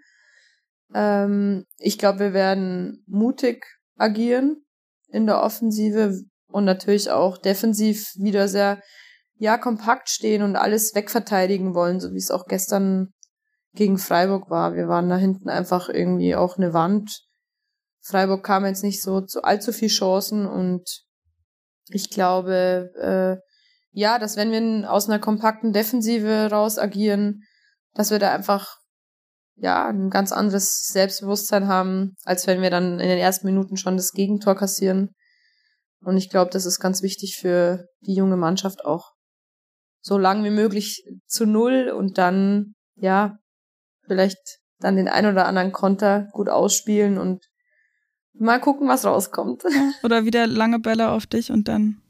Ähm, 0.94 1.66
ich 1.80 1.98
glaube, 1.98 2.20
wir 2.20 2.34
werden 2.34 3.04
mutig 3.08 3.66
agieren 3.98 4.64
in 5.10 5.26
der 5.26 5.42
Offensive 5.42 6.22
und 6.48 6.64
natürlich 6.64 7.12
auch 7.12 7.38
defensiv 7.38 8.14
wieder 8.16 8.48
sehr 8.48 8.82
ja 9.38 9.58
kompakt 9.58 10.10
stehen 10.10 10.44
und 10.44 10.56
alles 10.56 10.94
wegverteidigen 10.96 11.74
wollen, 11.74 12.00
so 12.00 12.14
wie 12.14 12.18
es 12.18 12.32
auch 12.32 12.46
gestern 12.46 13.14
gegen 13.74 13.98
Freiburg 13.98 14.50
war. 14.50 14.76
Wir 14.76 14.88
waren 14.88 15.10
da 15.10 15.18
hinten 15.18 15.50
einfach 15.50 15.90
irgendwie 15.90 16.36
auch 16.36 16.58
eine 16.58 16.74
Wand. 16.74 17.22
Freiburg 18.02 18.44
kam 18.44 18.66
jetzt 18.66 18.84
nicht 18.84 19.02
so 19.02 19.22
zu 19.22 19.44
allzu 19.44 19.72
viel 19.72 19.90
Chancen 19.90 20.46
und 20.46 20.84
ich 21.90 22.10
glaube, 22.10 22.92
äh, 23.00 23.38
ja, 23.92 24.20
dass 24.20 24.38
wenn 24.38 24.52
wir 24.52 24.92
aus 24.92 25.08
einer 25.08 25.20
kompakten 25.20 25.74
Defensive 25.74 26.50
raus 26.52 26.78
agieren, 26.78 27.42
dass 27.94 28.12
wir 28.12 28.20
da 28.20 28.34
einfach 28.34 28.78
ja 29.56 29.88
ein 29.88 30.10
ganz 30.10 30.32
anderes 30.32 30.88
Selbstbewusstsein 30.88 31.68
haben, 31.68 32.16
als 32.24 32.48
wenn 32.48 32.62
wir 32.62 32.70
dann 32.70 33.00
in 33.00 33.08
den 33.08 33.20
ersten 33.20 33.48
Minuten 33.48 33.78
schon 33.78 33.98
das 33.98 34.12
Gegentor 34.12 34.56
kassieren. 34.56 35.14
Und 36.02 36.18
ich 36.18 36.30
glaube, 36.30 36.52
das 36.52 36.66
ist 36.66 36.80
ganz 36.80 37.02
wichtig 37.02 37.38
für 37.38 37.86
die 38.02 38.16
junge 38.16 38.36
Mannschaft 38.36 38.84
auch. 38.84 39.13
So 40.04 40.20
lang 40.20 40.44
wie 40.44 40.52
möglich 40.52 41.04
zu 41.26 41.48
null 41.48 41.90
und 41.90 42.20
dann, 42.20 42.76
ja, 42.96 43.40
vielleicht 44.06 44.60
dann 44.80 44.98
den 44.98 45.08
ein 45.08 45.26
oder 45.26 45.48
anderen 45.48 45.72
Konter 45.72 46.28
gut 46.34 46.50
ausspielen 46.50 47.18
und 47.18 47.50
Mal 48.34 48.60
gucken, 48.60 48.88
was 48.88 49.06
rauskommt. 49.06 49.64
Oder 50.04 50.26
wieder 50.26 50.48
lange 50.48 50.80
Bälle 50.80 51.10
auf 51.10 51.28
dich 51.28 51.52
und 51.52 51.68
dann 51.68 52.02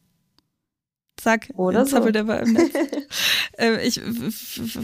zack, 1.17 1.49
Oder 1.56 1.86
so. 1.86 2.12
der 2.12 2.23
Ball 2.23 2.43
im 2.43 2.53
Netz. 2.53 2.73
äh, 3.58 3.86
ich 3.86 4.01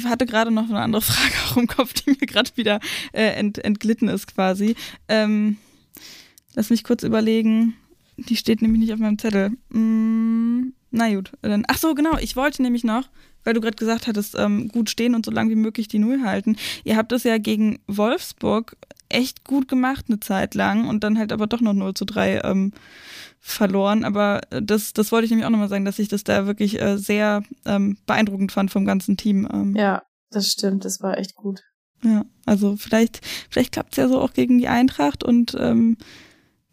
hatte 0.05 0.25
gerade 0.25 0.51
noch 0.51 0.69
eine 0.69 0.79
andere 0.79 1.01
Frage 1.01 1.33
auch 1.49 1.57
im 1.57 1.67
Kopf, 1.67 1.93
die 1.93 2.11
mir 2.11 2.27
gerade 2.27 2.51
wieder 2.55 2.79
äh, 3.13 3.33
ent 3.33 3.63
entglitten 3.63 4.09
ist 4.09 4.27
quasi. 4.27 4.75
Ähm, 5.07 5.57
lass 6.55 6.69
mich 6.69 6.83
kurz 6.83 7.03
überlegen. 7.03 7.75
Die 8.17 8.35
steht 8.35 8.61
nämlich 8.61 8.81
nicht 8.81 8.93
auf 8.93 8.99
meinem 8.99 9.17
Zettel. 9.17 9.51
Mm, 9.69 10.73
na 10.91 11.13
gut, 11.13 11.31
dann. 11.41 11.63
Ach 11.67 11.77
so, 11.77 11.93
genau. 11.93 12.17
Ich 12.19 12.35
wollte 12.35 12.61
nämlich 12.61 12.83
noch, 12.83 13.09
weil 13.43 13.53
du 13.53 13.61
gerade 13.61 13.77
gesagt 13.77 14.07
hattest, 14.07 14.35
ähm, 14.37 14.67
gut 14.69 14.89
stehen 14.89 15.15
und 15.15 15.25
so 15.25 15.31
lange 15.31 15.51
wie 15.51 15.55
möglich 15.55 15.87
die 15.87 15.99
Null 15.99 16.23
halten. 16.23 16.57
Ihr 16.83 16.97
habt 16.97 17.11
das 17.11 17.23
ja 17.23 17.37
gegen 17.37 17.79
Wolfsburg 17.87 18.75
echt 19.09 19.43
gut 19.43 19.67
gemacht 19.67 20.05
eine 20.07 20.19
Zeit 20.19 20.55
lang 20.55 20.87
und 20.87 21.03
dann 21.03 21.17
halt 21.17 21.31
aber 21.31 21.47
doch 21.47 21.61
noch 21.61 21.73
0 21.73 21.95
zu 21.95 22.05
3 22.05 22.41
ähm, 22.43 22.73
verloren. 23.39 24.03
Aber 24.03 24.41
das, 24.49 24.93
das 24.93 25.11
wollte 25.11 25.25
ich 25.25 25.31
nämlich 25.31 25.45
auch 25.45 25.51
nochmal 25.51 25.69
sagen, 25.69 25.85
dass 25.85 25.99
ich 25.99 26.07
das 26.07 26.23
da 26.23 26.45
wirklich 26.45 26.79
äh, 26.81 26.97
sehr 26.97 27.43
ähm, 27.65 27.97
beeindruckend 28.05 28.51
fand 28.51 28.71
vom 28.71 28.85
ganzen 28.85 29.17
Team. 29.17 29.47
Ähm. 29.51 29.75
Ja, 29.75 30.03
das 30.29 30.47
stimmt, 30.47 30.85
das 30.85 31.01
war 31.01 31.17
echt 31.17 31.35
gut. 31.35 31.61
Ja, 32.03 32.25
also 32.45 32.77
vielleicht, 32.77 33.25
vielleicht 33.49 33.73
klappt 33.73 33.91
es 33.93 33.97
ja 33.97 34.07
so 34.07 34.21
auch 34.21 34.33
gegen 34.33 34.57
die 34.57 34.69
Eintracht 34.69 35.23
und 35.23 35.55
ähm, 35.59 35.97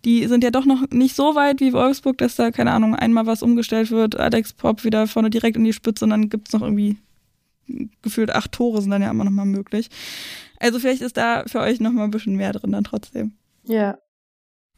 die 0.07 0.27
sind 0.29 0.45
ja 0.45 0.53
doch 0.53 0.65
noch 0.65 0.89
nicht 0.91 1.17
so 1.17 1.35
weit 1.35 1.61
wie 1.61 1.73
Wolfsburg, 1.73 2.17
dass 2.19 2.37
da, 2.37 2.53
keine 2.53 2.71
Ahnung, 2.71 2.95
einmal 2.95 3.27
was 3.27 3.43
umgestellt 3.43 3.91
wird, 3.91 4.19
Alex 4.19 4.53
Pop 4.53 4.85
wieder 4.85 5.09
vorne 5.09 5.31
direkt 5.31 5.57
in 5.57 5.65
die 5.65 5.73
Spitze 5.73 6.05
und 6.05 6.11
dann 6.11 6.31
gibt's 6.31 6.53
noch 6.53 6.63
irgendwie 6.63 6.97
gefühlt 8.03 8.31
acht 8.31 8.53
Tore 8.53 8.81
sind 8.81 8.93
dann 8.93 9.03
ja 9.03 9.11
immer 9.11 9.25
noch 9.25 9.33
mal 9.33 9.45
möglich. 9.45 9.91
Also 10.61 10.79
vielleicht 10.79 11.03
ist 11.03 11.17
da 11.17 11.43
für 11.49 11.59
euch 11.59 11.81
noch 11.81 11.91
mal 11.91 12.05
ein 12.05 12.13
bisschen 12.13 12.37
mehr 12.37 12.53
drin 12.53 12.71
dann 12.71 12.85
trotzdem. 12.85 13.33
Ja. 13.65 13.99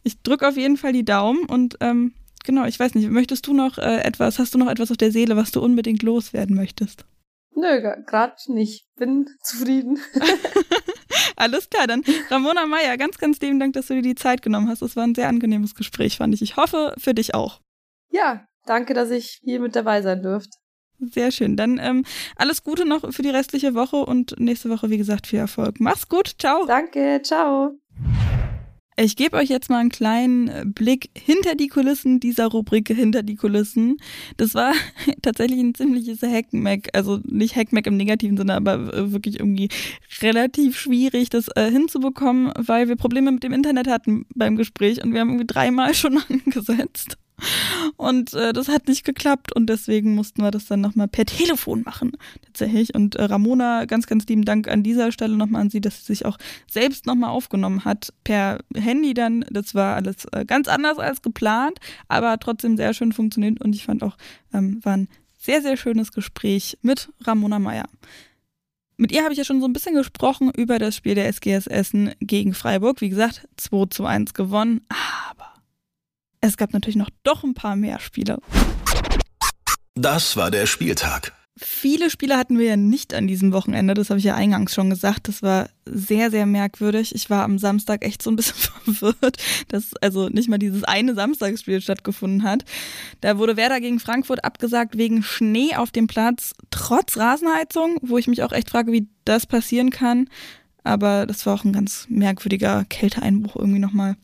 Ich 0.03 0.23
drücke 0.23 0.49
auf 0.49 0.57
jeden 0.57 0.79
Fall 0.79 0.95
die 0.95 1.05
Daumen 1.05 1.45
und 1.45 1.77
ähm, 1.81 2.15
genau, 2.45 2.65
ich 2.65 2.81
weiß 2.81 2.95
nicht, 2.95 3.11
möchtest 3.11 3.47
du 3.47 3.53
noch 3.53 3.77
äh, 3.77 3.99
etwas, 3.99 4.39
hast 4.39 4.55
du 4.55 4.59
noch 4.59 4.71
etwas 4.71 4.91
auf 4.91 4.97
der 4.97 5.13
Seele, 5.13 5.37
was 5.37 5.51
du 5.51 5.61
unbedingt 5.61 6.03
loswerden 6.03 6.57
möchtest? 6.57 7.05
Nö, 7.55 7.83
gerade 8.07 8.37
nicht. 8.47 8.87
Bin 8.97 9.29
zufrieden. 9.43 9.99
Alles 11.37 11.71
klar, 11.71 11.87
dann 11.87 12.05
Ramona 12.31 12.67
Meyer, 12.67 12.97
ganz, 12.97 13.19
ganz 13.19 13.41
lieben 13.41 13.61
Dank, 13.61 13.75
dass 13.75 13.87
du 13.87 13.95
dir 13.95 14.03
die 14.03 14.15
Zeit 14.15 14.43
genommen 14.43 14.69
hast. 14.69 14.83
Es 14.83 14.97
war 14.97 15.05
ein 15.05 15.15
sehr 15.15 15.29
angenehmes 15.29 15.75
Gespräch, 15.75 16.17
fand 16.17 16.35
ich. 16.35 16.43
Ich 16.43 16.57
hoffe, 16.57 16.95
für 16.99 17.15
dich 17.15 17.35
auch. 17.35 17.61
Ja, 18.11 18.47
danke, 18.67 18.95
dass 18.95 19.11
ich 19.11 19.41
hier 19.43 19.61
mit 19.61 19.77
dabei 19.77 20.03
sein 20.03 20.23
durfte. 20.23 20.57
Sehr 21.01 21.31
schön. 21.31 21.57
Dann 21.57 21.79
ähm, 21.79 22.05
alles 22.37 22.65
Gute 22.65 22.85
noch 22.85 23.13
für 23.13 23.23
die 23.23 23.31
restliche 23.31 23.75
Woche 23.75 23.97
und 23.97 24.39
nächste 24.41 24.69
Woche, 24.69 24.91
wie 24.91 24.99
gesagt, 24.99 25.29
viel 25.29 25.39
Erfolg. 25.39 25.77
Mach's 25.79 26.09
gut. 26.09 26.35
Ciao. 26.39 26.67
Danke. 26.67 27.21
Ciao. 27.23 27.79
Ich 29.01 29.15
gebe 29.15 29.37
euch 29.37 29.49
jetzt 29.49 29.71
mal 29.71 29.79
einen 29.79 29.91
kleinen 29.91 30.49
äh, 30.49 30.65
Blick 30.67 31.11
hinter 31.17 31.55
die 31.55 31.69
Kulissen 31.69 32.19
dieser 32.19 32.47
Rubrik 32.47 32.89
hinter 32.89 33.23
die 33.23 33.37
Kulissen. 33.37 33.99
Das 34.39 34.55
war 34.55 34.73
tatsächlich 35.23 35.61
ein 35.61 35.75
ziemliches 35.75 36.21
Hackmack, 36.23 36.89
also 36.95 37.21
nicht 37.25 37.55
Hackmack 37.55 37.87
im 37.87 37.97
negativen 37.97 38.37
Sinne, 38.37 38.55
aber 38.55 38.93
äh, 38.93 39.13
wirklich 39.13 39.39
irgendwie 39.39 39.69
relativ 40.21 40.77
schwierig, 40.77 41.31
das 41.31 41.47
äh, 41.55 41.71
hinzubekommen, 41.71 42.53
weil 42.59 42.89
wir 42.89 42.97
Probleme 42.97 43.31
mit 43.31 43.45
dem 43.45 43.53
Internet 43.53 43.87
hatten 43.87 44.27
beim 44.35 44.57
Gespräch 44.57 45.05
und 45.05 45.13
wir 45.13 45.21
haben 45.21 45.29
irgendwie 45.29 45.47
dreimal 45.47 45.95
schon 45.95 46.21
angesetzt. 46.29 47.19
Und 47.97 48.35
äh, 48.35 48.53
das 48.53 48.69
hat 48.69 48.89
nicht 48.89 49.05
geklappt 49.05 49.53
und 49.53 49.67
deswegen 49.67 50.15
mussten 50.15 50.43
wir 50.43 50.51
das 50.51 50.67
dann 50.67 50.81
nochmal 50.81 51.09
per 51.09 51.25
Telefon 51.25 51.83
machen, 51.83 52.13
tatsächlich. 52.45 52.95
Und 52.95 53.17
äh, 53.17 53.25
Ramona, 53.25 53.85
ganz, 53.85 54.07
ganz 54.07 54.27
lieben 54.27 54.45
Dank 54.45 54.69
an 54.69 54.83
dieser 54.83 55.13
Stelle 55.13 55.37
nochmal 55.37 55.63
an 55.63 55.71
sie, 55.71 55.81
dass 55.81 55.99
sie 56.01 56.13
sich 56.13 56.27
auch 56.27 56.39
selbst 56.71 57.07
nochmal 57.07 57.31
aufgenommen 57.31 57.85
hat. 57.85 58.13
Per 58.25 58.59
Handy 58.75 59.15
dann, 59.15 59.45
das 59.51 59.75
war 59.75 59.97
alles 59.97 60.25
äh, 60.33 60.45
ganz 60.45 60.69
anders 60.69 60.99
als 60.99 61.23
geplant, 61.23 61.79
aber 62.09 62.39
trotzdem 62.39 62.77
sehr 62.77 62.95
schön 62.95 63.13
funktioniert 63.13 63.61
und 63.61 63.75
ich 63.75 63.85
fand 63.85 64.03
auch, 64.03 64.17
ähm, 64.53 64.81
war 64.83 64.97
ein 64.97 65.09
sehr, 65.39 65.63
sehr 65.63 65.77
schönes 65.77 66.13
Gespräch 66.13 66.79
mit 66.83 67.11
Ramona 67.21 67.59
Meyer. 67.59 67.87
Mit 68.97 69.13
ihr 69.13 69.23
habe 69.23 69.33
ich 69.33 69.39
ja 69.39 69.45
schon 69.45 69.61
so 69.61 69.67
ein 69.67 69.73
bisschen 69.73 69.95
gesprochen 69.95 70.51
über 70.57 70.81
das 70.81 70.97
Spiel 70.97 71.15
der 71.15 71.29
SGS 71.29 71.69
Essen 71.69 72.15
gegen 72.21 72.53
Freiburg. 72.53 73.01
Wie 73.01 73.09
gesagt, 73.09 73.47
2 73.57 73.87
zu 73.87 74.05
1 74.05 74.35
gewonnen, 74.35 74.81
aber 75.31 75.48
es 76.41 76.57
gab 76.57 76.73
natürlich 76.73 76.97
noch 76.97 77.11
doch 77.23 77.45
ein 77.45 77.55
paar 77.55 77.77
mehr 77.77 78.01
Spiele. 78.01 78.39
Das 79.95 80.37
war 80.37 80.51
der 80.51 80.67
Spieltag. 80.67 81.33
Viele 81.61 82.09
Spiele 82.09 82.37
hatten 82.37 82.57
wir 82.57 82.67
ja 82.67 82.77
nicht 82.77 83.15
an 83.15 83.27
diesem 83.27 83.53
Wochenende, 83.53 83.95
das 83.95 84.11
habe 84.11 84.21
ich 84.21 84.25
ja 84.25 84.37
eingangs 84.37 84.73
schon 84.73 84.91
gesagt. 84.91 85.27
Das 85.27 85.43
war 85.43 85.69
sehr, 85.85 86.31
sehr 86.31 86.47
merkwürdig. 86.47 87.13
Ich 87.17 87.31
war 87.31 87.43
am 87.43 87.59
Samstag 87.59 88.05
echt 88.05 88.23
so 88.23 88.31
ein 88.31 88.37
bisschen 88.37 88.55
verwirrt, 88.95 89.39
dass 89.67 89.97
also 89.97 90.29
nicht 90.29 90.49
mal 90.49 90.59
dieses 90.59 90.85
eine 90.85 91.17
Samstagsspiel 91.17 91.81
stattgefunden 91.81 92.45
hat. 92.45 92.65
Da 93.21 93.39
wurde 93.39 93.57
Werder 93.57 93.81
gegen 93.81 93.99
Frankfurt 93.99 94.45
abgesagt 94.45 94.97
wegen 94.97 95.25
Schnee 95.25 95.75
auf 95.75 95.91
dem 95.91 96.07
Platz, 96.07 96.53
trotz 96.71 97.17
Rasenheizung, 97.17 97.97
wo 98.03 98.19
ich 98.19 98.29
mich 98.29 98.45
auch 98.45 98.53
echt 98.53 98.71
frage, 98.71 98.93
wie 98.93 99.09
das 99.25 99.47
passieren 99.47 99.91
kann 99.91 100.29
aber 100.89 101.27
das 101.27 101.45
war 101.45 101.55
auch 101.55 101.65
ein 101.65 101.73
ganz 101.73 102.07
merkwürdiger 102.09 102.87
Kälteeinbruch 102.89 103.57
irgendwie 103.57 103.79
nochmal. 103.79 104.17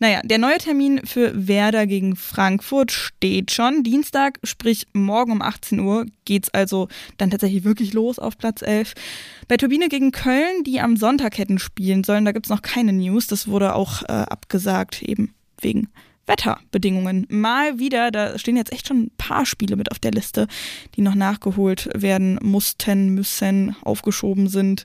Naja, 0.00 0.20
der 0.24 0.38
neue 0.38 0.58
Termin 0.58 1.00
für 1.04 1.46
Werder 1.46 1.86
gegen 1.86 2.16
Frankfurt 2.16 2.90
steht 2.90 3.52
schon. 3.52 3.84
Dienstag, 3.84 4.40
sprich 4.42 4.88
morgen 4.92 5.30
um 5.30 5.42
18 5.42 5.78
Uhr, 5.78 6.06
geht's 6.24 6.50
also 6.50 6.88
dann 7.18 7.30
tatsächlich 7.30 7.62
wirklich 7.62 7.92
los 7.92 8.18
auf 8.18 8.36
Platz 8.36 8.62
11. 8.62 8.94
Bei 9.46 9.56
Turbine 9.56 9.88
gegen 9.88 10.10
Köln, 10.10 10.64
die 10.64 10.80
am 10.80 10.96
Sonntag 10.96 11.38
hätten 11.38 11.60
spielen 11.60 12.02
sollen, 12.02 12.24
da 12.24 12.32
gibt's 12.32 12.50
noch 12.50 12.62
keine 12.62 12.92
News. 12.92 13.28
Das 13.28 13.46
wurde 13.46 13.76
auch 13.76 14.02
äh, 14.02 14.06
abgesagt, 14.06 15.02
eben 15.02 15.34
wegen 15.60 15.88
Wetterbedingungen. 16.26 17.26
Mal 17.30 17.78
wieder, 17.78 18.10
da 18.10 18.38
stehen 18.38 18.56
jetzt 18.56 18.72
echt 18.72 18.88
schon 18.88 19.04
ein 19.04 19.10
paar 19.16 19.46
Spiele 19.46 19.76
mit 19.76 19.92
auf 19.92 20.00
der 20.00 20.10
Liste, 20.10 20.48
die 20.96 21.00
noch 21.00 21.14
nachgeholt 21.14 21.88
werden 21.94 22.40
mussten, 22.42 23.10
müssen, 23.14 23.76
aufgeschoben 23.82 24.48
sind 24.48 24.84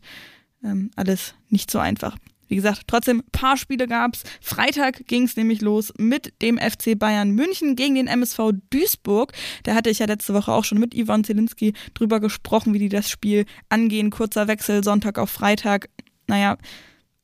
ähm, 0.64 0.92
alles 0.96 1.36
nicht 1.50 1.70
so 1.70 1.80
einfach. 1.80 2.18
Wie 2.48 2.56
gesagt, 2.56 2.84
trotzdem, 2.88 3.24
paar 3.32 3.58
Spiele 3.58 3.88
gab's. 3.88 4.24
Freitag 4.40 5.08
ging's 5.08 5.36
nämlich 5.36 5.62
los 5.62 5.92
mit 5.98 6.34
dem 6.42 6.60
FC 6.60 6.98
Bayern 6.98 7.32
München 7.32 7.76
gegen 7.76 7.96
den 7.96 8.08
MSV 8.08 8.52
Duisburg. 8.70 9.32
Da 9.64 9.74
hatte 9.74 9.90
ich 9.90 10.00
ja 10.00 10.06
letzte 10.06 10.34
Woche 10.34 10.52
auch 10.52 10.64
schon 10.64 10.78
mit 10.78 10.94
Ivan 10.94 11.24
Zielinski 11.24 11.74
drüber 11.94 12.20
gesprochen, 12.20 12.74
wie 12.74 12.80
die 12.80 12.90
das 12.90 13.10
Spiel 13.10 13.46
angehen. 13.70 14.12
Kurzer 14.12 14.48
Wechsel, 14.48 14.84
Sonntag 14.84 15.18
auf 15.18 15.32
Freitag. 15.32 15.90
Naja, 16.28 16.58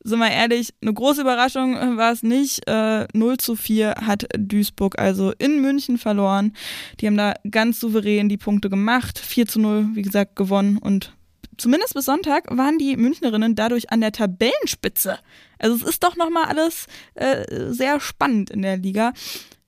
sind 0.03 0.19
wir 0.19 0.31
ehrlich, 0.31 0.73
eine 0.81 0.93
große 0.93 1.21
Überraschung 1.21 1.75
war 1.97 2.11
es 2.11 2.23
nicht. 2.23 2.67
Äh, 2.67 3.07
0 3.13 3.37
zu 3.37 3.55
4 3.55 3.95
hat 4.05 4.27
Duisburg 4.37 4.97
also 4.97 5.33
in 5.37 5.61
München 5.61 5.97
verloren. 5.97 6.53
Die 6.99 7.07
haben 7.07 7.17
da 7.17 7.33
ganz 7.51 7.79
souverän 7.79 8.29
die 8.29 8.37
Punkte 8.37 8.69
gemacht. 8.69 9.19
4 9.19 9.47
zu 9.47 9.59
0, 9.59 9.89
wie 9.93 10.01
gesagt, 10.01 10.35
gewonnen 10.35 10.77
und 10.77 11.13
zumindest 11.60 11.93
bis 11.93 12.05
Sonntag 12.05 12.45
waren 12.49 12.78
die 12.78 12.97
Münchnerinnen 12.97 13.55
dadurch 13.55 13.91
an 13.91 14.01
der 14.01 14.12
Tabellenspitze. 14.12 15.20
Also 15.60 15.76
es 15.76 15.84
ist 15.84 16.03
doch 16.03 16.16
nochmal 16.16 16.45
alles 16.45 16.88
äh, 17.16 17.72
sehr 17.72 17.99
spannend 17.99 18.49
in 18.49 18.62
der 18.62 18.78
Liga. 18.78 19.14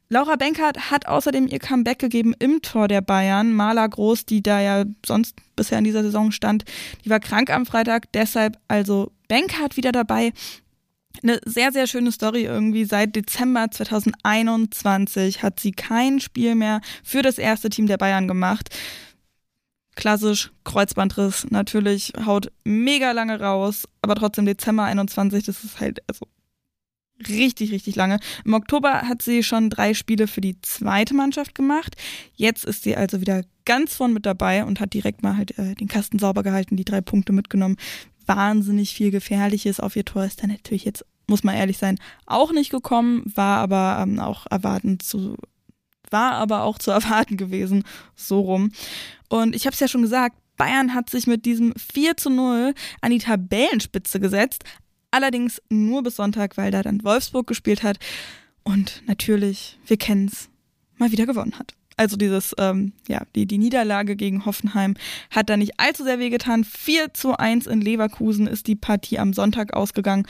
Laura 0.10 0.36
Benkert 0.36 0.92
hat 0.92 1.08
außerdem 1.08 1.48
ihr 1.48 1.60
Comeback 1.60 2.00
gegeben 2.00 2.36
im 2.38 2.62
Tor 2.62 2.90
der 2.90 3.00
Bayern. 3.00 3.54
Maler 3.54 3.88
Groß, 3.88 4.26
die 4.26 4.44
da 4.44 4.60
ja 4.60 4.84
sonst 5.06 5.38
bisher 5.56 5.78
in 5.78 5.86
dieser 5.86 6.04
Saison 6.04 6.34
stand, 6.34 6.66
die 7.06 7.10
war 7.10 7.22
krank 7.22 7.50
am 7.50 7.66
Freitag, 7.66 8.12
deshalb 8.12 8.58
also 8.68 9.14
Benkert 9.30 9.78
wieder 9.78 9.94
dabei. 9.94 10.34
Eine 11.24 11.40
sehr, 11.46 11.72
sehr 11.72 11.88
schöne 11.88 12.12
Story 12.12 12.44
irgendwie. 12.44 12.84
Seit 12.84 13.16
Dezember 13.16 13.72
2021 13.72 15.44
hat 15.44 15.62
sie 15.62 15.72
kein 15.72 16.20
Spiel 16.20 16.56
mehr 16.56 16.82
für 17.04 17.22
das 17.22 17.38
erste 17.38 17.70
Team 17.70 17.88
der 17.88 17.98
Bayern 17.98 18.28
gemacht. 18.28 18.70
Klassisch 20.02 20.52
Kreuzbandriss, 20.64 21.46
natürlich 21.52 22.14
haut 22.26 22.52
mega 22.64 23.12
lange 23.12 23.40
raus, 23.40 23.88
aber 24.02 24.16
trotzdem 24.16 24.48
Dezember 24.48 24.86
21, 24.86 25.44
das 25.44 25.64
ist 25.64 25.80
halt 25.80 26.00
also 26.08 26.26
richtig, 27.30 27.72
richtig 27.72 27.96
lange. 27.96 28.20
Im 28.44 28.56
Oktober 28.56 29.04
hat 29.04 29.22
sie 29.22 29.44
schon 29.44 29.70
drei 29.70 29.94
Spiele 29.94 30.26
für 30.26 30.42
die 30.42 30.60
zweite 30.62 31.14
Mannschaft 31.14 31.54
gemacht. 31.54 31.98
Jetzt 32.34 32.66
ist 32.66 32.82
sie 32.82 32.96
also 32.96 33.22
wieder 33.22 33.44
ganz 33.66 33.94
vorn 33.94 34.12
mit 34.12 34.26
dabei 34.26 34.66
und 34.66 34.80
hat 34.80 34.96
direkt 34.96 35.22
mal 35.22 35.38
halt 35.38 35.56
äh, 35.60 35.76
den 35.76 35.88
Kasten 35.88 36.18
sauber 36.18 36.42
gehalten, 36.42 36.78
die 36.78 36.84
drei 36.84 37.02
Punkte 37.02 37.32
mitgenommen. 37.32 37.78
Wahnsinnig 38.26 38.96
viel 38.96 39.12
Gefährliches 39.12 39.80
auf 39.80 39.96
ihr 39.96 40.06
Tor 40.06 40.26
ist 40.26 40.42
dann 40.42 40.50
natürlich 40.50 40.84
jetzt, 40.84 41.06
muss 41.28 41.44
man 41.44 41.54
ehrlich 41.54 41.78
sein, 41.78 42.00
auch 42.26 42.52
nicht 42.54 42.72
gekommen, 42.72 43.22
war 43.36 43.60
aber 43.60 44.00
ähm, 44.02 44.20
auch 44.20 44.48
erwarten 44.50 45.00
zu 45.00 45.38
war 46.12 46.34
aber 46.34 46.64
auch 46.64 46.78
zu 46.78 46.92
erwarten 46.92 47.38
gewesen, 47.38 47.84
so 48.16 48.42
rum. 48.42 48.72
Und 49.30 49.56
ich 49.56 49.66
habe 49.66 49.74
es 49.74 49.80
ja 49.80 49.88
schon 49.88 50.02
gesagt, 50.02 50.36
Bayern 50.58 50.94
hat 50.94 51.10
sich 51.10 51.26
mit 51.26 51.46
diesem 51.46 51.74
4 51.76 52.18
zu 52.18 52.30
0 52.30 52.76
an 53.02 53.12
die 53.12 53.20
Tabellenspitze 53.20 54.20
gesetzt. 54.20 54.64
Allerdings 55.10 55.62
nur 55.70 56.04
bis 56.04 56.18
Sonntag, 56.18 56.56
weil 56.56 56.72
da 56.72 56.84
dann 56.84 57.04
Wolfsburg 57.04 57.48
gespielt 57.48 57.84
hat. 57.84 57.98
Und 58.64 59.02
natürlich, 59.08 59.80
wir 59.88 59.98
kennen 59.98 60.30
es, 60.32 60.50
mal 60.98 61.12
wieder 61.12 61.26
gewonnen 61.26 61.58
hat. 61.58 61.74
Also 61.98 62.16
dieses, 62.16 62.56
ähm, 62.58 62.94
ja, 63.08 63.22
die, 63.36 63.46
die 63.46 63.58
Niederlage 63.58 64.16
gegen 64.16 64.46
Hoffenheim 64.46 64.96
hat 65.30 65.50
da 65.50 65.58
nicht 65.58 65.80
allzu 65.80 66.04
sehr 66.04 66.20
wehgetan. 66.20 66.64
4 66.64 67.14
zu 67.14 67.38
1 67.38 67.68
in 67.68 67.82
Leverkusen 67.82 68.48
ist 68.48 68.68
die 68.68 68.76
Partie 68.76 69.20
am 69.20 69.34
Sonntag 69.34 69.74
ausgegangen. 69.74 70.28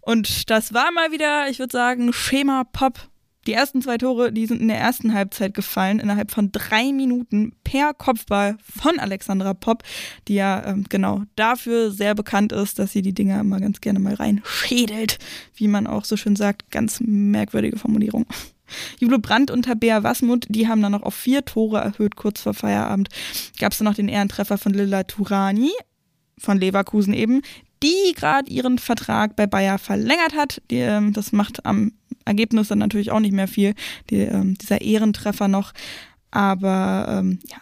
Und 0.00 0.50
das 0.50 0.74
war 0.74 0.90
mal 0.92 1.12
wieder, 1.12 1.48
ich 1.50 1.58
würde 1.58 1.72
sagen, 1.72 2.12
Schema 2.12 2.64
Pop 2.64 3.08
die 3.48 3.54
ersten 3.54 3.80
zwei 3.80 3.96
Tore, 3.96 4.30
die 4.30 4.44
sind 4.44 4.60
in 4.60 4.68
der 4.68 4.76
ersten 4.76 5.14
Halbzeit 5.14 5.54
gefallen, 5.54 6.00
innerhalb 6.00 6.30
von 6.30 6.52
drei 6.52 6.92
Minuten 6.92 7.54
per 7.64 7.94
Kopfball 7.94 8.58
von 8.60 8.98
Alexandra 8.98 9.54
Popp, 9.54 9.84
die 10.28 10.34
ja 10.34 10.62
ähm, 10.66 10.84
genau 10.90 11.22
dafür 11.34 11.90
sehr 11.90 12.14
bekannt 12.14 12.52
ist, 12.52 12.78
dass 12.78 12.92
sie 12.92 13.00
die 13.00 13.14
Dinger 13.14 13.40
immer 13.40 13.58
ganz 13.58 13.80
gerne 13.80 14.00
mal 14.00 14.12
reinschädelt, 14.12 15.18
wie 15.54 15.66
man 15.66 15.86
auch 15.86 16.04
so 16.04 16.18
schön 16.18 16.36
sagt. 16.36 16.70
Ganz 16.70 17.00
merkwürdige 17.00 17.78
Formulierung. 17.78 18.26
Jule 19.00 19.18
Brandt 19.18 19.50
und 19.50 19.62
Tabea 19.62 20.02
Wasmut, 20.02 20.44
die 20.50 20.68
haben 20.68 20.82
dann 20.82 20.92
noch 20.92 21.02
auf 21.02 21.14
vier 21.14 21.42
Tore 21.46 21.78
erhöht, 21.78 22.16
kurz 22.16 22.42
vor 22.42 22.52
Feierabend. 22.52 23.08
Gab 23.58 23.72
es 23.72 23.78
dann 23.78 23.86
noch 23.86 23.94
den 23.94 24.10
Ehrentreffer 24.10 24.58
von 24.58 24.74
Lilla 24.74 25.04
Turani 25.04 25.70
von 26.36 26.58
Leverkusen 26.58 27.14
eben, 27.14 27.40
die 27.82 28.12
gerade 28.14 28.50
ihren 28.50 28.78
Vertrag 28.78 29.36
bei 29.36 29.46
Bayer 29.46 29.78
verlängert 29.78 30.34
hat. 30.34 30.60
Die, 30.70 30.76
ähm, 30.76 31.14
das 31.14 31.32
macht 31.32 31.64
am 31.64 31.92
Ergebnis 32.28 32.68
dann 32.68 32.78
natürlich 32.78 33.10
auch 33.10 33.20
nicht 33.20 33.32
mehr 33.32 33.48
viel, 33.48 33.74
die, 34.10 34.20
ähm, 34.20 34.56
dieser 34.58 34.80
Ehrentreffer 34.80 35.48
noch. 35.48 35.72
Aber 36.30 37.06
ähm, 37.08 37.38
ja, 37.48 37.56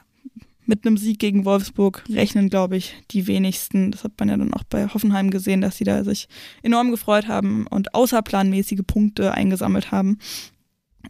mit 0.67 0.85
einem 0.85 0.97
Sieg 0.97 1.19
gegen 1.19 1.45
Wolfsburg 1.45 2.05
rechnen, 2.11 2.51
glaube 2.51 2.77
ich, 2.77 2.95
die 3.13 3.27
wenigsten. 3.27 3.93
Das 3.93 4.05
hat 4.05 4.13
man 4.19 4.29
ja 4.29 4.37
dann 4.37 4.53
auch 4.53 4.65
bei 4.65 4.89
Hoffenheim 4.89 5.31
gesehen, 5.31 5.61
dass 5.61 5.77
sie 5.77 5.85
da 5.85 6.05
sich 6.05 6.29
enorm 6.63 6.91
gefreut 6.91 7.29
haben 7.29 7.67
und 7.69 7.95
außerplanmäßige 7.95 8.83
Punkte 8.87 9.33
eingesammelt 9.33 9.93
haben. 9.93 10.19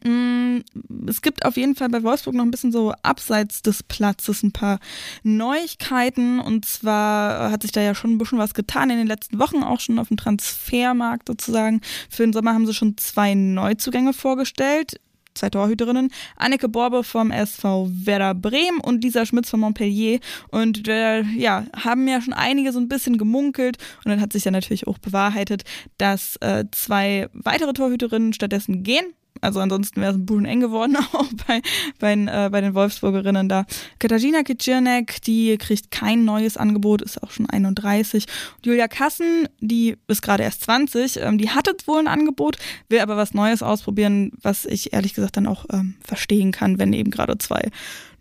Mm, 0.04 0.58
es 1.06 1.22
gibt 1.22 1.44
auf 1.44 1.56
jeden 1.56 1.74
Fall 1.74 1.88
bei 1.88 2.02
Wolfsburg 2.02 2.34
noch 2.34 2.44
ein 2.44 2.50
bisschen 2.50 2.72
so 2.72 2.92
abseits 3.02 3.62
des 3.62 3.82
Platzes 3.82 4.42
ein 4.42 4.52
paar 4.52 4.78
Neuigkeiten. 5.22 6.40
Und 6.40 6.64
zwar 6.64 7.50
hat 7.50 7.62
sich 7.62 7.72
da 7.72 7.80
ja 7.80 7.94
schon 7.94 8.12
ein 8.12 8.18
bisschen 8.18 8.38
was 8.38 8.54
getan 8.54 8.90
in 8.90 8.98
den 8.98 9.06
letzten 9.06 9.38
Wochen, 9.38 9.62
auch 9.62 9.80
schon 9.80 9.98
auf 9.98 10.08
dem 10.08 10.16
Transfermarkt 10.16 11.28
sozusagen. 11.28 11.80
Für 12.10 12.24
den 12.24 12.32
Sommer 12.32 12.54
haben 12.54 12.66
sie 12.66 12.74
schon 12.74 12.96
zwei 12.96 13.34
Neuzugänge 13.34 14.12
vorgestellt 14.12 15.00
zwei 15.36 15.50
Torhüterinnen, 15.50 16.10
Anneke 16.36 16.68
Borbe 16.68 17.04
vom 17.04 17.30
SV 17.30 17.88
Werder 17.90 18.34
Bremen 18.34 18.80
und 18.80 19.04
Lisa 19.04 19.26
Schmitz 19.26 19.50
von 19.50 19.60
Montpellier. 19.60 20.18
Und 20.48 20.88
äh, 20.88 21.22
ja, 21.22 21.66
haben 21.76 22.08
ja 22.08 22.20
schon 22.20 22.32
einige 22.32 22.72
so 22.72 22.80
ein 22.80 22.88
bisschen 22.88 23.18
gemunkelt 23.18 23.78
und 24.04 24.10
dann 24.10 24.20
hat 24.20 24.32
sich 24.32 24.44
ja 24.44 24.50
natürlich 24.50 24.86
auch 24.86 24.98
bewahrheitet, 24.98 25.64
dass 25.98 26.36
äh, 26.36 26.64
zwei 26.72 27.28
weitere 27.32 27.72
Torhüterinnen 27.72 28.32
stattdessen 28.32 28.82
gehen. 28.82 29.06
Also 29.40 29.60
ansonsten 29.60 30.00
wäre 30.00 30.12
es 30.12 30.16
ein 30.16 30.26
bisschen 30.26 30.44
eng 30.44 30.60
geworden, 30.60 30.96
auch 31.12 31.28
bei, 31.46 31.62
bei, 31.98 32.12
äh, 32.12 32.48
bei 32.50 32.60
den 32.60 32.74
Wolfsburgerinnen 32.74 33.48
da. 33.48 33.66
Katarzyna 33.98 34.42
Kiciernek, 34.42 35.20
die 35.22 35.56
kriegt 35.58 35.90
kein 35.90 36.24
neues 36.24 36.56
Angebot, 36.56 37.02
ist 37.02 37.22
auch 37.22 37.30
schon 37.30 37.48
31. 37.48 38.26
Und 38.56 38.66
Julia 38.66 38.88
Kassen, 38.88 39.48
die 39.60 39.96
ist 40.08 40.22
gerade 40.22 40.42
erst 40.42 40.62
20, 40.64 41.20
ähm, 41.22 41.38
die 41.38 41.50
hatte 41.50 41.74
wohl 41.86 42.00
ein 42.00 42.08
Angebot, 42.08 42.58
will 42.88 43.00
aber 43.00 43.16
was 43.16 43.34
Neues 43.34 43.62
ausprobieren, 43.62 44.32
was 44.40 44.64
ich 44.64 44.92
ehrlich 44.92 45.14
gesagt 45.14 45.36
dann 45.36 45.46
auch 45.46 45.66
ähm, 45.72 45.94
verstehen 46.02 46.52
kann, 46.52 46.78
wenn 46.78 46.92
eben 46.92 47.10
gerade 47.10 47.38
zwei 47.38 47.70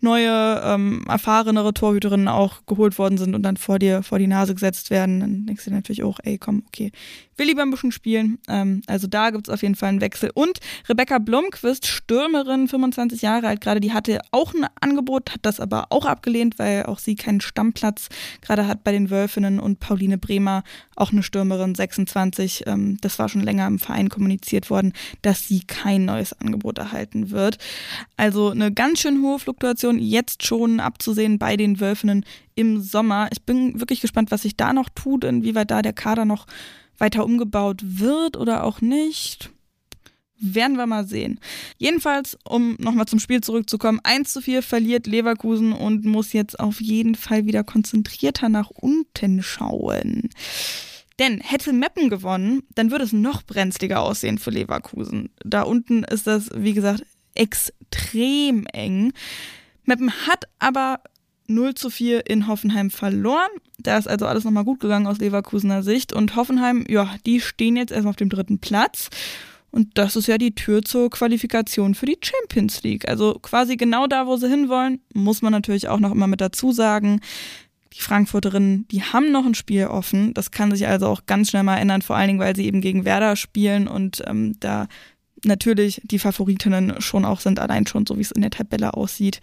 neue, 0.00 0.60
ähm, 0.64 1.04
erfahrenere 1.08 1.74
Torhüterinnen 1.74 2.28
auch 2.28 2.66
geholt 2.66 2.98
worden 2.98 3.18
sind 3.18 3.34
und 3.34 3.42
dann 3.42 3.56
vor 3.56 3.78
dir, 3.78 4.02
vor 4.02 4.18
die 4.18 4.26
Nase 4.26 4.54
gesetzt 4.54 4.90
werden, 4.90 5.20
dann 5.20 5.46
denkst 5.46 5.64
du 5.64 5.70
natürlich 5.70 6.02
auch, 6.02 6.18
ey, 6.22 6.38
komm, 6.38 6.62
okay, 6.68 6.92
will 7.36 7.46
lieber 7.46 7.62
ein 7.62 7.70
bisschen 7.70 7.92
spielen. 7.92 8.38
Ähm, 8.48 8.82
also 8.86 9.06
da 9.06 9.30
gibt 9.30 9.48
es 9.48 9.54
auf 9.54 9.62
jeden 9.62 9.74
Fall 9.74 9.90
einen 9.90 10.00
Wechsel. 10.00 10.30
Und 10.34 10.60
Rebecca 10.88 11.18
Blomqvist, 11.18 11.86
Stürmerin, 11.86 12.68
25 12.68 13.22
Jahre 13.22 13.48
alt 13.48 13.60
gerade, 13.60 13.80
die 13.80 13.92
hatte 13.92 14.20
auch 14.30 14.54
ein 14.54 14.66
Angebot, 14.80 15.32
hat 15.32 15.40
das 15.42 15.60
aber 15.60 15.86
auch 15.90 16.06
abgelehnt, 16.06 16.58
weil 16.58 16.84
auch 16.84 16.98
sie 16.98 17.14
keinen 17.14 17.40
Stammplatz 17.40 18.08
gerade 18.40 18.66
hat 18.66 18.84
bei 18.84 18.92
den 18.92 19.10
Wölfinnen 19.10 19.60
und 19.60 19.80
Pauline 19.80 20.18
Bremer, 20.18 20.62
auch 20.94 21.12
eine 21.12 21.22
Stürmerin, 21.22 21.74
26. 21.74 22.64
Ähm, 22.66 22.98
das 23.00 23.18
war 23.18 23.28
schon 23.28 23.42
länger 23.42 23.66
im 23.66 23.78
Verein 23.78 24.08
kommuniziert 24.08 24.70
worden, 24.70 24.92
dass 25.22 25.46
sie 25.46 25.60
kein 25.60 26.04
neues 26.06 26.32
Angebot 26.40 26.78
erhalten 26.78 27.30
wird. 27.30 27.58
Also 28.16 28.50
eine 28.50 28.72
ganz 28.72 29.00
schön 29.00 29.22
hohe 29.22 29.38
Fluktuation 29.38 29.85
jetzt 29.92 30.44
schon 30.44 30.80
abzusehen 30.80 31.38
bei 31.38 31.56
den 31.56 31.80
Wölfinnen 31.80 32.24
im 32.54 32.80
Sommer. 32.80 33.28
Ich 33.32 33.42
bin 33.42 33.80
wirklich 33.80 34.00
gespannt, 34.00 34.30
was 34.30 34.42
sich 34.42 34.56
da 34.56 34.72
noch 34.72 34.88
tut, 34.88 35.24
inwieweit 35.24 35.70
da 35.70 35.82
der 35.82 35.92
Kader 35.92 36.24
noch 36.24 36.46
weiter 36.98 37.24
umgebaut 37.24 37.80
wird 37.82 38.36
oder 38.36 38.64
auch 38.64 38.80
nicht. 38.80 39.50
Werden 40.38 40.76
wir 40.76 40.86
mal 40.86 41.06
sehen. 41.06 41.40
Jedenfalls, 41.78 42.36
um 42.44 42.76
nochmal 42.78 43.06
zum 43.06 43.20
Spiel 43.20 43.40
zurückzukommen, 43.40 44.00
1 44.02 44.32
zu 44.32 44.42
4 44.42 44.62
verliert 44.62 45.06
Leverkusen 45.06 45.72
und 45.72 46.04
muss 46.04 46.34
jetzt 46.34 46.60
auf 46.60 46.80
jeden 46.80 47.14
Fall 47.14 47.46
wieder 47.46 47.64
konzentrierter 47.64 48.50
nach 48.50 48.68
unten 48.70 49.42
schauen. 49.42 50.28
Denn 51.18 51.40
hätte 51.40 51.72
Meppen 51.72 52.10
gewonnen, 52.10 52.62
dann 52.74 52.90
würde 52.90 53.04
es 53.04 53.12
noch 53.12 53.42
brenzliger 53.42 54.02
aussehen 54.02 54.36
für 54.36 54.50
Leverkusen. 54.50 55.30
Da 55.42 55.62
unten 55.62 56.04
ist 56.04 56.26
das, 56.26 56.50
wie 56.54 56.74
gesagt, 56.74 57.04
extrem 57.34 58.66
eng. 58.66 59.12
Meppen 59.86 60.10
hat 60.26 60.44
aber 60.58 61.00
0 61.48 61.74
zu 61.74 61.90
4 61.90 62.28
in 62.28 62.46
Hoffenheim 62.46 62.90
verloren. 62.90 63.50
Da 63.78 63.98
ist 63.98 64.08
also 64.08 64.26
alles 64.26 64.44
nochmal 64.44 64.64
gut 64.64 64.80
gegangen 64.80 65.06
aus 65.06 65.18
Leverkusener 65.18 65.82
Sicht. 65.82 66.12
Und 66.12 66.36
Hoffenheim, 66.36 66.84
ja, 66.88 67.14
die 67.24 67.40
stehen 67.40 67.76
jetzt 67.76 67.92
erstmal 67.92 68.10
auf 68.10 68.16
dem 68.16 68.28
dritten 68.28 68.58
Platz. 68.58 69.10
Und 69.70 69.98
das 69.98 70.16
ist 70.16 70.26
ja 70.26 70.38
die 70.38 70.54
Tür 70.54 70.82
zur 70.82 71.10
Qualifikation 71.10 71.94
für 71.94 72.06
die 72.06 72.18
Champions 72.20 72.82
League. 72.82 73.08
Also 73.08 73.38
quasi 73.42 73.76
genau 73.76 74.06
da, 74.06 74.26
wo 74.26 74.36
sie 74.36 74.48
hinwollen, 74.48 75.00
muss 75.12 75.42
man 75.42 75.52
natürlich 75.52 75.88
auch 75.88 76.00
noch 76.00 76.12
immer 76.12 76.26
mit 76.26 76.40
dazu 76.40 76.72
sagen. 76.72 77.20
Die 77.92 78.00
Frankfurterinnen, 78.00 78.86
die 78.88 79.02
haben 79.02 79.32
noch 79.32 79.44
ein 79.44 79.54
Spiel 79.54 79.86
offen. 79.86 80.34
Das 80.34 80.50
kann 80.50 80.70
sich 80.70 80.86
also 80.86 81.06
auch 81.06 81.26
ganz 81.26 81.50
schnell 81.50 81.62
mal 81.62 81.76
ändern, 81.76 82.02
vor 82.02 82.16
allen 82.16 82.28
Dingen, 82.28 82.40
weil 82.40 82.56
sie 82.56 82.66
eben 82.66 82.80
gegen 82.80 83.04
Werder 83.04 83.36
spielen 83.36 83.88
und 83.88 84.22
ähm, 84.26 84.58
da 84.60 84.86
natürlich 85.44 86.00
die 86.04 86.18
Favoritinnen 86.18 87.00
schon 87.00 87.24
auch 87.24 87.40
sind, 87.40 87.58
allein 87.58 87.86
schon 87.86 88.06
so 88.06 88.16
wie 88.16 88.22
es 88.22 88.30
in 88.30 88.42
der 88.42 88.50
Tabelle 88.50 88.94
aussieht. 88.94 89.40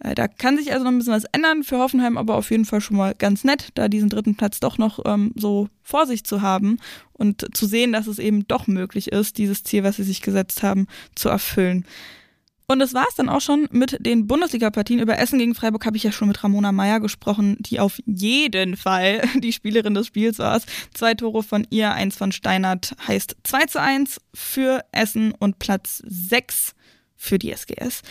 Äh, 0.00 0.14
da 0.14 0.28
kann 0.28 0.56
sich 0.56 0.72
also 0.72 0.84
noch 0.84 0.92
ein 0.92 0.98
bisschen 0.98 1.14
was 1.14 1.24
ändern 1.24 1.62
für 1.62 1.78
Hoffenheim, 1.78 2.16
aber 2.16 2.34
auf 2.34 2.50
jeden 2.50 2.64
Fall 2.64 2.80
schon 2.80 2.96
mal 2.96 3.14
ganz 3.14 3.44
nett, 3.44 3.68
da 3.74 3.88
diesen 3.88 4.08
dritten 4.08 4.36
Platz 4.36 4.60
doch 4.60 4.78
noch 4.78 5.00
ähm, 5.04 5.32
so 5.34 5.68
vor 5.82 6.06
sich 6.06 6.24
zu 6.24 6.42
haben 6.42 6.78
und 7.12 7.46
zu 7.56 7.66
sehen, 7.66 7.92
dass 7.92 8.06
es 8.06 8.18
eben 8.18 8.46
doch 8.48 8.66
möglich 8.66 9.12
ist, 9.12 9.38
dieses 9.38 9.62
Ziel, 9.62 9.84
was 9.84 9.96
sie 9.96 10.04
sich 10.04 10.22
gesetzt 10.22 10.62
haben, 10.62 10.86
zu 11.14 11.28
erfüllen. 11.28 11.86
Und 12.68 12.80
das 12.80 12.94
war 12.94 13.06
es 13.08 13.14
dann 13.14 13.28
auch 13.28 13.40
schon 13.40 13.68
mit 13.70 14.04
den 14.04 14.26
Bundesliga-Partien. 14.26 14.98
Über 14.98 15.18
Essen 15.18 15.38
gegen 15.38 15.54
Freiburg 15.54 15.86
habe 15.86 15.96
ich 15.96 16.02
ja 16.02 16.10
schon 16.10 16.26
mit 16.26 16.42
Ramona 16.42 16.72
Meyer 16.72 16.98
gesprochen, 16.98 17.56
die 17.60 17.78
auf 17.78 18.00
jeden 18.06 18.76
Fall 18.76 19.22
die 19.36 19.52
Spielerin 19.52 19.94
des 19.94 20.08
Spiels 20.08 20.38
war. 20.40 20.60
Zwei 20.92 21.14
Tore 21.14 21.44
von 21.44 21.66
ihr, 21.70 21.92
eins 21.92 22.16
von 22.16 22.32
Steinert 22.32 22.96
heißt 23.06 23.36
2 23.44 23.66
zu 23.66 23.80
1 23.80 24.20
für 24.34 24.84
Essen 24.90 25.32
und 25.32 25.60
Platz 25.60 26.02
6 26.06 26.74
für 27.14 27.38
die 27.38 27.52
SGS. 27.52 28.02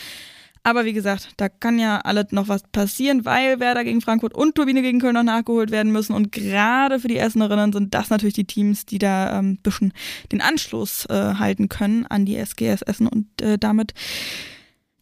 Aber 0.65 0.83
wie 0.83 0.93
gesagt, 0.93 1.29
da 1.37 1.47
kann 1.47 1.77
ja 1.77 1.99
alles 1.99 2.31
noch 2.31 2.47
was 2.47 2.63
passieren, 2.63 3.23
weil 3.23 3.59
Werder 3.59 3.83
gegen 3.83 4.01
Frankfurt 4.01 4.33
und 4.33 4.55
Turbine 4.55 4.81
gegen 4.81 4.99
Köln 4.99 5.13
noch 5.13 5.21
nachgeholt 5.21 5.69
werden 5.69 5.91
müssen. 5.91 6.13
Und 6.13 6.31
gerade 6.31 6.99
für 6.99 7.07
die 7.07 7.19
Essenerinnen 7.19 7.71
sind 7.71 7.93
das 7.93 8.09
natürlich 8.09 8.33
die 8.33 8.45
Teams, 8.45 8.83
die 8.83 8.97
da 8.97 9.37
ein 9.37 9.45
ähm, 9.45 9.57
bisschen 9.61 9.93
den 10.31 10.41
Anschluss 10.41 11.05
äh, 11.05 11.35
halten 11.35 11.69
können 11.69 12.07
an 12.07 12.25
die 12.25 12.35
SGS 12.35 12.81
Essen 12.81 13.05
und 13.05 13.27
äh, 13.43 13.59
damit 13.59 13.93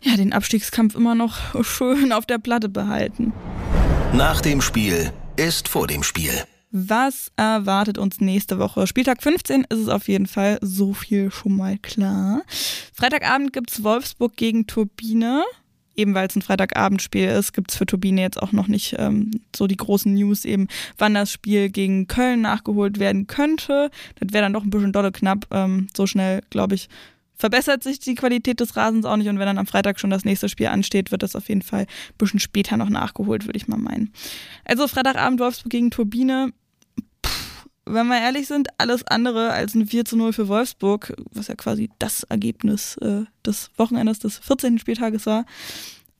ja, 0.01 0.17
den 0.17 0.33
Abstiegskampf 0.33 0.95
immer 0.95 1.15
noch 1.15 1.37
schön 1.63 2.11
auf 2.11 2.25
der 2.25 2.39
Platte 2.39 2.67
behalten. 2.67 3.31
Nach 4.11 4.41
dem 4.41 4.59
Spiel 4.59 5.13
ist 5.37 5.69
vor 5.69 5.87
dem 5.87 6.03
Spiel. 6.03 6.43
Was 6.75 7.31
erwartet 7.35 7.99
uns 7.99 8.19
nächste 8.19 8.57
Woche? 8.57 8.87
Spieltag 8.87 9.21
15 9.21 9.67
ist 9.69 9.77
es 9.77 9.89
auf 9.89 10.07
jeden 10.07 10.25
Fall. 10.25 10.57
So 10.59 10.93
viel 10.93 11.29
schon 11.29 11.55
mal 11.55 11.77
klar. 11.77 12.41
Freitagabend 12.91 13.53
gibt 13.53 13.69
es 13.69 13.83
Wolfsburg 13.83 14.35
gegen 14.35 14.65
Turbine. 14.65 15.43
Eben 15.95 16.15
weil 16.15 16.27
es 16.27 16.35
ein 16.35 16.41
Freitagabendspiel 16.41 17.27
ist, 17.27 17.53
gibt 17.53 17.69
es 17.69 17.77
für 17.77 17.85
Turbine 17.85 18.21
jetzt 18.21 18.41
auch 18.41 18.53
noch 18.53 18.67
nicht 18.67 18.95
ähm, 18.97 19.29
so 19.55 19.67
die 19.67 19.77
großen 19.77 20.11
News, 20.15 20.45
eben 20.45 20.67
wann 20.97 21.13
das 21.13 21.31
Spiel 21.31 21.69
gegen 21.69 22.07
Köln 22.07 22.41
nachgeholt 22.41 22.97
werden 22.97 23.27
könnte. 23.27 23.91
Das 24.19 24.33
wäre 24.33 24.41
dann 24.41 24.53
doch 24.53 24.63
ein 24.63 24.71
bisschen 24.71 24.93
dolle 24.93 25.11
knapp. 25.11 25.45
Ähm, 25.51 25.85
so 25.95 26.07
schnell, 26.07 26.41
glaube 26.49 26.73
ich, 26.73 26.89
verbessert 27.35 27.83
sich 27.83 27.99
die 27.99 28.15
Qualität 28.15 28.59
des 28.59 28.75
Rasens 28.75 29.05
auch 29.05 29.17
nicht. 29.17 29.27
Und 29.27 29.37
wenn 29.37 29.45
dann 29.45 29.59
am 29.59 29.67
Freitag 29.67 29.99
schon 29.99 30.09
das 30.09 30.25
nächste 30.25 30.49
Spiel 30.49 30.67
ansteht, 30.67 31.11
wird 31.11 31.21
das 31.21 31.35
auf 31.35 31.49
jeden 31.49 31.61
Fall 31.61 31.81
ein 31.81 32.17
bisschen 32.17 32.39
später 32.39 32.77
noch 32.77 32.89
nachgeholt, 32.89 33.45
würde 33.45 33.57
ich 33.57 33.67
mal 33.67 33.77
meinen. 33.77 34.11
Also 34.65 34.87
Freitagabend 34.87 35.39
Wolfsburg 35.39 35.69
gegen 35.69 35.91
Turbine 35.91 36.51
wenn 37.85 38.07
wir 38.07 38.19
ehrlich 38.19 38.47
sind, 38.47 38.69
alles 38.77 39.05
andere 39.07 39.51
als 39.51 39.75
ein 39.75 39.87
4 39.87 40.05
zu 40.05 40.15
0 40.17 40.33
für 40.33 40.47
Wolfsburg, 40.47 41.13
was 41.31 41.47
ja 41.47 41.55
quasi 41.55 41.89
das 41.99 42.23
Ergebnis 42.23 42.97
äh, 42.97 43.25
des 43.45 43.71
Wochenendes 43.77 44.19
des 44.19 44.37
14. 44.39 44.79
Spieltages 44.79 45.25
war. 45.25 45.45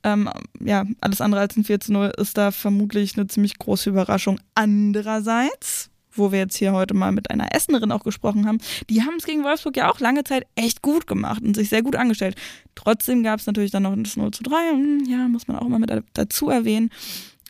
Ähm, 0.02 0.28
ja, 0.60 0.84
alles 1.00 1.22
andere 1.22 1.40
als 1.40 1.56
ein 1.56 1.64
4 1.64 1.80
zu 1.80 1.92
0 1.92 2.12
ist 2.18 2.36
da 2.36 2.50
vermutlich 2.50 3.16
eine 3.16 3.26
ziemlich 3.26 3.58
große 3.58 3.88
Überraschung. 3.88 4.38
Andererseits, 4.54 5.88
wo 6.12 6.30
wir 6.30 6.40
jetzt 6.40 6.56
hier 6.56 6.72
heute 6.72 6.92
mal 6.92 7.12
mit 7.12 7.30
einer 7.30 7.54
Essenerin 7.54 7.90
auch 7.90 8.04
gesprochen 8.04 8.46
haben, 8.46 8.58
die 8.90 9.02
haben 9.02 9.16
es 9.16 9.24
gegen 9.24 9.44
Wolfsburg 9.44 9.76
ja 9.78 9.90
auch 9.90 10.00
lange 10.00 10.22
Zeit 10.22 10.46
echt 10.56 10.82
gut 10.82 11.06
gemacht 11.06 11.42
und 11.42 11.56
sich 11.56 11.70
sehr 11.70 11.82
gut 11.82 11.96
angestellt. 11.96 12.36
Trotzdem 12.74 13.22
gab 13.22 13.40
es 13.40 13.46
natürlich 13.46 13.70
dann 13.70 13.84
noch 13.84 13.94
das 13.96 14.16
0 14.16 14.30
zu 14.32 14.42
3, 14.42 14.70
hm, 14.72 15.04
ja, 15.08 15.26
muss 15.28 15.48
man 15.48 15.58
auch 15.58 15.68
mal 15.68 15.78
mit 15.78 15.90
dazu 16.12 16.50
erwähnen. 16.50 16.90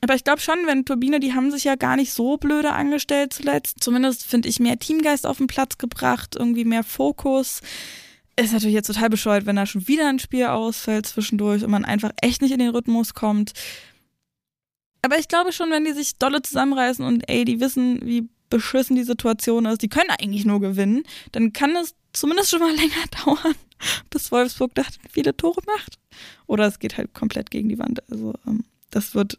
Aber 0.05 0.15
ich 0.15 0.23
glaube 0.23 0.43
schon, 0.43 0.67
wenn 0.67 0.85
Turbine, 0.85 1.19
die 1.19 1.33
haben 1.33 1.51
sich 1.51 1.65
ja 1.65 1.77
gar 1.77 1.97
nicht 1.97 2.13
so 2.13 2.37
blöde 2.37 2.75
angestellt 2.75 3.33
zuletzt. 3.33 3.83
Zumindest 3.83 4.27
finde 4.27 4.51
ich 4.51 4.61
mehr 4.61 4.79
Teamgeist 4.79 5.27
auf 5.27 5.39
den 5.39 5.47
Platz 5.47 5.79
gebracht, 5.79 6.37
irgendwie 6.39 6.67
mehr 6.67 6.85
Fokus. 6.85 7.63
Ist 8.37 8.53
natürlich 8.53 8.75
jetzt 8.75 8.89
total 8.89 9.09
bescheuert, 9.09 9.47
wenn 9.47 9.57
da 9.57 9.65
schon 9.65 9.89
wieder 9.89 10.07
ein 10.07 10.19
Spiel 10.19 10.45
ausfällt 10.45 11.07
zwischendurch 11.07 11.65
und 11.65 11.71
man 11.71 11.87
einfach 11.87 12.11
echt 12.21 12.43
nicht 12.43 12.51
in 12.51 12.59
den 12.59 12.69
Rhythmus 12.69 13.15
kommt. 13.15 13.55
Aber 15.01 15.19
ich 15.19 15.29
glaube 15.29 15.53
schon, 15.53 15.71
wenn 15.71 15.87
die 15.87 15.93
sich 15.93 16.19
dolle 16.19 16.43
zusammenreißen 16.43 17.03
und 17.03 17.27
ey, 17.27 17.47
die 17.47 17.61
wissen, 17.61 18.05
wie 18.05 18.29
beschissen 18.51 18.97
die 18.97 19.05
Situation 19.05 19.65
ist, 19.65 19.81
die 19.81 19.89
können 19.89 20.11
eigentlich 20.11 20.45
nur 20.45 20.61
gewinnen, 20.61 21.05
dann 21.33 21.55
kann 21.55 21.75
es 21.77 21.95
zumindest 22.13 22.51
schon 22.51 22.61
mal 22.61 22.75
länger 22.77 23.07
dauern, 23.25 23.55
bis 24.11 24.31
Wolfsburg 24.31 24.75
da 24.75 24.83
viele 25.11 25.35
Tore 25.35 25.63
macht. 25.67 25.99
Oder 26.47 26.67
es 26.67 26.79
geht 26.79 26.99
halt 26.99 27.15
komplett 27.15 27.51
gegen 27.51 27.71
die 27.71 27.79
Wand. 27.79 28.03
Also 28.11 28.35
ähm, 28.47 28.65
das 28.91 29.15
wird 29.15 29.39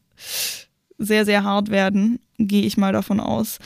sehr, 0.98 1.26
sehr 1.26 1.44
hart 1.44 1.70
werden, 1.70 2.20
gehe 2.38 2.64
ich 2.64 2.78
mal 2.78 2.94
davon 2.94 3.20
aus. 3.20 3.60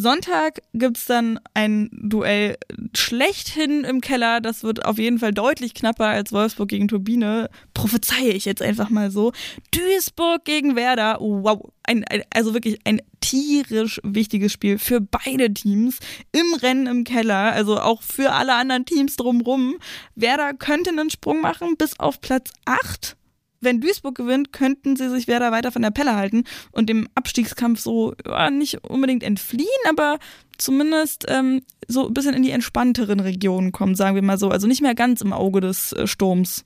Sonntag 0.00 0.60
gibt 0.74 0.96
es 0.96 1.06
dann 1.06 1.40
ein 1.54 1.90
Duell 1.90 2.56
schlechthin 2.94 3.82
im 3.82 4.00
Keller. 4.00 4.40
Das 4.40 4.62
wird 4.62 4.84
auf 4.84 4.96
jeden 4.96 5.18
Fall 5.18 5.32
deutlich 5.32 5.74
knapper 5.74 6.06
als 6.06 6.30
Wolfsburg 6.30 6.68
gegen 6.68 6.86
Turbine. 6.86 7.50
Prophezeie 7.74 8.30
ich 8.30 8.44
jetzt 8.44 8.62
einfach 8.62 8.90
mal 8.90 9.10
so. 9.10 9.32
Duisburg 9.72 10.44
gegen 10.44 10.76
Werder. 10.76 11.16
Wow. 11.18 11.72
Ein, 11.82 12.04
ein, 12.04 12.22
also 12.32 12.54
wirklich 12.54 12.78
ein 12.84 13.02
tierisch 13.20 14.00
wichtiges 14.04 14.52
Spiel 14.52 14.78
für 14.78 15.00
beide 15.00 15.52
Teams 15.52 15.98
im 16.30 16.54
Rennen 16.54 16.86
im 16.86 17.02
Keller. 17.02 17.52
Also 17.52 17.80
auch 17.80 18.02
für 18.02 18.30
alle 18.30 18.54
anderen 18.54 18.84
Teams 18.84 19.16
drumrum. 19.16 19.78
Werder 20.14 20.54
könnte 20.54 20.90
einen 20.90 21.10
Sprung 21.10 21.40
machen 21.40 21.76
bis 21.76 21.98
auf 21.98 22.20
Platz 22.20 22.52
8 22.66 23.17
wenn 23.60 23.80
Duisburg 23.80 24.14
gewinnt, 24.14 24.52
könnten 24.52 24.96
sie 24.96 25.10
sich 25.10 25.26
Werder 25.26 25.52
weiter 25.52 25.72
von 25.72 25.82
der 25.82 25.90
Pelle 25.90 26.14
halten 26.14 26.44
und 26.72 26.88
dem 26.88 27.08
Abstiegskampf 27.14 27.80
so 27.80 28.14
ja, 28.26 28.50
nicht 28.50 28.84
unbedingt 28.84 29.22
entfliehen, 29.22 29.68
aber 29.88 30.18
zumindest 30.58 31.24
ähm, 31.28 31.62
so 31.86 32.08
ein 32.08 32.14
bisschen 32.14 32.34
in 32.34 32.42
die 32.42 32.50
entspannteren 32.50 33.20
Regionen 33.20 33.72
kommen, 33.72 33.94
sagen 33.94 34.14
wir 34.14 34.22
mal 34.22 34.38
so. 34.38 34.50
Also 34.50 34.66
nicht 34.66 34.82
mehr 34.82 34.94
ganz 34.94 35.20
im 35.20 35.32
Auge 35.32 35.60
des 35.60 35.92
äh, 35.92 36.06
Sturms. 36.06 36.64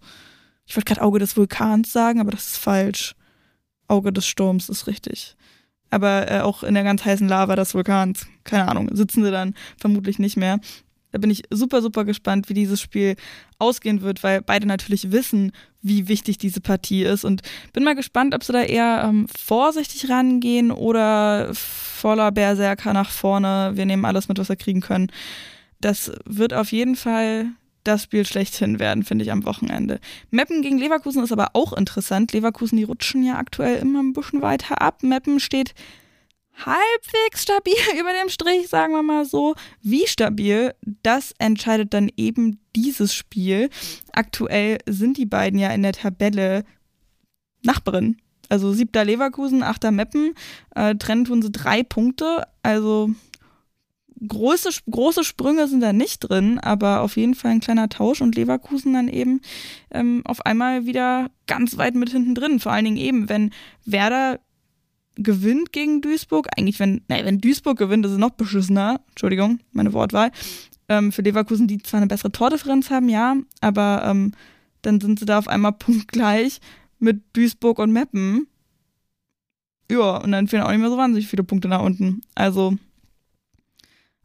Ich 0.66 0.76
wollte 0.76 0.92
gerade 0.92 1.02
Auge 1.02 1.18
des 1.18 1.36
Vulkans 1.36 1.92
sagen, 1.92 2.20
aber 2.20 2.30
das 2.30 2.48
ist 2.48 2.56
falsch. 2.58 3.14
Auge 3.88 4.12
des 4.12 4.26
Sturms 4.26 4.68
ist 4.68 4.86
richtig. 4.86 5.36
Aber 5.90 6.30
äh, 6.30 6.40
auch 6.40 6.62
in 6.62 6.74
der 6.74 6.84
ganz 6.84 7.04
heißen 7.04 7.28
Lava 7.28 7.54
des 7.54 7.74
Vulkans, 7.74 8.26
keine 8.44 8.68
Ahnung, 8.68 8.88
sitzen 8.92 9.22
sie 9.22 9.30
dann 9.30 9.54
vermutlich 9.76 10.18
nicht 10.18 10.38
mehr. 10.38 10.58
Da 11.12 11.18
bin 11.18 11.30
ich 11.30 11.42
super, 11.50 11.82
super 11.82 12.04
gespannt, 12.04 12.48
wie 12.48 12.54
dieses 12.54 12.80
Spiel 12.80 13.16
ausgehen 13.58 14.02
wird, 14.02 14.22
weil 14.22 14.42
beide 14.42 14.66
natürlich 14.66 15.12
wissen, 15.12 15.52
wie 15.82 16.08
wichtig 16.08 16.38
diese 16.38 16.60
Partie 16.60 17.04
ist. 17.04 17.24
Und 17.24 17.42
bin 17.72 17.84
mal 17.84 17.94
gespannt, 17.94 18.34
ob 18.34 18.42
sie 18.42 18.52
da 18.52 18.62
eher 18.62 19.04
ähm, 19.06 19.26
vorsichtig 19.28 20.10
rangehen 20.10 20.70
oder 20.70 21.50
voller 21.54 22.32
Berserker 22.32 22.92
nach 22.92 23.10
vorne. 23.10 23.72
Wir 23.74 23.86
nehmen 23.86 24.04
alles 24.04 24.28
mit, 24.28 24.38
was 24.38 24.48
wir 24.48 24.56
kriegen 24.56 24.80
können. 24.80 25.08
Das 25.80 26.12
wird 26.24 26.54
auf 26.54 26.72
jeden 26.72 26.96
Fall 26.96 27.46
das 27.84 28.04
Spiel 28.04 28.24
schlechthin 28.24 28.78
werden, 28.78 29.02
finde 29.02 29.24
ich, 29.24 29.32
am 29.32 29.44
Wochenende. 29.44 29.98
Meppen 30.30 30.62
gegen 30.62 30.78
Leverkusen 30.78 31.22
ist 31.24 31.32
aber 31.32 31.48
auch 31.54 31.72
interessant. 31.72 32.32
Leverkusen, 32.32 32.78
die 32.78 32.84
rutschen 32.84 33.24
ja 33.24 33.36
aktuell 33.36 33.78
immer 33.78 34.00
ein 34.00 34.12
bisschen 34.12 34.40
weiter 34.40 34.80
ab. 34.80 35.02
Meppen 35.02 35.40
steht 35.40 35.74
halbwegs 36.66 37.42
stabil 37.42 37.74
über 38.00 38.10
dem 38.12 38.28
Strich, 38.28 38.68
sagen 38.68 38.92
wir 38.92 39.02
mal 39.02 39.24
so. 39.24 39.54
Wie 39.82 40.06
stabil, 40.06 40.74
das 41.02 41.34
entscheidet 41.38 41.94
dann 41.94 42.10
eben 42.16 42.60
dieses 42.74 43.14
Spiel. 43.14 43.70
Aktuell 44.12 44.78
sind 44.88 45.16
die 45.16 45.26
beiden 45.26 45.58
ja 45.58 45.70
in 45.70 45.82
der 45.82 45.92
Tabelle 45.92 46.64
Nachbarin. 47.62 48.16
Also 48.48 48.72
siebter 48.72 49.04
Leverkusen, 49.04 49.62
achter 49.62 49.90
Meppen. 49.90 50.34
Äh, 50.74 50.96
trennen 50.96 51.24
tun 51.24 51.42
sie 51.42 51.52
drei 51.52 51.82
Punkte. 51.82 52.46
Also 52.62 53.10
große, 54.26 54.70
große 54.90 55.24
Sprünge 55.24 55.68
sind 55.68 55.80
da 55.80 55.92
nicht 55.92 56.20
drin, 56.20 56.58
aber 56.58 57.00
auf 57.00 57.16
jeden 57.16 57.34
Fall 57.34 57.52
ein 57.52 57.60
kleiner 57.60 57.88
Tausch 57.88 58.20
und 58.20 58.34
Leverkusen 58.34 58.92
dann 58.92 59.08
eben 59.08 59.40
ähm, 59.90 60.22
auf 60.24 60.44
einmal 60.46 60.86
wieder 60.86 61.30
ganz 61.46 61.76
weit 61.78 61.94
mit 61.94 62.10
hinten 62.10 62.34
drin. 62.34 62.60
Vor 62.60 62.72
allen 62.72 62.84
Dingen 62.84 62.96
eben, 62.96 63.28
wenn 63.28 63.52
Werder 63.84 64.40
gewinnt 65.16 65.72
gegen 65.72 66.00
Duisburg, 66.00 66.48
eigentlich 66.56 66.78
wenn, 66.78 67.02
nee, 67.08 67.24
wenn 67.24 67.40
Duisburg 67.40 67.78
gewinnt, 67.78 68.06
ist 68.06 68.12
es 68.12 68.18
noch 68.18 68.30
beschissener, 68.30 69.00
Entschuldigung, 69.10 69.60
meine 69.72 69.92
Wortwahl, 69.92 70.30
ähm, 70.88 71.12
für 71.12 71.22
Leverkusen, 71.22 71.66
die 71.66 71.78
zwar 71.78 71.98
eine 71.98 72.06
bessere 72.06 72.32
Tordifferenz 72.32 72.90
haben, 72.90 73.08
ja, 73.08 73.36
aber 73.60 74.04
ähm, 74.06 74.32
dann 74.82 75.00
sind 75.00 75.18
sie 75.18 75.26
da 75.26 75.38
auf 75.38 75.48
einmal 75.48 75.72
punktgleich 75.78 76.60
mit 76.98 77.22
Duisburg 77.34 77.78
und 77.78 77.92
Meppen. 77.92 78.46
Ja, 79.90 80.16
und 80.18 80.32
dann 80.32 80.48
fehlen 80.48 80.62
auch 80.62 80.70
nicht 80.70 80.80
mehr 80.80 80.90
so 80.90 80.96
wahnsinnig 80.96 81.28
viele 81.28 81.44
Punkte 81.44 81.68
nach 81.68 81.82
unten. 81.82 82.22
Also 82.34 82.76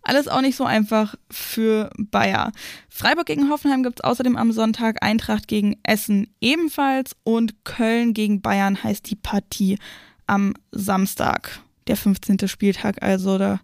alles 0.07 0.29
auch 0.29 0.41
nicht 0.41 0.55
so 0.55 0.63
einfach 0.63 1.15
für 1.29 1.89
Bayer. 1.97 2.53
Freiburg 2.88 3.25
gegen 3.25 3.49
Hoffenheim 3.49 3.83
gibt 3.83 3.99
es 3.99 4.03
außerdem 4.05 4.38
am 4.38 4.53
Sonntag, 4.53 5.03
Eintracht 5.03 5.49
gegen 5.49 5.77
Essen 5.83 6.33
ebenfalls 6.39 7.15
und 7.23 7.65
Köln 7.65 8.13
gegen 8.13 8.41
Bayern 8.41 8.81
heißt 8.81 9.09
die 9.09 9.17
Partie 9.17 9.77
am 10.28 10.53
Samstag, 10.71 11.59
der 11.88 11.97
15. 11.97 12.47
Spieltag. 12.47 13.01
Also 13.01 13.38
da 13.38 13.59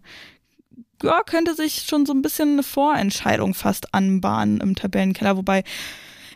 ja, 1.02 1.22
könnte 1.22 1.54
sich 1.54 1.84
schon 1.86 2.06
so 2.06 2.12
ein 2.12 2.22
bisschen 2.22 2.54
eine 2.54 2.62
Vorentscheidung 2.62 3.54
fast 3.54 3.94
anbahnen 3.94 4.60
im 4.60 4.74
Tabellenkeller. 4.74 5.36
Wobei, 5.36 5.64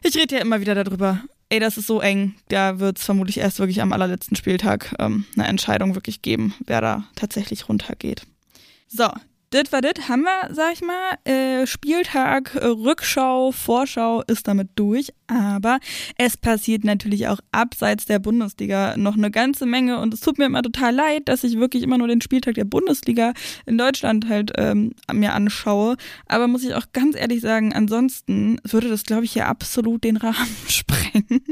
ich 0.02 0.16
rede 0.16 0.36
ja 0.36 0.40
immer 0.40 0.60
wieder 0.60 0.74
darüber, 0.74 1.20
ey, 1.48 1.60
das 1.60 1.78
ist 1.78 1.86
so 1.86 2.00
eng, 2.00 2.34
da 2.48 2.78
wird 2.78 2.98
es 2.98 3.04
vermutlich 3.04 3.38
erst 3.38 3.58
wirklich 3.58 3.80
am 3.80 3.92
allerletzten 3.92 4.36
Spieltag 4.36 4.94
ähm, 4.98 5.24
eine 5.36 5.46
Entscheidung 5.46 5.94
wirklich 5.94 6.22
geben, 6.22 6.54
wer 6.66 6.80
da 6.80 7.04
tatsächlich 7.14 7.68
runtergeht. 7.68 8.22
So, 8.88 9.08
das 9.50 9.72
war 9.72 9.80
das, 9.80 10.08
haben 10.08 10.22
wir, 10.22 10.54
sag 10.54 10.74
ich 10.74 10.82
mal. 10.82 11.16
Äh, 11.24 11.66
Spieltag, 11.66 12.54
äh, 12.54 12.66
Rückschau, 12.66 13.52
Vorschau 13.52 14.22
ist 14.26 14.46
damit 14.46 14.70
durch. 14.74 15.12
Aber 15.26 15.78
es 16.16 16.36
passiert 16.36 16.84
natürlich 16.84 17.28
auch 17.28 17.40
abseits 17.52 18.06
der 18.06 18.18
Bundesliga 18.18 18.96
noch 18.96 19.16
eine 19.16 19.30
ganze 19.30 19.64
Menge. 19.64 20.00
Und 20.00 20.12
es 20.12 20.20
tut 20.20 20.38
mir 20.38 20.46
immer 20.46 20.62
total 20.62 20.94
leid, 20.94 21.28
dass 21.28 21.44
ich 21.44 21.58
wirklich 21.58 21.82
immer 21.82 21.98
nur 21.98 22.08
den 22.08 22.20
Spieltag 22.20 22.54
der 22.54 22.64
Bundesliga 22.64 23.32
in 23.64 23.78
Deutschland 23.78 24.28
halt 24.28 24.52
ähm, 24.56 24.92
mir 25.12 25.32
anschaue. 25.32 25.96
Aber 26.26 26.46
muss 26.46 26.64
ich 26.64 26.74
auch 26.74 26.86
ganz 26.92 27.16
ehrlich 27.16 27.40
sagen, 27.40 27.72
ansonsten 27.72 28.60
würde 28.64 28.88
das, 28.88 29.04
glaube 29.04 29.24
ich, 29.24 29.32
hier 29.32 29.46
absolut 29.46 30.04
den 30.04 30.18
Rahmen 30.18 30.56
sprengen. 30.68 31.42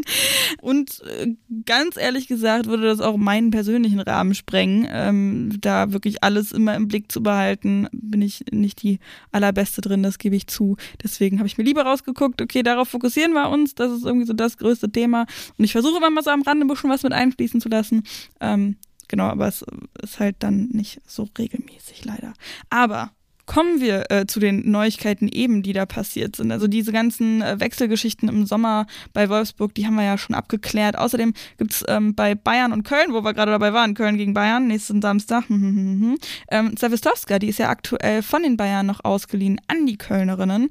Und 0.60 1.02
äh, 1.18 1.34
ganz 1.64 1.96
ehrlich 1.96 2.28
gesagt 2.28 2.66
würde 2.66 2.84
das 2.84 3.00
auch 3.00 3.16
meinen 3.16 3.50
persönlichen 3.50 4.00
Rahmen 4.00 4.34
sprengen, 4.34 4.86
ähm, 4.90 5.52
da 5.60 5.92
wirklich 5.92 6.22
alles 6.22 6.52
immer 6.52 6.74
im 6.74 6.88
Blick 6.88 7.10
zu 7.10 7.22
behalten 7.22 7.85
bin 7.92 8.22
ich 8.22 8.44
nicht 8.50 8.82
die 8.82 8.98
allerbeste 9.32 9.80
drin, 9.80 10.02
das 10.02 10.18
gebe 10.18 10.36
ich 10.36 10.46
zu. 10.46 10.76
Deswegen 11.02 11.38
habe 11.38 11.46
ich 11.46 11.58
mir 11.58 11.64
lieber 11.64 11.82
rausgeguckt, 11.82 12.40
okay, 12.40 12.62
darauf 12.62 12.88
fokussieren 12.88 13.32
wir 13.32 13.48
uns, 13.50 13.74
das 13.74 13.92
ist 13.92 14.04
irgendwie 14.04 14.26
so 14.26 14.32
das 14.32 14.56
größte 14.56 14.90
Thema. 14.90 15.26
Und 15.58 15.64
ich 15.64 15.72
versuche 15.72 15.98
immer 15.98 16.10
mal 16.10 16.22
so 16.22 16.30
am 16.30 16.42
Rande 16.42 16.64
ein 16.64 16.68
bisschen 16.68 16.90
was 16.90 17.02
mit 17.02 17.12
einfließen 17.12 17.60
zu 17.60 17.68
lassen. 17.68 18.04
Ähm, 18.40 18.76
genau, 19.08 19.24
aber 19.24 19.48
es 19.48 19.64
ist 20.02 20.20
halt 20.20 20.36
dann 20.40 20.68
nicht 20.68 21.00
so 21.06 21.28
regelmäßig 21.38 22.04
leider. 22.04 22.32
Aber 22.70 23.12
kommen 23.46 23.80
wir 23.80 24.10
äh, 24.10 24.26
zu 24.26 24.40
den 24.40 24.70
Neuigkeiten 24.70 25.28
eben, 25.28 25.62
die 25.62 25.72
da 25.72 25.86
passiert 25.86 26.36
sind. 26.36 26.52
Also 26.52 26.66
diese 26.66 26.92
ganzen 26.92 27.42
äh, 27.42 27.58
Wechselgeschichten 27.58 28.28
im 28.28 28.46
Sommer 28.46 28.86
bei 29.12 29.28
Wolfsburg, 29.28 29.74
die 29.74 29.86
haben 29.86 29.94
wir 29.94 30.04
ja 30.04 30.18
schon 30.18 30.34
abgeklärt. 30.34 30.98
Außerdem 30.98 31.32
gibt 31.56 31.72
es 31.72 31.84
ähm, 31.88 32.14
bei 32.14 32.34
Bayern 32.34 32.72
und 32.72 32.82
Köln, 32.82 33.12
wo 33.12 33.22
wir 33.22 33.34
gerade 33.34 33.52
dabei 33.52 33.72
waren, 33.72 33.94
Köln 33.94 34.16
gegen 34.16 34.34
Bayern, 34.34 34.66
nächsten 34.66 35.00
Samstag, 35.00 35.44
ähm, 35.48 36.76
Zawistowska, 36.76 37.38
die 37.38 37.48
ist 37.48 37.58
ja 37.58 37.68
aktuell 37.68 38.22
von 38.22 38.42
den 38.42 38.56
Bayern 38.56 38.86
noch 38.86 39.04
ausgeliehen 39.04 39.60
an 39.68 39.86
die 39.86 39.96
Kölnerinnen. 39.96 40.68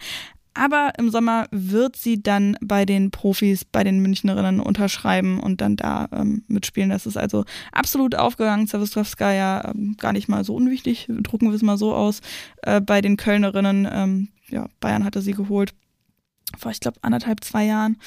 Aber 0.55 0.93
im 0.97 1.09
Sommer 1.11 1.47
wird 1.51 1.97
sie 1.97 2.23
dann 2.23 2.57
bei 2.61 2.85
den 2.85 3.11
Profis, 3.11 3.65
bei 3.65 3.83
den 3.83 3.99
Münchnerinnen 3.99 4.61
unterschreiben 4.61 5.39
und 5.39 5.59
dann 5.61 5.75
da 5.75 6.07
ähm, 6.13 6.43
mitspielen. 6.47 6.89
Das 6.89 7.05
ist 7.05 7.17
also 7.17 7.43
absolut 7.73 8.15
aufgegangen. 8.15 8.65
Zawistowska 8.65 9.33
ja 9.33 9.69
ähm, 9.69 9.95
gar 9.99 10.13
nicht 10.13 10.29
mal 10.29 10.45
so 10.45 10.55
unwichtig, 10.55 11.07
drucken 11.09 11.49
wir 11.49 11.55
es 11.55 11.61
mal 11.61 11.77
so 11.77 11.93
aus. 11.93 12.21
Äh, 12.63 12.79
bei 12.79 13.01
den 13.01 13.17
Kölnerinnen, 13.17 13.87
ähm, 13.91 14.29
ja, 14.49 14.67
Bayern 14.79 15.03
hatte 15.03 15.21
sie 15.21 15.33
geholt 15.33 15.73
vor, 16.57 16.71
ich 16.71 16.79
glaube, 16.79 16.99
anderthalb, 17.01 17.43
zwei 17.43 17.65
Jahren 17.65 17.97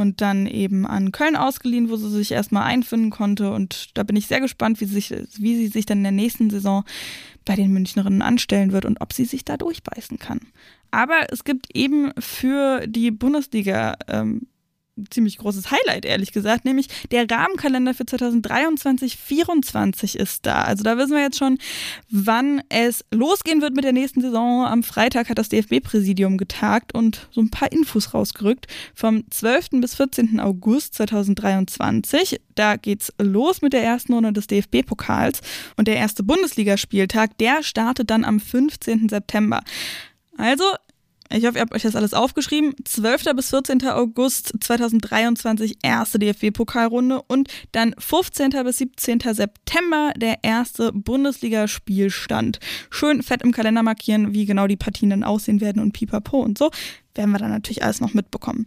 und 0.00 0.22
dann 0.22 0.46
eben 0.46 0.86
an 0.86 1.12
Köln 1.12 1.36
ausgeliehen, 1.36 1.90
wo 1.90 1.96
sie 1.96 2.08
sich 2.08 2.32
erstmal 2.32 2.64
einfinden 2.64 3.10
konnte. 3.10 3.52
Und 3.52 3.90
da 3.98 4.02
bin 4.02 4.16
ich 4.16 4.26
sehr 4.26 4.40
gespannt, 4.40 4.80
wie 4.80 4.86
sie 4.86 4.94
sich, 4.94 5.10
wie 5.38 5.56
sie 5.56 5.68
sich 5.68 5.84
dann 5.84 5.98
in 5.98 6.04
der 6.04 6.12
nächsten 6.12 6.48
Saison 6.48 6.84
bei 7.44 7.56
den 7.56 7.72
Münchnerinnen 7.72 8.22
anstellen 8.22 8.72
wird 8.72 8.84
und 8.84 9.00
ob 9.00 9.12
sie 9.12 9.24
sich 9.24 9.44
da 9.44 9.56
durchbeißen 9.56 10.18
kann. 10.18 10.40
Aber 10.90 11.32
es 11.32 11.44
gibt 11.44 11.74
eben 11.74 12.12
für 12.18 12.86
die 12.86 13.10
Bundesliga 13.10 13.96
ähm, 14.08 14.46
ziemlich 15.10 15.38
großes 15.38 15.70
Highlight, 15.70 16.04
ehrlich 16.04 16.32
gesagt, 16.32 16.64
nämlich 16.64 16.88
der 17.10 17.30
Rahmenkalender 17.30 17.94
für 17.94 18.04
2023-24 18.04 20.16
ist 20.16 20.46
da. 20.46 20.62
Also 20.62 20.84
da 20.84 20.96
wissen 20.98 21.12
wir 21.12 21.22
jetzt 21.22 21.38
schon, 21.38 21.58
wann 22.10 22.62
es 22.68 23.04
losgehen 23.10 23.62
wird 23.62 23.74
mit 23.74 23.84
der 23.84 23.92
nächsten 23.92 24.20
Saison. 24.20 24.66
Am 24.66 24.82
Freitag 24.82 25.28
hat 25.28 25.38
das 25.38 25.48
DFB-Präsidium 25.48 26.38
getagt 26.38 26.94
und 26.94 27.28
so 27.30 27.40
ein 27.40 27.50
paar 27.50 27.72
Infos 27.72 28.14
rausgerückt. 28.14 28.66
Vom 28.94 29.24
12. 29.30 29.80
bis 29.80 29.94
14. 29.94 30.40
August 30.40 30.94
2023, 30.94 32.40
da 32.54 32.76
geht's 32.76 33.12
los 33.18 33.62
mit 33.62 33.72
der 33.72 33.82
ersten 33.82 34.12
Runde 34.12 34.32
des 34.32 34.46
DFB-Pokals 34.46 35.40
und 35.76 35.88
der 35.88 35.96
erste 35.96 36.22
Bundesligaspieltag, 36.22 37.38
der 37.38 37.62
startet 37.62 38.10
dann 38.10 38.24
am 38.24 38.40
15. 38.40 39.08
September. 39.08 39.62
Also 40.36 40.64
ich 41.32 41.46
hoffe, 41.46 41.58
ihr 41.58 41.60
habt 41.60 41.74
euch 41.74 41.82
das 41.82 41.94
alles 41.94 42.12
aufgeschrieben. 42.12 42.74
12. 42.84 43.24
bis 43.36 43.50
14. 43.50 43.86
August 43.86 44.52
2023 44.60 45.78
erste 45.82 46.18
DFB-Pokalrunde 46.18 47.22
und 47.22 47.48
dann 47.72 47.94
15. 47.96 48.50
bis 48.64 48.78
17. 48.78 49.20
September 49.20 50.12
der 50.16 50.42
erste 50.42 50.92
Bundesligaspielstand. 50.92 52.58
Schön 52.90 53.22
fett 53.22 53.42
im 53.42 53.52
Kalender 53.52 53.82
markieren, 53.84 54.34
wie 54.34 54.44
genau 54.44 54.66
die 54.66 54.76
Partien 54.76 55.10
dann 55.10 55.24
aussehen 55.24 55.60
werden 55.60 55.80
und 55.80 55.92
pipapo 55.92 56.40
und 56.40 56.58
so. 56.58 56.70
Werden 57.14 57.30
wir 57.30 57.38
dann 57.38 57.50
natürlich 57.50 57.84
alles 57.84 58.00
noch 58.00 58.12
mitbekommen. 58.12 58.66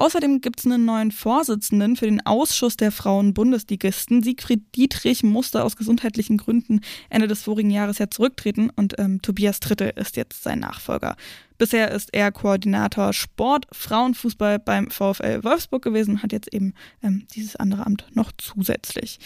Außerdem 0.00 0.40
gibt 0.40 0.60
es 0.60 0.66
einen 0.66 0.84
neuen 0.84 1.10
Vorsitzenden 1.10 1.96
für 1.96 2.06
den 2.06 2.24
Ausschuss 2.24 2.76
der 2.76 2.92
Frauen-Bundesligisten. 2.92 4.22
Siegfried 4.22 4.62
Dietrich 4.76 5.24
musste 5.24 5.64
aus 5.64 5.76
gesundheitlichen 5.76 6.36
Gründen 6.36 6.80
Ende 7.10 7.26
des 7.26 7.42
vorigen 7.42 7.70
Jahres 7.70 7.98
ja 7.98 8.08
zurücktreten 8.08 8.70
und 8.76 8.94
ähm, 8.98 9.20
Tobias 9.22 9.58
Tritte 9.58 9.86
ist 9.86 10.16
jetzt 10.16 10.44
sein 10.44 10.60
Nachfolger. 10.60 11.16
Bisher 11.58 11.90
ist 11.90 12.10
er 12.12 12.30
Koordinator 12.30 13.12
Sport, 13.12 13.66
Frauenfußball 13.72 14.60
beim 14.60 14.90
VfL 14.90 15.42
Wolfsburg 15.42 15.82
gewesen, 15.82 16.22
hat 16.22 16.32
jetzt 16.32 16.54
eben 16.54 16.72
ähm, 17.02 17.26
dieses 17.34 17.56
andere 17.56 17.84
Amt 17.84 18.06
noch 18.14 18.30
zusätzlich. 18.38 19.18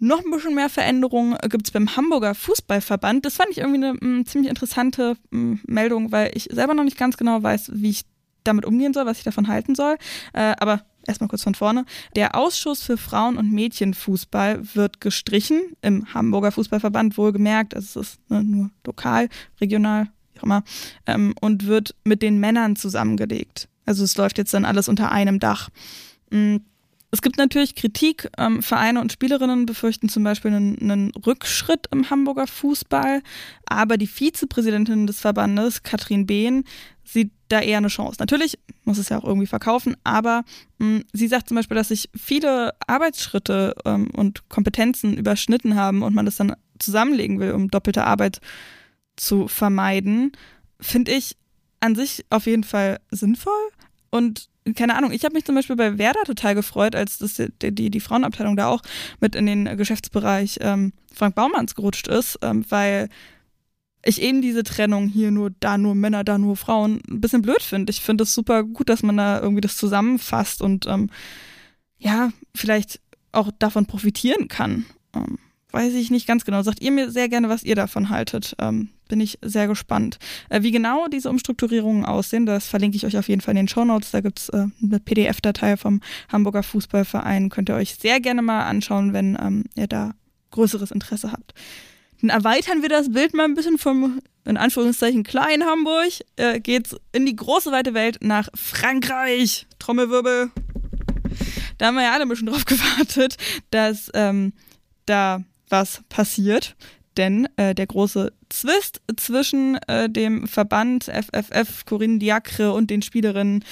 Noch 0.00 0.24
ein 0.24 0.32
bisschen 0.32 0.56
mehr 0.56 0.68
Veränderungen 0.68 1.38
gibt 1.48 1.68
es 1.68 1.70
beim 1.70 1.96
Hamburger 1.96 2.34
Fußballverband. 2.34 3.24
Das 3.24 3.36
fand 3.36 3.50
ich 3.52 3.58
irgendwie 3.58 3.86
eine 3.86 3.98
m, 4.00 4.26
ziemlich 4.26 4.50
interessante 4.50 5.16
m, 5.30 5.60
Meldung, 5.64 6.10
weil 6.10 6.32
ich 6.34 6.48
selber 6.50 6.74
noch 6.74 6.82
nicht 6.82 6.98
ganz 6.98 7.16
genau 7.16 7.40
weiß, 7.40 7.70
wie 7.74 7.90
ich 7.90 8.02
damit 8.42 8.66
umgehen 8.66 8.92
soll, 8.92 9.06
was 9.06 9.18
ich 9.18 9.24
davon 9.24 9.46
halten 9.46 9.76
soll. 9.76 9.96
Äh, 10.32 10.56
aber 10.58 10.82
erstmal 11.06 11.28
kurz 11.28 11.44
von 11.44 11.54
vorne. 11.54 11.84
Der 12.16 12.34
Ausschuss 12.34 12.82
für 12.82 12.96
Frauen- 12.96 13.36
und 13.36 13.52
Mädchenfußball 13.52 14.74
wird 14.74 15.00
gestrichen 15.00 15.76
im 15.82 16.12
Hamburger 16.12 16.50
Fußballverband, 16.50 17.16
wohlgemerkt. 17.16 17.76
Also 17.76 18.00
es 18.00 18.08
ist 18.08 18.30
ne, 18.30 18.42
nur 18.42 18.70
lokal, 18.84 19.28
regional, 19.60 20.08
immer, 20.42 20.64
ähm, 21.06 21.34
und 21.40 21.66
wird 21.66 21.94
mit 22.04 22.22
den 22.22 22.38
Männern 22.38 22.76
zusammengelegt. 22.76 23.68
Also 23.84 24.04
es 24.04 24.16
läuft 24.16 24.38
jetzt 24.38 24.54
dann 24.54 24.64
alles 24.64 24.88
unter 24.88 25.10
einem 25.10 25.38
Dach. 25.38 25.68
Mhm. 26.30 26.62
Es 27.14 27.20
gibt 27.20 27.36
natürlich 27.36 27.74
Kritik. 27.74 28.30
Ähm, 28.38 28.62
Vereine 28.62 28.98
und 28.98 29.12
Spielerinnen 29.12 29.66
befürchten 29.66 30.08
zum 30.08 30.24
Beispiel 30.24 30.50
einen, 30.50 30.78
einen, 30.80 31.10
Rückschritt 31.26 31.86
im 31.90 32.08
Hamburger 32.08 32.46
Fußball. 32.46 33.22
Aber 33.66 33.98
die 33.98 34.06
Vizepräsidentin 34.06 35.06
des 35.06 35.20
Verbandes, 35.20 35.82
Katrin 35.82 36.26
Behn, 36.26 36.64
sieht 37.04 37.30
da 37.48 37.60
eher 37.60 37.76
eine 37.76 37.88
Chance. 37.88 38.16
Natürlich 38.18 38.58
muss 38.84 38.96
es 38.96 39.10
ja 39.10 39.18
auch 39.18 39.24
irgendwie 39.24 39.46
verkaufen, 39.46 39.94
aber 40.04 40.44
mh, 40.78 40.86
hm, 40.86 41.04
sie 41.12 41.28
sagt 41.28 41.48
zum 41.48 41.56
Beispiel, 41.56 41.76
dass 41.76 41.88
sich 41.88 42.08
viele 42.18 42.72
Arbeitsschritte 42.86 43.74
ähm, 43.84 44.08
und 44.16 44.48
Kompetenzen 44.48 45.14
überschnitten 45.14 45.74
haben 45.74 46.02
und 46.02 46.14
man 46.14 46.24
das 46.24 46.36
dann 46.36 46.56
zusammenlegen 46.78 47.40
will, 47.40 47.52
um 47.52 47.68
doppelte 47.68 48.04
Arbeit 48.04 48.36
zu 48.36 48.40
vermeiden. 49.46 50.32
Finde 50.80 51.12
ich 51.12 51.36
an 51.80 51.94
sich 51.94 52.24
auf 52.30 52.46
jeden 52.46 52.64
Fall 52.64 53.00
sinnvoll. 53.10 53.70
Und 54.10 54.48
keine 54.76 54.96
Ahnung, 54.96 55.10
ich 55.10 55.24
habe 55.24 55.34
mich 55.34 55.44
zum 55.44 55.54
Beispiel 55.54 55.76
bei 55.76 55.98
Werder 55.98 56.22
total 56.24 56.54
gefreut, 56.54 56.94
als 56.94 57.18
das, 57.18 57.34
die, 57.34 57.74
die, 57.74 57.90
die 57.90 58.00
Frauenabteilung 58.00 58.56
da 58.56 58.68
auch 58.68 58.82
mit 59.20 59.34
in 59.34 59.46
den 59.46 59.76
Geschäftsbereich 59.76 60.58
ähm, 60.60 60.92
Frank 61.12 61.34
Baumanns 61.34 61.74
gerutscht 61.74 62.06
ist, 62.06 62.38
ähm, 62.42 62.64
weil 62.68 63.08
ich 64.04 64.20
eben 64.20 64.42
diese 64.42 64.62
Trennung 64.62 65.08
hier 65.08 65.30
nur 65.30 65.50
da 65.60 65.78
nur 65.78 65.94
Männer, 65.94 66.24
da 66.24 66.38
nur 66.38 66.56
Frauen 66.56 67.00
ein 67.08 67.20
bisschen 67.20 67.42
blöd 67.42 67.62
finde. 67.62 67.90
Ich 67.90 68.00
finde 68.00 68.24
es 68.24 68.34
super 68.34 68.64
gut, 68.64 68.88
dass 68.88 69.02
man 69.02 69.16
da 69.16 69.40
irgendwie 69.40 69.60
das 69.60 69.76
zusammenfasst 69.76 70.62
und 70.62 70.86
ähm, 70.86 71.10
ja, 71.98 72.30
vielleicht 72.54 73.00
auch 73.32 73.50
davon 73.58 73.86
profitieren 73.86 74.48
kann. 74.48 74.86
Ähm, 75.14 75.38
weiß 75.72 75.94
ich 75.94 76.10
nicht 76.10 76.26
ganz 76.26 76.44
genau. 76.44 76.62
Sagt 76.62 76.82
ihr 76.82 76.92
mir 76.92 77.10
sehr 77.10 77.28
gerne, 77.28 77.48
was 77.48 77.62
ihr 77.62 77.74
davon 77.74 78.08
haltet. 78.10 78.54
Ähm, 78.58 78.90
bin 79.08 79.20
ich 79.20 79.38
sehr 79.42 79.66
gespannt. 79.66 80.18
Äh, 80.48 80.62
wie 80.62 80.70
genau 80.70 81.06
diese 81.08 81.30
Umstrukturierungen 81.30 82.04
aussehen, 82.04 82.46
das 82.46 82.66
verlinke 82.66 82.96
ich 82.96 83.06
euch 83.06 83.18
auf 83.18 83.28
jeden 83.28 83.40
Fall 83.40 83.52
in 83.52 83.66
den 83.66 83.68
Show 83.68 83.84
Notes. 83.84 84.10
Da 84.10 84.20
gibt 84.20 84.38
es 84.38 84.48
äh, 84.50 84.66
eine 84.82 85.00
PDF-Datei 85.00 85.76
vom 85.76 86.00
Hamburger 86.30 86.62
Fußballverein. 86.62 87.48
Könnt 87.48 87.68
ihr 87.68 87.74
euch 87.74 87.96
sehr 87.96 88.20
gerne 88.20 88.42
mal 88.42 88.64
anschauen, 88.64 89.12
wenn 89.12 89.36
ähm, 89.40 89.64
ihr 89.74 89.86
da 89.86 90.14
größeres 90.50 90.90
Interesse 90.90 91.32
habt. 91.32 91.54
Dann 92.20 92.30
erweitern 92.30 92.82
wir 92.82 92.88
das 92.88 93.10
Bild 93.10 93.34
mal 93.34 93.44
ein 93.44 93.54
bisschen 93.54 93.78
vom, 93.78 94.20
in 94.44 94.56
Anführungszeichen, 94.56 95.24
kleinen 95.24 95.64
Hamburg. 95.64 96.12
Äh, 96.36 96.60
geht's 96.60 96.94
in 97.12 97.26
die 97.26 97.34
große 97.36 97.72
weite 97.72 97.94
Welt 97.94 98.18
nach 98.20 98.48
Frankreich. 98.54 99.66
Trommelwirbel. 99.78 100.50
Da 101.78 101.86
haben 101.86 101.96
wir 101.96 102.02
ja 102.04 102.12
alle 102.12 102.22
ein 102.22 102.28
bisschen 102.28 102.46
drauf 102.46 102.64
gewartet, 102.66 103.36
dass 103.70 104.10
ähm, 104.14 104.52
da 105.06 105.42
was 105.72 106.02
passiert. 106.08 106.76
Denn 107.16 107.48
äh, 107.56 107.74
der 107.74 107.86
große 107.86 108.32
Zwist 108.48 109.00
zwischen 109.16 109.76
äh, 109.88 110.08
dem 110.08 110.46
Verband 110.46 111.04
FFF 111.04 111.84
Corinne 111.84 112.18
Diacre 112.18 112.72
und 112.72 112.90
den 112.90 113.02
Spielerinnen 113.02 113.64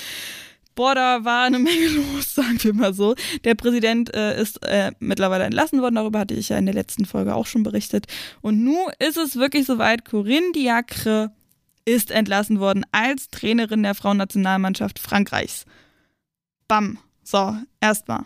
Boah, 0.77 0.95
da 0.95 1.25
war 1.25 1.45
eine 1.45 1.59
Menge 1.59 1.89
los, 2.15 2.35
sagen 2.35 2.63
wir 2.63 2.73
mal 2.73 2.95
so. 2.95 3.15
Der 3.45 3.55
Präsident 3.55 4.15
äh, 4.15 4.41
ist 4.41 4.65
äh, 4.65 4.93
mittlerweile 4.99 5.45
entlassen 5.45 5.83
worden, 5.83 5.97
darüber 5.97 6.21
hatte 6.21 6.35
ich 6.35 6.49
ja 6.49 6.59
in 6.59 6.67
der 6.67 6.75
letzten 6.75 7.05
Folge 7.05 7.35
auch 7.35 7.47
schon 7.47 7.63
berichtet. 7.63 8.07
Und 8.41 8.63
nun 8.65 8.87
ist 8.99 9.19
es 9.19 9.37
wirklich 9.37 9.67
soweit, 9.67 10.05
Corinne 10.05 10.53
Diacre 10.55 11.33
ist 11.85 12.11
entlassen 12.11 12.61
worden 12.61 12.87
als 12.93 13.29
Trainerin 13.29 13.83
der 13.83 13.95
Frauennationalmannschaft 13.95 14.99
Frankreichs. 14.99 15.67
Bam. 16.69 16.99
So, 17.25 17.57
erstmal 17.81 18.25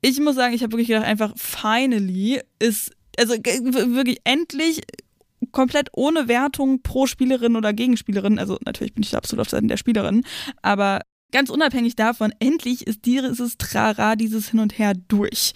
ich 0.00 0.20
muss 0.20 0.36
sagen, 0.36 0.54
ich 0.54 0.62
habe 0.62 0.72
wirklich 0.72 0.88
gedacht, 0.88 1.06
einfach 1.06 1.32
finally 1.36 2.40
ist, 2.58 2.92
also 3.18 3.34
wirklich 3.34 4.18
endlich 4.24 4.80
komplett 5.52 5.88
ohne 5.92 6.28
Wertung 6.28 6.82
pro 6.82 7.06
Spielerin 7.06 7.56
oder 7.56 7.72
Gegenspielerin. 7.72 8.38
Also 8.38 8.58
natürlich 8.64 8.94
bin 8.94 9.02
ich 9.02 9.16
absolut 9.16 9.42
auf 9.42 9.50
Seiten 9.50 9.68
der 9.68 9.76
Spielerin, 9.76 10.24
aber 10.62 11.00
ganz 11.32 11.50
unabhängig 11.50 11.96
davon, 11.96 12.32
endlich 12.38 12.86
ist 12.86 13.04
dieses 13.04 13.58
Trara, 13.58 14.16
dieses 14.16 14.50
Hin 14.50 14.60
und 14.60 14.78
Her 14.78 14.94
durch. 14.94 15.52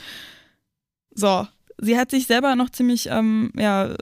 So, 1.14 1.46
sie 1.82 1.98
hat 1.98 2.10
sich 2.10 2.26
selber 2.26 2.54
noch 2.56 2.70
ziemlich 2.70 3.08
ähm, 3.10 3.50
ja, 3.58 3.94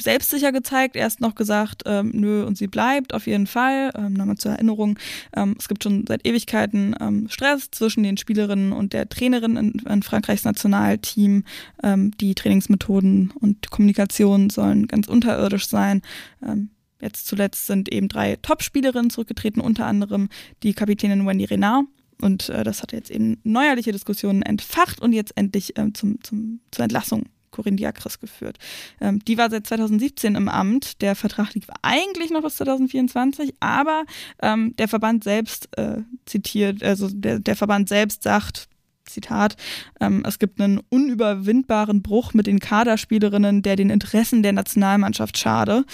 selbstsicher 0.00 0.52
gezeigt. 0.52 0.96
Erst 0.96 1.20
noch 1.20 1.34
gesagt, 1.34 1.82
ähm, 1.84 2.12
nö, 2.14 2.44
und 2.44 2.56
sie 2.56 2.68
bleibt 2.68 3.12
auf 3.12 3.26
jeden 3.26 3.46
Fall. 3.46 3.90
Ähm, 3.94 4.14
Nochmal 4.14 4.36
zur 4.36 4.52
Erinnerung, 4.52 4.98
ähm, 5.36 5.56
es 5.58 5.68
gibt 5.68 5.82
schon 5.82 6.04
seit 6.06 6.26
Ewigkeiten 6.26 6.94
ähm, 7.00 7.28
Stress 7.28 7.70
zwischen 7.72 8.04
den 8.04 8.16
Spielerinnen 8.16 8.72
und 8.72 8.92
der 8.92 9.08
Trainerin 9.08 9.56
in, 9.56 9.72
in 9.88 10.02
Frankreichs 10.02 10.44
Nationalteam. 10.44 11.44
Ähm, 11.82 12.12
die 12.18 12.34
Trainingsmethoden 12.34 13.32
und 13.38 13.70
Kommunikation 13.70 14.48
sollen 14.48 14.86
ganz 14.86 15.08
unterirdisch 15.08 15.66
sein. 15.66 16.02
Ähm, 16.42 16.70
Jetzt 17.00 17.26
zuletzt 17.26 17.66
sind 17.66 17.92
eben 17.92 18.06
drei 18.06 18.36
Top-Spielerinnen 18.36 19.10
zurückgetreten, 19.10 19.60
unter 19.60 19.86
anderem 19.86 20.28
die 20.62 20.72
Kapitänin 20.72 21.26
Wendy 21.26 21.46
Renard 21.46 21.86
und 22.22 22.48
äh, 22.48 22.64
das 22.64 22.82
hat 22.82 22.92
jetzt 22.92 23.10
eben 23.10 23.38
neuerliche 23.44 23.92
Diskussionen 23.92 24.42
entfacht 24.42 25.00
und 25.00 25.12
jetzt 25.12 25.36
endlich 25.36 25.74
ähm, 25.76 25.94
zum, 25.94 26.22
zum, 26.22 26.60
zur 26.70 26.84
Entlassung 26.84 27.24
Corinne 27.52 27.76
Diakris 27.76 28.18
geführt. 28.18 28.58
Ähm, 29.00 29.20
die 29.24 29.38
war 29.38 29.50
seit 29.50 29.66
2017 29.66 30.34
im 30.34 30.48
Amt. 30.48 31.00
Der 31.02 31.14
Vertrag 31.14 31.54
lief 31.54 31.66
eigentlich 31.82 32.30
noch 32.30 32.42
bis 32.42 32.56
2024, 32.56 33.54
aber 33.60 34.04
ähm, 34.40 34.74
der 34.76 34.88
Verband 34.88 35.22
selbst 35.22 35.68
äh, 35.76 35.98
zitiert, 36.26 36.82
also 36.82 37.08
der, 37.12 37.38
der 37.38 37.54
Verband 37.54 37.88
selbst 37.88 38.22
sagt, 38.24 38.68
Zitat, 39.04 39.56
ähm, 40.00 40.24
es 40.26 40.38
gibt 40.38 40.60
einen 40.60 40.80
unüberwindbaren 40.88 42.02
Bruch 42.02 42.34
mit 42.34 42.46
den 42.46 42.60
Kaderspielerinnen, 42.60 43.62
der 43.62 43.76
den 43.76 43.90
Interessen 43.90 44.42
der 44.42 44.52
Nationalmannschaft 44.52 45.36
schade 45.36 45.84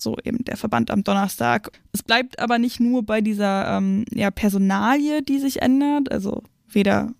so 0.00 0.16
eben 0.24 0.44
der 0.44 0.56
Verband 0.56 0.90
am 0.90 1.04
Donnerstag. 1.04 1.70
Es 1.92 2.02
bleibt 2.02 2.38
aber 2.38 2.58
nicht 2.58 2.80
nur 2.80 3.04
bei 3.04 3.20
dieser 3.20 3.76
ähm, 3.76 4.04
ja, 4.12 4.30
Personalie, 4.30 5.22
die 5.22 5.38
sich 5.38 5.62
ändert, 5.62 6.10
also 6.12 6.42
weder 6.68 7.12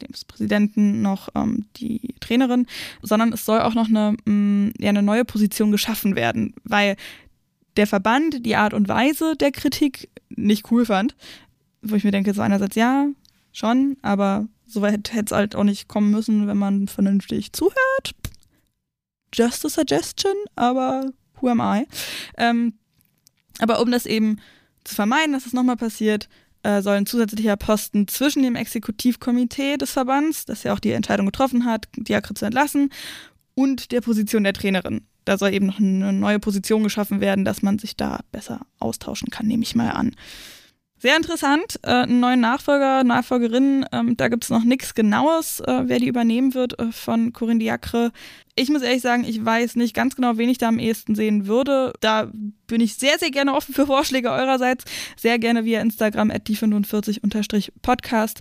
dem 0.00 0.08
Präsidenten 0.26 1.02
noch 1.02 1.28
ähm, 1.34 1.66
die 1.76 2.14
Trainerin, 2.20 2.66
sondern 3.02 3.32
es 3.32 3.44
soll 3.44 3.60
auch 3.60 3.74
noch 3.74 3.88
eine, 3.88 4.16
mh, 4.24 4.32
mm, 4.32 4.72
ja, 4.78 4.88
eine 4.88 5.02
neue 5.02 5.24
Position 5.24 5.72
geschaffen 5.72 6.16
werden, 6.16 6.54
weil 6.64 6.96
der 7.76 7.86
Verband 7.86 8.44
die 8.44 8.56
Art 8.56 8.74
und 8.74 8.88
Weise 8.88 9.36
der 9.36 9.52
Kritik 9.52 10.08
nicht 10.30 10.70
cool 10.70 10.86
fand, 10.86 11.14
wo 11.82 11.94
ich 11.94 12.04
mir 12.04 12.10
denke, 12.10 12.34
so 12.34 12.42
einerseits 12.42 12.76
ja, 12.76 13.06
schon, 13.52 13.96
aber 14.02 14.46
so 14.66 14.82
weit 14.82 15.12
hätte 15.12 15.26
es 15.26 15.32
halt 15.32 15.56
auch 15.56 15.64
nicht 15.64 15.88
kommen 15.88 16.10
müssen, 16.10 16.46
wenn 16.46 16.56
man 16.56 16.88
vernünftig 16.88 17.52
zuhört. 17.52 18.14
Just 19.34 19.64
a 19.64 19.68
suggestion, 19.68 20.34
aber 20.56 21.10
who 21.40 21.48
am 21.48 21.60
I? 21.60 21.86
Ähm, 22.36 22.74
aber 23.58 23.80
um 23.80 23.90
das 23.90 24.06
eben 24.06 24.38
zu 24.84 24.94
vermeiden, 24.94 25.32
dass 25.32 25.46
es 25.46 25.52
nochmal 25.52 25.76
passiert, 25.76 26.28
äh, 26.62 26.82
soll 26.82 26.96
ein 26.96 27.06
zusätzlicher 27.06 27.56
Posten 27.56 28.08
zwischen 28.08 28.42
dem 28.42 28.56
Exekutivkomitee 28.56 29.76
des 29.76 29.92
Verbands, 29.92 30.44
das 30.44 30.62
ja 30.62 30.72
auch 30.72 30.78
die 30.78 30.92
Entscheidung 30.92 31.26
getroffen 31.26 31.64
hat, 31.64 31.88
Diakre 31.96 32.34
zu 32.34 32.44
entlassen, 32.44 32.90
und 33.54 33.92
der 33.92 34.00
Position 34.00 34.44
der 34.44 34.52
Trainerin. 34.52 35.02
Da 35.24 35.36
soll 35.36 35.52
eben 35.52 35.66
noch 35.66 35.78
eine 35.78 36.12
neue 36.12 36.38
Position 36.38 36.82
geschaffen 36.82 37.20
werden, 37.20 37.44
dass 37.44 37.62
man 37.62 37.78
sich 37.78 37.96
da 37.96 38.20
besser 38.32 38.60
austauschen 38.78 39.30
kann, 39.30 39.46
nehme 39.46 39.62
ich 39.62 39.74
mal 39.74 39.90
an. 39.90 40.12
Sehr 41.00 41.16
interessant, 41.16 41.80
äh, 41.82 42.02
einen 42.02 42.20
neuen 42.20 42.40
Nachfolger, 42.40 43.04
Nachfolgerin, 43.04 43.86
ähm, 43.90 44.18
da 44.18 44.28
gibt 44.28 44.44
es 44.44 44.50
noch 44.50 44.64
nichts 44.64 44.94
Genaues, 44.94 45.60
äh, 45.60 45.84
wer 45.86 45.98
die 45.98 46.08
übernehmen 46.08 46.52
wird 46.52 46.78
äh, 46.78 46.92
von 46.92 47.32
Corinne 47.32 47.58
Diacre. 47.58 48.12
Ich 48.54 48.68
muss 48.68 48.82
ehrlich 48.82 49.00
sagen, 49.00 49.24
ich 49.24 49.42
weiß 49.42 49.76
nicht 49.76 49.94
ganz 49.94 50.14
genau, 50.14 50.36
wen 50.36 50.50
ich 50.50 50.58
da 50.58 50.68
am 50.68 50.78
ehesten 50.78 51.14
sehen 51.14 51.46
würde. 51.46 51.94
Da 52.00 52.30
bin 52.66 52.82
ich 52.82 52.96
sehr, 52.96 53.18
sehr 53.18 53.30
gerne 53.30 53.54
offen 53.54 53.74
für 53.74 53.86
Vorschläge 53.86 54.30
eurerseits. 54.30 54.84
Sehr 55.16 55.38
gerne 55.38 55.64
via 55.64 55.80
Instagram 55.80 56.30
at 56.30 56.46
die45-podcast. 56.46 58.40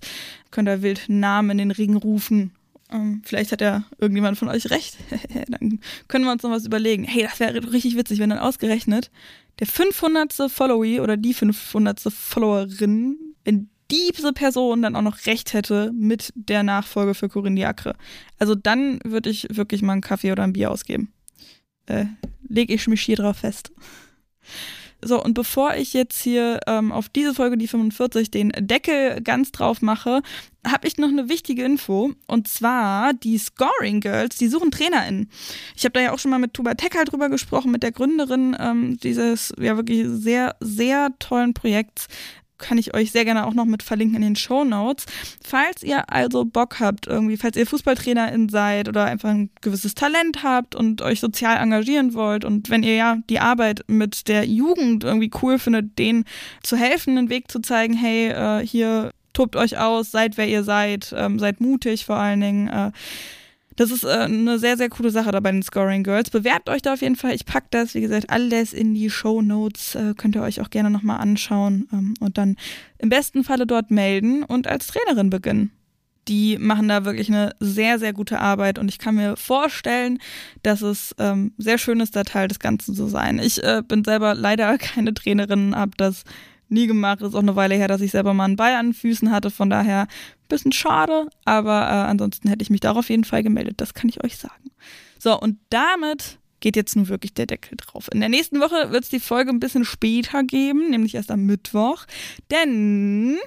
Könnt 0.52 0.68
ihr 0.68 0.82
wild 0.82 1.06
Namen 1.08 1.52
in 1.52 1.58
den 1.60 1.72
Ring 1.72 1.96
rufen. 1.96 2.52
Ähm, 2.92 3.22
vielleicht 3.24 3.54
hat 3.54 3.62
ja 3.62 3.86
irgendjemand 4.00 4.38
von 4.38 4.50
euch 4.50 4.70
recht. 4.70 4.98
dann 5.48 5.80
können 6.10 6.26
wir 6.26 6.34
uns 6.34 6.44
noch 6.44 6.52
was 6.52 6.66
überlegen. 6.66 7.06
Hey, 7.06 7.24
das 7.24 7.40
wäre 7.40 7.72
richtig 7.72 7.96
witzig, 7.96 8.20
wenn 8.20 8.32
dann 8.32 8.40
ausgerechnet 8.40 9.12
der 9.60 9.68
500. 9.68 10.34
Follower 10.50 11.02
oder 11.02 11.18
die 11.18 11.34
500. 11.34 12.02
Followerin, 12.12 13.18
wenn 13.44 13.70
diese 13.92 14.34
Person 14.34 14.82
dann 14.82 14.96
auch 14.96 15.02
noch 15.02 15.26
recht 15.26 15.54
hätte 15.54 15.92
mit 15.94 16.32
der 16.36 16.64
Nachfolge 16.64 17.16
für 17.16 17.30
Corinne 17.30 17.56
Diacre. 17.56 17.96
Also 18.38 18.56
dann 18.56 19.00
würde 19.04 19.30
ich 19.30 19.48
wirklich 19.50 19.82
mal 19.82 19.94
einen 19.94 20.02
Kaffee 20.02 20.32
oder 20.32 20.44
ein 20.44 20.54
Bier 20.54 20.72
ausgeben. 20.72 21.12
Äh, 21.88 22.06
Lege 22.48 22.74
ich 22.74 22.88
mich 22.88 23.02
hier 23.02 23.16
drauf 23.16 23.38
fest. 23.38 23.72
So, 25.02 25.24
und 25.24 25.34
bevor 25.34 25.76
ich 25.76 25.94
jetzt 25.94 26.22
hier 26.22 26.60
ähm, 26.68 26.92
auf 26.92 27.10
diese 27.10 27.34
Folge, 27.34 27.58
die 27.58 27.68
45, 27.68 28.32
den 28.32 28.52
Deckel 28.58 29.22
ganz 29.22 29.52
drauf 29.52 29.82
mache, 29.82 30.22
habe 30.68 30.88
ich 30.88 30.98
noch 30.98 31.08
eine 31.08 31.30
wichtige 31.30 31.64
Info. 31.64 32.12
Und 32.28 32.48
zwar 32.48 33.14
die 33.14 33.38
Scoring 33.38 34.02
Girls, 34.02 34.38
die 34.38 34.48
suchen 34.48 34.72
TrainerInnen. 34.72 35.30
Ich 35.76 35.86
habe 35.86 35.94
da 35.94 36.02
ja 36.02 36.12
auch 36.12 36.20
schon 36.20 36.32
mal 36.32 36.40
mit 36.40 36.54
Tuba 36.54 36.74
Tech 36.74 36.92
halt 36.96 37.12
drüber 37.12 37.30
gesprochen, 37.30 37.72
mit 37.72 37.84
der 37.84 37.92
Gründerin 37.92 38.58
ähm, 38.60 38.98
dieses 38.98 39.54
ja 39.58 39.78
wirklich 39.78 40.06
sehr, 40.08 40.56
sehr 40.60 41.12
tollen 41.20 41.54
Projekts 41.54 42.08
kann 42.60 42.78
ich 42.78 42.94
euch 42.94 43.12
sehr 43.12 43.26
gerne 43.26 43.48
auch 43.48 43.54
noch 43.54 43.66
mit 43.66 43.84
verlinken 43.84 44.18
in 44.18 44.22
den 44.22 44.36
Show 44.36 44.64
Notes. 44.64 45.06
Falls 45.44 45.84
ihr 45.84 46.12
also 46.12 46.46
Bock 46.46 46.80
habt, 46.80 47.08
irgendwie, 47.08 47.38
falls 47.38 47.58
ihr 47.58 47.66
Fußballtrainerin 47.66 48.50
seid 48.50 48.88
oder 48.88 49.06
einfach 49.06 49.30
ein 49.30 49.50
gewisses 49.62 49.96
Talent 49.96 50.44
habt 50.44 50.76
und 50.76 51.02
euch 51.02 51.20
sozial 51.20 51.58
engagieren 51.58 52.14
wollt 52.14 52.46
und 52.46 52.70
wenn 52.70 52.84
ihr 52.84 52.96
ja 52.96 53.18
die 53.30 53.40
Arbeit 53.40 53.84
mit 53.88 54.28
der 54.28 54.46
Jugend 54.46 55.04
irgendwie 55.04 55.32
cool 55.42 55.58
findet, 55.58 55.98
denen 55.98 56.26
zu 56.62 56.78
helfen, 56.78 57.18
einen 57.18 57.30
Weg 57.30 57.50
zu 57.50 57.60
zeigen, 57.60 57.94
hey, 57.94 58.30
äh, 58.30 58.66
hier 58.66 59.12
tobt 59.34 59.56
euch 59.56 59.78
aus, 59.78 60.12
seid 60.12 60.38
wer 60.38 60.48
ihr 60.48 60.64
seid, 60.64 61.14
ähm, 61.18 61.40
seid 61.40 61.62
mutig 61.62 62.06
vor 62.06 62.18
allen 62.18 62.42
Dingen. 62.42 62.68
Äh, 62.68 62.92
das 63.80 63.92
ist 63.92 64.04
äh, 64.04 64.10
eine 64.10 64.60
sehr, 64.60 64.76
sehr 64.76 64.90
coole 64.90 65.10
Sache 65.10 65.32
da 65.32 65.40
bei 65.40 65.54
den 65.54 65.64
Scoring 65.64 66.04
Girls. 66.04 66.30
Bewerbt 66.30 66.70
euch 66.70 66.82
da 66.82 66.94
auf 66.94 67.02
jeden 67.02 67.16
Fall. 67.16 67.34
Ich 67.34 67.46
packe 67.46 67.68
das, 67.70 67.96
wie 67.96 68.02
gesagt, 68.02 68.30
alles 68.30 68.74
in 68.74 68.94
die 68.94 69.10
Show 69.10 69.42
Notes. 69.42 69.96
Äh, 69.96 70.16
könnt 70.18 70.36
ihr 70.36 70.42
euch 70.42 70.60
auch 70.60 70.70
gerne 70.70 70.90
nochmal 70.90 71.22
anschauen 71.22 71.88
ähm, 71.94 72.14
und 72.20 72.38
dann 72.38 72.58
im 72.98 73.08
besten 73.08 73.46
Falle 73.46 73.66
dort 73.66 73.90
melden 73.90 74.44
und 74.44 74.68
als 74.68 74.88
Trainerin 74.88 75.30
beginnen. 75.30 75.72
Die 76.28 76.58
machen 76.58 76.90
da 76.90 77.06
wirklich 77.06 77.30
eine 77.30 77.56
sehr, 77.62 78.00
sehr 78.00 78.12
gute 78.12 78.42
Arbeit 78.42 78.80
und 78.80 78.90
ich 78.90 79.00
kann 79.00 79.16
mir 79.16 79.38
vorstellen, 79.38 80.20
dass 80.62 80.82
es 80.82 81.16
ähm, 81.18 81.54
sehr 81.58 81.78
schön 81.78 82.02
ist, 82.02 82.18
da 82.18 82.24
Teil 82.24 82.50
des 82.50 82.60
Ganzen 82.60 82.94
zu 82.94 83.08
sein. 83.08 83.40
Ich 83.40 83.64
äh, 83.64 83.82
bin 83.88 84.04
selber 84.04 84.36
leider 84.36 84.78
keine 84.78 85.14
Trainerin, 85.14 85.74
habe 85.74 85.92
das 85.96 86.26
nie 86.68 86.86
gemacht. 86.86 87.22
Ist 87.22 87.34
auch 87.34 87.40
eine 87.40 87.56
Weile 87.56 87.76
her, 87.76 87.88
dass 87.88 88.02
ich 88.02 88.12
selber 88.12 88.34
mal 88.34 88.44
einen 88.44 88.58
Ball 88.58 88.74
an 88.74 88.88
den 88.88 88.94
Füßen 88.94 89.32
hatte. 89.32 89.50
Von 89.52 89.70
daher 89.70 90.08
bisschen 90.50 90.72
schade, 90.72 91.30
aber 91.46 91.82
äh, 91.82 92.10
ansonsten 92.10 92.50
hätte 92.50 92.64
ich 92.64 92.70
mich 92.70 92.82
darauf 92.82 93.00
auf 93.00 93.10
jeden 93.10 93.24
Fall 93.24 93.44
gemeldet. 93.44 93.76
Das 93.78 93.94
kann 93.94 94.10
ich 94.10 94.24
euch 94.24 94.38
sagen. 94.38 94.72
So, 95.18 95.40
und 95.40 95.58
damit 95.70 96.40
geht 96.60 96.76
jetzt 96.76 96.96
nun 96.96 97.08
wirklich 97.08 97.34
der 97.34 97.46
Deckel 97.46 97.78
drauf. 97.78 98.10
In 98.12 98.20
der 98.20 98.30
nächsten 98.30 98.60
Woche 98.60 98.92
wird 98.92 99.06
es 99.06 99.10
die 99.10 99.20
Folge 99.20 99.50
ein 99.52 99.60
bisschen 99.60 99.86
später 99.86 100.44
geben, 100.44 100.90
nämlich 100.90 101.16
erst 101.16 101.32
am 101.32 101.46
Mittwoch. 101.46 102.06
Denn 102.52 103.38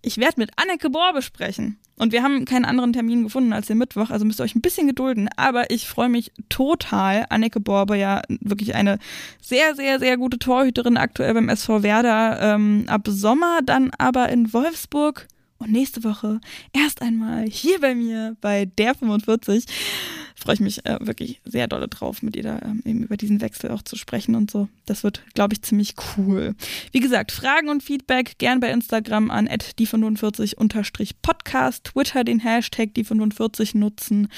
ich 0.00 0.18
werde 0.18 0.40
mit 0.40 0.50
Anneke 0.56 0.90
Borbe 0.90 1.22
sprechen. 1.22 1.78
Und 1.96 2.10
wir 2.10 2.22
haben 2.22 2.44
keinen 2.46 2.64
anderen 2.64 2.92
Termin 2.92 3.22
gefunden 3.22 3.52
als 3.52 3.68
den 3.68 3.78
Mittwoch, 3.78 4.10
also 4.10 4.24
müsst 4.24 4.40
ihr 4.40 4.44
euch 4.44 4.56
ein 4.56 4.62
bisschen 4.62 4.88
gedulden. 4.88 5.28
Aber 5.36 5.70
ich 5.70 5.86
freue 5.86 6.08
mich 6.08 6.32
total. 6.48 7.26
Anneke 7.28 7.60
Borbe, 7.60 7.96
ja 7.96 8.22
wirklich 8.28 8.74
eine 8.74 8.98
sehr, 9.40 9.76
sehr, 9.76 10.00
sehr 10.00 10.16
gute 10.16 10.38
Torhüterin 10.38 10.96
aktuell 10.96 11.34
beim 11.34 11.48
SV 11.48 11.82
Werder. 11.82 12.40
Ähm, 12.40 12.84
ab 12.88 13.02
Sommer 13.06 13.60
dann 13.64 13.92
aber 13.98 14.30
in 14.30 14.52
Wolfsburg. 14.52 15.28
Und 15.62 15.72
nächste 15.72 16.04
Woche 16.04 16.40
erst 16.72 17.02
einmal 17.02 17.46
hier 17.46 17.80
bei 17.80 17.94
mir 17.94 18.36
bei 18.40 18.66
der 18.66 18.94
45 18.94 19.66
freue 20.42 20.54
ich 20.54 20.60
mich 20.60 20.84
äh, 20.84 20.98
wirklich 21.00 21.40
sehr 21.44 21.68
dolle 21.68 21.88
drauf, 21.88 22.22
mit 22.22 22.36
ihr 22.36 22.42
da 22.42 22.60
ähm, 22.62 22.82
eben 22.84 23.04
über 23.04 23.16
diesen 23.16 23.40
Wechsel 23.40 23.70
auch 23.70 23.80
zu 23.82 23.96
sprechen 23.96 24.34
und 24.34 24.50
so. 24.50 24.68
Das 24.86 25.04
wird, 25.04 25.22
glaube 25.34 25.54
ich, 25.54 25.62
ziemlich 25.62 25.94
cool. 26.16 26.56
Wie 26.90 26.98
gesagt, 27.00 27.32
Fragen 27.32 27.68
und 27.68 27.82
Feedback 27.82 28.38
gern 28.38 28.60
bei 28.60 28.70
Instagram 28.70 29.30
an 29.30 29.48
die45-podcast, 29.48 31.84
Twitter 31.84 32.24
den 32.24 32.40
Hashtag 32.40 32.90
die45 32.96 33.78
nutzen, 33.78 34.28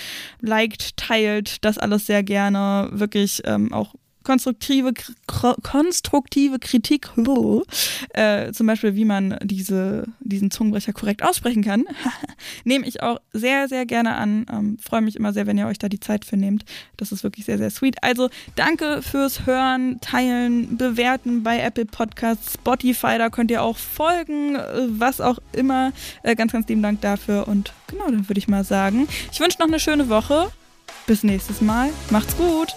liked, 0.41 0.97
teilt 0.97 1.65
das 1.65 1.79
alles 1.79 2.07
sehr 2.07 2.23
gerne. 2.23 2.91
Wirklich 2.93 3.43
ähm, 3.45 3.73
auch 3.73 3.95
konstruktive, 4.25 4.93
konstruktive 5.63 6.59
Kritik, 6.59 7.11
äh, 8.15 8.53
zum 8.53 8.67
Beispiel, 8.67 8.95
wie 8.97 9.05
man 9.05 9.39
diese, 9.43 10.07
diesen 10.21 10.51
Zungenbrecher 10.51 10.93
korrekt 10.93 11.23
aussprechen 11.23 11.63
kann, 11.63 11.85
nehme 12.65 12.87
ich 12.87 13.03
auch 13.03 13.21
sehr, 13.33 13.69
sehr 13.69 13.87
gerne 13.87 14.17
an. 14.17 14.47
Ähm, 14.51 14.79
Freue 14.81 15.03
mich 15.03 15.17
immer 15.17 15.33
sehr, 15.33 15.47
wenn 15.47 15.59
ihr 15.59 15.67
euch 15.67 15.79
da 15.79 15.89
die 15.89 16.01
Zeit 16.01 16.25
für 16.25 16.37
nehmt. 16.37 16.65
Das 16.97 17.13
ist 17.13 17.23
wirklich 17.23 17.45
sehr, 17.45 17.59
sehr 17.59 17.71
sweet. 17.71 17.97
Also 18.03 18.29
danke 18.57 19.03
fürs 19.03 19.47
Hören, 19.47 20.01
Teilen, 20.01 20.77
Bewerten 20.77 21.43
bei 21.43 21.61
Apple 21.61 21.87
Podcasts, 21.87 22.55
Spotify, 22.55 23.19
da 23.19 23.31
könnt 23.31 23.51
ihr 23.51 23.63
auch 23.63 23.77
folgen, 23.77 24.57
was 24.89 25.21
auch 25.21 25.39
immer. 25.53 25.93
Äh, 26.23 26.35
ganz, 26.35 26.53
ganz 26.53 26.69
lieben 26.69 26.83
Dank 26.83 27.01
dafür. 27.01 27.47
Und 27.47 27.73
genau, 27.89 28.07
dann 28.07 28.29
würde 28.29 28.39
ich 28.39 28.49
mal 28.49 28.65
sagen, 28.65 29.07
ich 29.33 29.41
wünsche 29.41 29.59
noch 29.59 29.69
eine 29.69 29.81
schöne 29.81 30.09
Woche. 30.09 30.51
Bis 31.07 31.23
nächstes 31.23 31.61
Mal. 31.61 31.91
Macht's 32.11 32.37
gut. 32.37 32.75